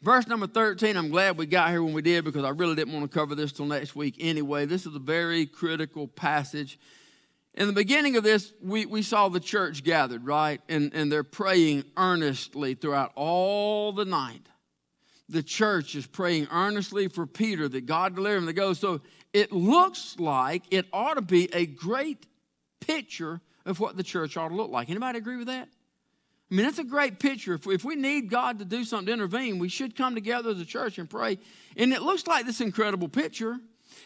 Verse 0.02 0.28
number 0.28 0.48
13, 0.48 0.98
I'm 0.98 1.10
glad 1.10 1.38
we 1.38 1.46
got 1.46 1.70
here 1.70 1.82
when 1.82 1.94
we 1.94 2.02
did 2.02 2.26
because 2.26 2.44
I 2.44 2.50
really 2.50 2.76
didn't 2.76 2.94
want 2.94 3.10
to 3.10 3.18
cover 3.18 3.36
this 3.36 3.54
till 3.54 3.66
next 3.66 3.96
week 3.96 4.16
anyway. 4.20 4.66
This 4.66 4.86
is 4.86 4.94
a 4.94 5.00
very 5.00 5.46
critical 5.46 6.10
passage. 6.10 6.78
In 7.54 7.68
the 7.68 7.74
beginning 7.74 8.18
of 8.18 8.24
this, 8.24 8.52
we, 8.62 8.86
we 8.86 9.02
saw 9.02 9.30
the 9.30 9.40
church 9.40 9.84
gathered, 9.84 10.26
right? 10.26 10.60
And, 10.68 10.94
and 10.94 11.10
they're 11.10 11.24
praying 11.24 11.86
earnestly 11.96 12.74
throughout 12.74 13.14
all 13.16 13.94
the 13.94 14.04
night. 14.04 14.42
The 15.30 15.44
church 15.44 15.96
is 15.96 16.06
praying 16.06 16.50
earnestly 16.52 17.08
for 17.08 17.26
Peter 17.26 17.70
that 17.70 17.86
God 17.86 18.16
deliver 18.16 18.38
him 18.38 18.48
to 18.48 18.54
go. 18.54 18.74
So 18.74 19.00
it 19.32 19.54
looks 19.54 20.20
like 20.20 20.64
it 20.70 20.86
ought 20.92 21.14
to 21.14 21.22
be 21.22 21.54
a 21.54 21.66
great 21.66 22.26
picture 22.82 23.40
of 23.66 23.80
what 23.80 23.98
the 23.98 24.04
church 24.04 24.38
ought 24.38 24.50
to 24.50 24.56
look 24.56 24.72
like. 24.72 24.90
Anybody 24.90 25.18
agree 25.18 25.38
with 25.38 25.48
that? 25.48 25.70
I 26.52 26.56
mean, 26.56 26.66
that's 26.66 26.80
a 26.80 26.84
great 26.84 27.20
picture. 27.20 27.54
If 27.54 27.66
we, 27.66 27.74
if 27.74 27.84
we 27.84 27.96
need 27.96 28.30
God 28.30 28.60
to 28.60 28.66
do 28.66 28.84
something 28.84 29.08
to 29.08 29.14
intervene, 29.14 29.58
we 29.58 29.70
should 29.70 29.96
come 29.96 30.14
together 30.14 30.52
as 30.52 30.60
a 30.60 30.66
church 30.66 31.00
and 31.00 31.10
pray. 31.10 31.40
And 31.76 31.92
it 31.94 32.02
looks 32.02 32.28
like 32.28 32.46
this 32.46 32.62
incredible 32.62 33.08
picture. 33.08 33.58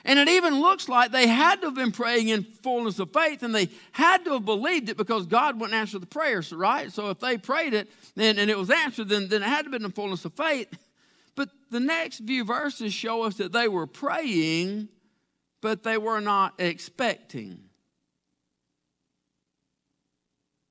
And 0.05 0.19
it 0.19 0.29
even 0.29 0.61
looks 0.61 0.87
like 0.87 1.11
they 1.11 1.27
had 1.27 1.59
to 1.61 1.67
have 1.67 1.75
been 1.75 1.91
praying 1.91 2.29
in 2.29 2.43
fullness 2.43 2.99
of 2.99 3.11
faith 3.11 3.43
and 3.43 3.53
they 3.53 3.69
had 3.91 4.23
to 4.25 4.33
have 4.33 4.45
believed 4.45 4.89
it 4.89 4.97
because 4.97 5.25
God 5.25 5.59
wouldn't 5.59 5.77
answer 5.77 5.99
the 5.99 6.05
prayers, 6.05 6.53
right? 6.53 6.91
So 6.91 7.09
if 7.09 7.19
they 7.19 7.37
prayed 7.37 7.73
it 7.73 7.89
and, 8.15 8.39
and 8.39 8.49
it 8.49 8.57
was 8.57 8.69
answered, 8.69 9.09
then, 9.09 9.27
then 9.27 9.41
it 9.41 9.47
had 9.47 9.59
to 9.59 9.63
have 9.65 9.71
been 9.71 9.83
in 9.83 9.91
fullness 9.91 10.23
of 10.23 10.33
faith. 10.33 10.77
But 11.35 11.49
the 11.69 11.79
next 11.79 12.25
few 12.25 12.45
verses 12.45 12.93
show 12.93 13.23
us 13.23 13.35
that 13.35 13.51
they 13.51 13.67
were 13.67 13.87
praying, 13.87 14.89
but 15.61 15.83
they 15.83 15.97
were 15.97 16.21
not 16.21 16.53
expecting. 16.59 17.66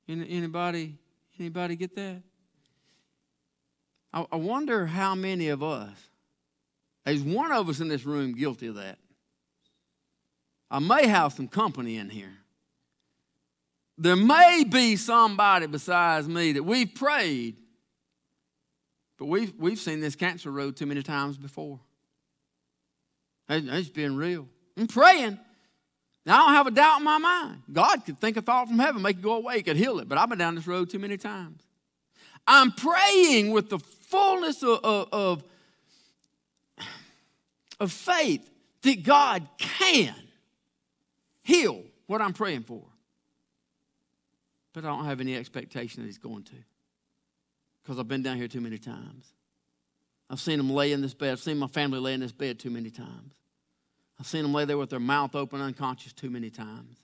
Anybody, 0.08 0.96
anybody 1.38 1.76
get 1.76 1.96
that? 1.96 2.22
I, 4.12 4.26
I 4.30 4.36
wonder 4.36 4.86
how 4.86 5.14
many 5.14 5.48
of 5.48 5.62
us, 5.62 5.96
there's 7.04 7.22
one 7.22 7.52
of 7.52 7.68
us 7.68 7.80
in 7.80 7.88
this 7.88 8.04
room 8.04 8.34
guilty 8.34 8.68
of 8.68 8.76
that. 8.76 8.98
I 10.70 10.78
may 10.78 11.06
have 11.06 11.32
some 11.32 11.48
company 11.48 11.96
in 11.96 12.08
here. 12.08 12.32
There 13.98 14.16
may 14.16 14.64
be 14.68 14.96
somebody 14.96 15.66
besides 15.66 16.28
me 16.28 16.52
that 16.52 16.62
we've 16.62 16.94
prayed, 16.94 17.56
but 19.18 19.26
we've, 19.26 19.54
we've 19.58 19.78
seen 19.78 20.00
this 20.00 20.14
cancer 20.14 20.50
road 20.50 20.76
too 20.76 20.86
many 20.86 21.02
times 21.02 21.38
before. 21.38 21.80
It's 23.48 23.88
been 23.88 24.16
real. 24.16 24.48
I'm 24.76 24.86
praying. 24.86 25.38
Now, 26.26 26.42
I 26.42 26.46
don't 26.46 26.54
have 26.54 26.66
a 26.66 26.70
doubt 26.72 26.98
in 26.98 27.04
my 27.04 27.18
mind. 27.18 27.62
God 27.72 28.04
could 28.04 28.18
think 28.18 28.36
a 28.36 28.42
thought 28.42 28.66
from 28.66 28.80
heaven, 28.80 29.00
make 29.00 29.18
it 29.18 29.22
go 29.22 29.34
away, 29.34 29.62
could 29.62 29.76
heal 29.76 30.00
it, 30.00 30.08
but 30.08 30.18
I've 30.18 30.28
been 30.28 30.38
down 30.38 30.56
this 30.56 30.66
road 30.66 30.90
too 30.90 30.98
many 30.98 31.16
times. 31.16 31.62
I'm 32.48 32.72
praying 32.72 33.52
with 33.52 33.70
the 33.70 33.78
fullness 33.78 34.64
of, 34.64 34.80
of, 34.82 35.44
of 37.78 37.92
faith 37.92 38.50
that 38.82 39.04
God 39.04 39.46
can 39.56 40.14
heal 41.44 41.82
what 42.08 42.20
I'm 42.20 42.32
praying 42.32 42.64
for. 42.64 42.82
But 44.72 44.84
I 44.84 44.88
don't 44.88 45.04
have 45.04 45.20
any 45.20 45.36
expectation 45.36 46.02
that 46.02 46.06
He's 46.06 46.18
going 46.18 46.42
to 46.42 46.56
because 47.82 48.00
I've 48.00 48.08
been 48.08 48.22
down 48.22 48.36
here 48.36 48.48
too 48.48 48.60
many 48.60 48.78
times. 48.78 49.32
I've 50.28 50.40
seen 50.40 50.58
Him 50.58 50.70
lay 50.70 50.90
in 50.90 51.02
this 51.02 51.14
bed, 51.14 51.32
I've 51.32 51.40
seen 51.40 51.56
my 51.56 51.68
family 51.68 52.00
lay 52.00 52.14
in 52.14 52.20
this 52.20 52.32
bed 52.32 52.58
too 52.58 52.70
many 52.70 52.90
times. 52.90 53.34
I've 54.18 54.26
seen 54.26 54.42
them 54.42 54.54
lay 54.54 54.64
there 54.64 54.78
with 54.78 54.90
their 54.90 55.00
mouth 55.00 55.34
open, 55.34 55.60
unconscious, 55.60 56.12
too 56.12 56.30
many 56.30 56.50
times. 56.50 56.96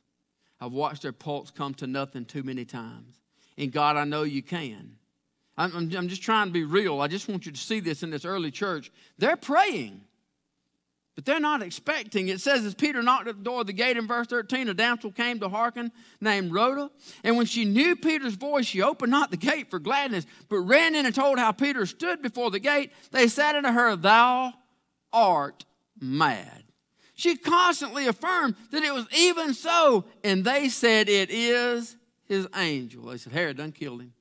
I've 0.61 0.73
watched 0.73 1.03
their 1.03 1.13
pulse 1.13 1.51
come 1.51 1.75
to 1.75 1.87
nothing 1.87 2.25
too 2.25 2.43
many 2.43 2.65
times. 2.65 3.21
And 3.59 3.73
God, 3.73 3.97
I 3.97 4.05
know 4.05 4.23
you 4.23 4.43
can. 4.43 4.97
I'm, 5.57 5.77
I'm, 5.77 5.97
I'm 5.97 6.09
just 6.09 6.23
trying 6.23 6.47
to 6.47 6.53
be 6.53 6.65
real. 6.65 7.01
I 7.01 7.09
just 7.09 7.29
want 7.29 7.45
you 7.45 7.53
to 7.53 7.61
see 7.61 7.81
this 7.81 8.03
in 8.03 8.11
this 8.11 8.25
early 8.25 8.51
church. 8.51 8.91
They're 9.19 9.37
praying, 9.37 10.01
but 11.15 11.27
they're 11.27 11.41
not 11.41 11.63
expecting. 11.63 12.29
It 12.29 12.41
says, 12.41 12.65
as 12.65 12.75
Peter 12.75 13.03
knocked 13.03 13.29
at 13.29 13.37
the 13.37 13.43
door 13.45 13.61
of 13.61 13.67
the 13.67 13.75
gate 13.75 13.99
in 13.99 14.07
verse 14.07 14.29
13, 14.29 14.69
a 14.69 14.75
damsel 14.75 15.13
came 15.13 15.41
to 15.41 15.49
hearken 15.49 15.93
named 16.21 16.53
Rhoda. 16.53 16.91
And 17.23 17.37
when 17.37 17.47
she 17.47 17.67
knew 17.67 17.97
Peter's 17.97 18.35
voice, 18.35 18.65
she 18.65 18.81
opened 18.81 19.11
not 19.11 19.31
the 19.31 19.37
gate 19.37 19.69
for 19.69 19.79
gladness, 19.79 20.27
but 20.49 20.61
ran 20.61 20.95
in 20.95 21.05
and 21.05 21.15
told 21.15 21.39
how 21.39 21.53
Peter 21.53 21.85
stood 21.85 22.23
before 22.23 22.51
the 22.51 22.61
gate. 22.61 22.93
They 23.11 23.29
said 23.29 23.57
unto 23.57 23.71
her, 23.71 23.97
Thou 23.97 24.55
art 25.13 25.67
mad. 26.01 26.62
She 27.23 27.37
constantly 27.37 28.09
affirmed 28.09 28.57
that 28.73 28.83
it 28.83 28.93
was 28.93 29.07
even 29.17 29.55
so, 29.55 30.07
and 30.25 30.45
they 30.45 30.69
said 30.69 31.09
it 31.09 31.31
is 31.31 31.95
his 32.25 32.49
angel. 32.57 33.05
They 33.05 33.17
said, 33.17 33.33
Herod 33.33 33.59
done 33.59 33.71
killed 33.71 34.01
him. 34.01 34.13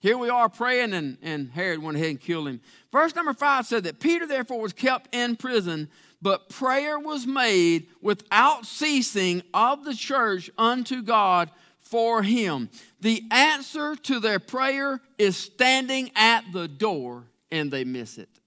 Here 0.00 0.18
we 0.18 0.28
are 0.28 0.48
praying, 0.48 0.92
and, 0.92 1.18
and 1.22 1.52
Herod 1.52 1.80
went 1.80 1.96
ahead 1.96 2.10
and 2.10 2.20
killed 2.20 2.48
him. 2.48 2.60
Verse 2.90 3.14
number 3.14 3.32
five 3.32 3.66
said 3.66 3.84
that 3.84 4.00
Peter 4.00 4.26
therefore 4.26 4.60
was 4.60 4.72
kept 4.72 5.14
in 5.14 5.36
prison, 5.36 5.88
but 6.20 6.48
prayer 6.48 6.98
was 6.98 7.28
made 7.28 7.86
without 8.02 8.66
ceasing 8.66 9.44
of 9.54 9.84
the 9.84 9.94
church 9.94 10.50
unto 10.58 11.00
God 11.00 11.48
for 11.78 12.24
him. 12.24 12.70
The 13.02 13.22
answer 13.30 13.94
to 13.94 14.18
their 14.18 14.40
prayer 14.40 15.00
is 15.16 15.36
standing 15.36 16.10
at 16.16 16.42
the 16.52 16.66
door, 16.66 17.26
and 17.52 17.70
they 17.70 17.84
miss 17.84 18.18
it. 18.18 18.40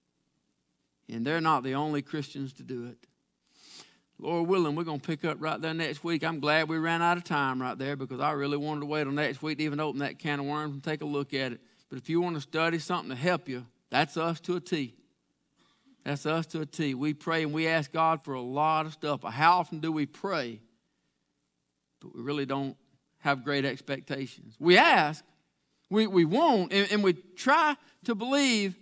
And 1.07 1.25
they're 1.25 1.39
not 1.39 1.63
the 1.63 1.75
only 1.75 2.01
Christians 2.01 2.51
to 2.55 2.63
do 2.63 2.87
it. 2.87 3.06
Lord 4.19 4.47
willing, 4.47 4.75
we're 4.75 4.83
going 4.83 4.99
to 4.99 5.07
pick 5.07 5.23
up 5.25 5.37
right 5.39 5.61
there 5.61 5.75
next 5.75 6.03
week. 6.03 6.23
I'm 6.23 6.39
glad 6.39 6.67
we 6.67 6.79
ran 6.79 7.03
out 7.03 7.17
of 7.17 7.23
time 7.23 7.61
right 7.61 7.77
there 7.77 7.95
because 7.95 8.19
I 8.19 8.31
really 8.31 8.57
wanted 8.57 8.79
to 8.79 8.85
wait 8.87 9.03
till 9.03 9.11
next 9.11 9.43
week 9.43 9.59
to 9.59 9.63
even 9.63 9.79
open 9.79 9.99
that 9.99 10.17
can 10.17 10.39
of 10.39 10.47
worms 10.47 10.73
and 10.73 10.83
take 10.83 11.01
a 11.01 11.05
look 11.05 11.35
at 11.35 11.51
it. 11.51 11.61
But 11.89 11.99
if 11.99 12.09
you 12.09 12.19
want 12.19 12.35
to 12.35 12.41
study 12.41 12.79
something 12.79 13.11
to 13.11 13.15
help 13.15 13.47
you, 13.47 13.65
that's 13.91 14.17
us 14.17 14.39
to 14.41 14.55
a 14.55 14.59
T. 14.59 14.95
That's 16.03 16.25
us 16.25 16.47
to 16.47 16.61
a 16.61 16.65
T. 16.65 16.95
We 16.95 17.13
pray 17.13 17.43
and 17.43 17.53
we 17.53 17.67
ask 17.67 17.91
God 17.91 18.23
for 18.23 18.33
a 18.33 18.41
lot 18.41 18.87
of 18.87 18.93
stuff. 18.93 19.21
How 19.23 19.59
often 19.59 19.81
do 19.81 19.91
we 19.91 20.07
pray? 20.07 20.61
But 21.99 22.15
we 22.15 22.21
really 22.21 22.45
don't 22.47 22.75
have 23.19 23.43
great 23.43 23.65
expectations. 23.65 24.55
We 24.59 24.77
ask, 24.79 25.23
we, 25.91 26.07
we 26.07 26.25
won't, 26.25 26.73
and, 26.73 26.91
and 26.91 27.03
we 27.03 27.13
try 27.13 27.75
to 28.05 28.15
believe. 28.15 28.75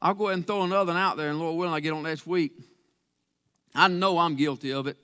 I'll 0.00 0.14
go 0.14 0.28
ahead 0.28 0.38
and 0.38 0.46
throw 0.46 0.62
another 0.62 0.92
one 0.92 1.02
out 1.02 1.18
there, 1.18 1.28
and 1.28 1.38
Lord 1.38 1.58
willing, 1.58 1.74
I 1.74 1.80
get 1.80 1.92
on 1.92 2.04
next 2.04 2.26
week. 2.26 2.52
I 3.74 3.88
know 3.88 4.18
I'm 4.18 4.36
guilty 4.36 4.72
of 4.72 4.86
it, 4.86 4.96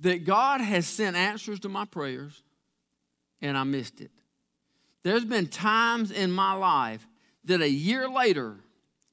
that 0.00 0.24
God 0.24 0.60
has 0.60 0.86
sent 0.86 1.16
answers 1.16 1.60
to 1.60 1.68
my 1.68 1.84
prayers 1.84 2.42
and 3.40 3.56
I 3.56 3.64
missed 3.64 4.00
it. 4.00 4.10
There's 5.02 5.24
been 5.24 5.46
times 5.46 6.10
in 6.10 6.30
my 6.30 6.52
life 6.52 7.06
that 7.44 7.60
a 7.60 7.70
year 7.70 8.08
later, 8.08 8.56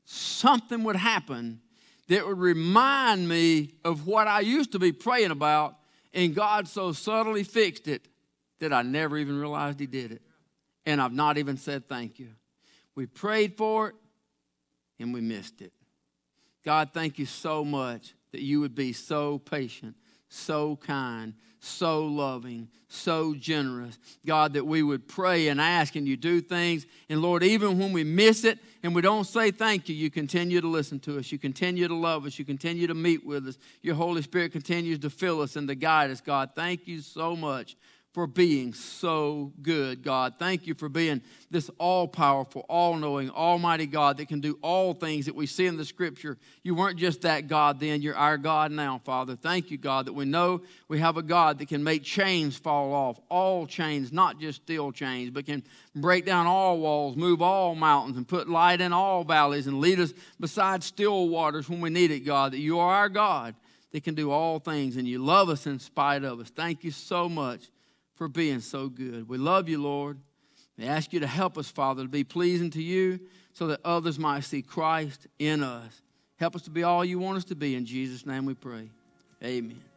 something 0.05 0.83
would 0.83 0.95
happen 0.95 1.61
that 2.07 2.27
would 2.27 2.39
remind 2.39 3.29
me 3.29 3.75
of 3.85 4.07
what 4.07 4.27
I 4.27 4.41
used 4.41 4.71
to 4.73 4.79
be 4.79 4.91
praying 4.91 5.31
about, 5.31 5.77
and 6.13 6.35
God 6.35 6.67
so 6.67 6.91
subtly 6.91 7.43
fixed 7.43 7.87
it 7.87 8.07
that 8.59 8.73
I 8.73 8.81
never 8.81 9.17
even 9.17 9.39
realized 9.39 9.79
He 9.79 9.87
did 9.87 10.11
it. 10.11 10.21
And 10.85 11.01
I've 11.01 11.13
not 11.13 11.37
even 11.37 11.57
said 11.57 11.87
thank 11.87 12.19
you. 12.19 12.29
We 12.95 13.05
prayed 13.05 13.55
for 13.55 13.89
it 13.89 13.95
and 14.99 15.13
we 15.13 15.21
missed 15.21 15.61
it. 15.61 15.71
God, 16.65 16.89
thank 16.93 17.19
you 17.19 17.25
so 17.25 17.63
much 17.63 18.13
that 18.33 18.41
you 18.41 18.59
would 18.59 18.75
be 18.75 18.91
so 18.91 19.39
patient, 19.39 19.95
so 20.27 20.75
kind, 20.75 21.33
so 21.59 22.05
loving, 22.05 22.67
so 22.89 23.33
generous. 23.35 23.97
God, 24.25 24.53
that 24.53 24.65
we 24.65 24.83
would 24.83 25.07
pray 25.07 25.47
and 25.47 25.61
ask 25.61 25.95
and 25.95 26.07
you 26.07 26.17
do 26.17 26.41
things. 26.41 26.85
And 27.09 27.21
Lord, 27.21 27.43
even 27.43 27.79
when 27.79 27.93
we 27.93 28.03
miss 28.03 28.43
it 28.43 28.59
and 28.83 28.93
we 28.93 29.01
don't 29.01 29.23
say 29.23 29.51
thank 29.51 29.87
you, 29.87 29.95
you 29.95 30.09
continue 30.09 30.59
to 30.59 30.67
listen 30.67 30.99
to 31.01 31.17
us. 31.17 31.31
You 31.31 31.39
continue 31.39 31.87
to 31.87 31.95
love 31.95 32.25
us. 32.25 32.37
You 32.37 32.43
continue 32.43 32.87
to 32.87 32.93
meet 32.93 33.25
with 33.25 33.47
us. 33.47 33.57
Your 33.81 33.95
Holy 33.95 34.21
Spirit 34.21 34.51
continues 34.51 34.99
to 34.99 35.09
fill 35.09 35.41
us 35.41 35.55
and 35.55 35.67
to 35.69 35.75
guide 35.75 36.11
us. 36.11 36.19
God, 36.19 36.49
thank 36.55 36.87
you 36.87 37.01
so 37.01 37.35
much 37.35 37.77
for 38.13 38.27
being 38.27 38.75
so 38.75 39.51
good, 39.63 40.03
God. 40.03 40.35
Thank 40.37 40.67
you 40.67 40.75
for 40.75 40.87
being 40.87 41.21
this 41.49 41.71
all 41.79 42.07
powerful, 42.07 42.63
all 42.69 42.95
knowing, 42.95 43.31
almighty 43.31 43.87
God 43.87 44.17
that 44.17 44.27
can 44.27 44.39
do 44.39 44.59
all 44.61 44.93
things 44.93 45.25
that 45.25 45.33
we 45.33 45.47
see 45.47 45.65
in 45.65 45.77
the 45.77 45.85
scripture. 45.85 46.37
You 46.61 46.75
weren't 46.75 46.99
just 46.99 47.21
that 47.21 47.47
God 47.47 47.79
then, 47.79 48.03
you're 48.03 48.15
our 48.15 48.37
God 48.37 48.71
now, 48.71 49.01
Father. 49.03 49.35
Thank 49.35 49.71
you, 49.71 49.79
God, 49.79 50.05
that 50.05 50.13
we 50.13 50.25
know 50.25 50.61
we 50.87 50.99
have 50.99 51.17
a 51.17 51.23
God 51.23 51.57
that 51.57 51.69
can 51.69 51.83
make 51.83 52.03
chains 52.03 52.55
fall 52.55 52.93
off, 52.93 53.19
all 53.29 53.65
chains, 53.65 54.13
not 54.13 54.39
just 54.39 54.61
steel 54.61 54.91
chains, 54.91 55.31
but 55.31 55.47
can 55.47 55.63
break 55.95 56.23
down 56.23 56.45
all 56.45 56.79
walls, 56.79 57.15
move 57.15 57.41
all 57.41 57.73
mountains, 57.73 58.15
and 58.15 58.27
put 58.27 58.47
light 58.47 58.79
in 58.79 58.93
all 58.93 59.23
valleys 59.23 59.65
and 59.65 59.79
lead 59.79 59.99
us 59.99 60.13
beside 60.39 60.83
still 60.83 61.29
waters 61.29 61.67
when 61.67 61.81
we 61.81 61.89
need 61.89 62.11
it, 62.11 62.19
God. 62.19 62.53
That 62.53 62.59
you 62.59 62.77
are 62.77 62.93
our 62.93 63.09
God 63.09 63.55
that 63.91 64.03
can 64.03 64.13
do 64.13 64.29
all 64.29 64.59
things 64.59 64.97
and 64.97 65.07
you 65.07 65.17
love 65.17 65.49
us 65.49 65.65
in 65.65 65.79
spite 65.79 66.23
of 66.23 66.39
us. 66.39 66.49
Thank 66.49 66.83
you 66.83 66.91
so 66.91 67.27
much 67.27 67.69
for 68.15 68.27
being 68.27 68.59
so 68.59 68.89
good. 68.89 69.27
We 69.27 69.37
love 69.37 69.67
you, 69.69 69.81
Lord. 69.81 70.19
We 70.77 70.85
ask 70.85 71.13
you 71.13 71.19
to 71.19 71.27
help 71.27 71.57
us, 71.57 71.69
Father, 71.69 72.03
to 72.03 72.09
be 72.09 72.23
pleasing 72.23 72.69
to 72.71 72.81
you 72.81 73.19
so 73.53 73.67
that 73.67 73.79
others 73.85 74.17
might 74.17 74.43
see 74.43 74.61
Christ 74.61 75.27
in 75.39 75.63
us. 75.63 76.01
Help 76.37 76.55
us 76.55 76.63
to 76.63 76.71
be 76.71 76.83
all 76.83 77.05
you 77.05 77.19
want 77.19 77.37
us 77.37 77.45
to 77.45 77.55
be. 77.55 77.75
In 77.75 77.85
Jesus' 77.85 78.25
name 78.25 78.45
we 78.45 78.53
pray. 78.53 78.89
Amen. 79.43 79.92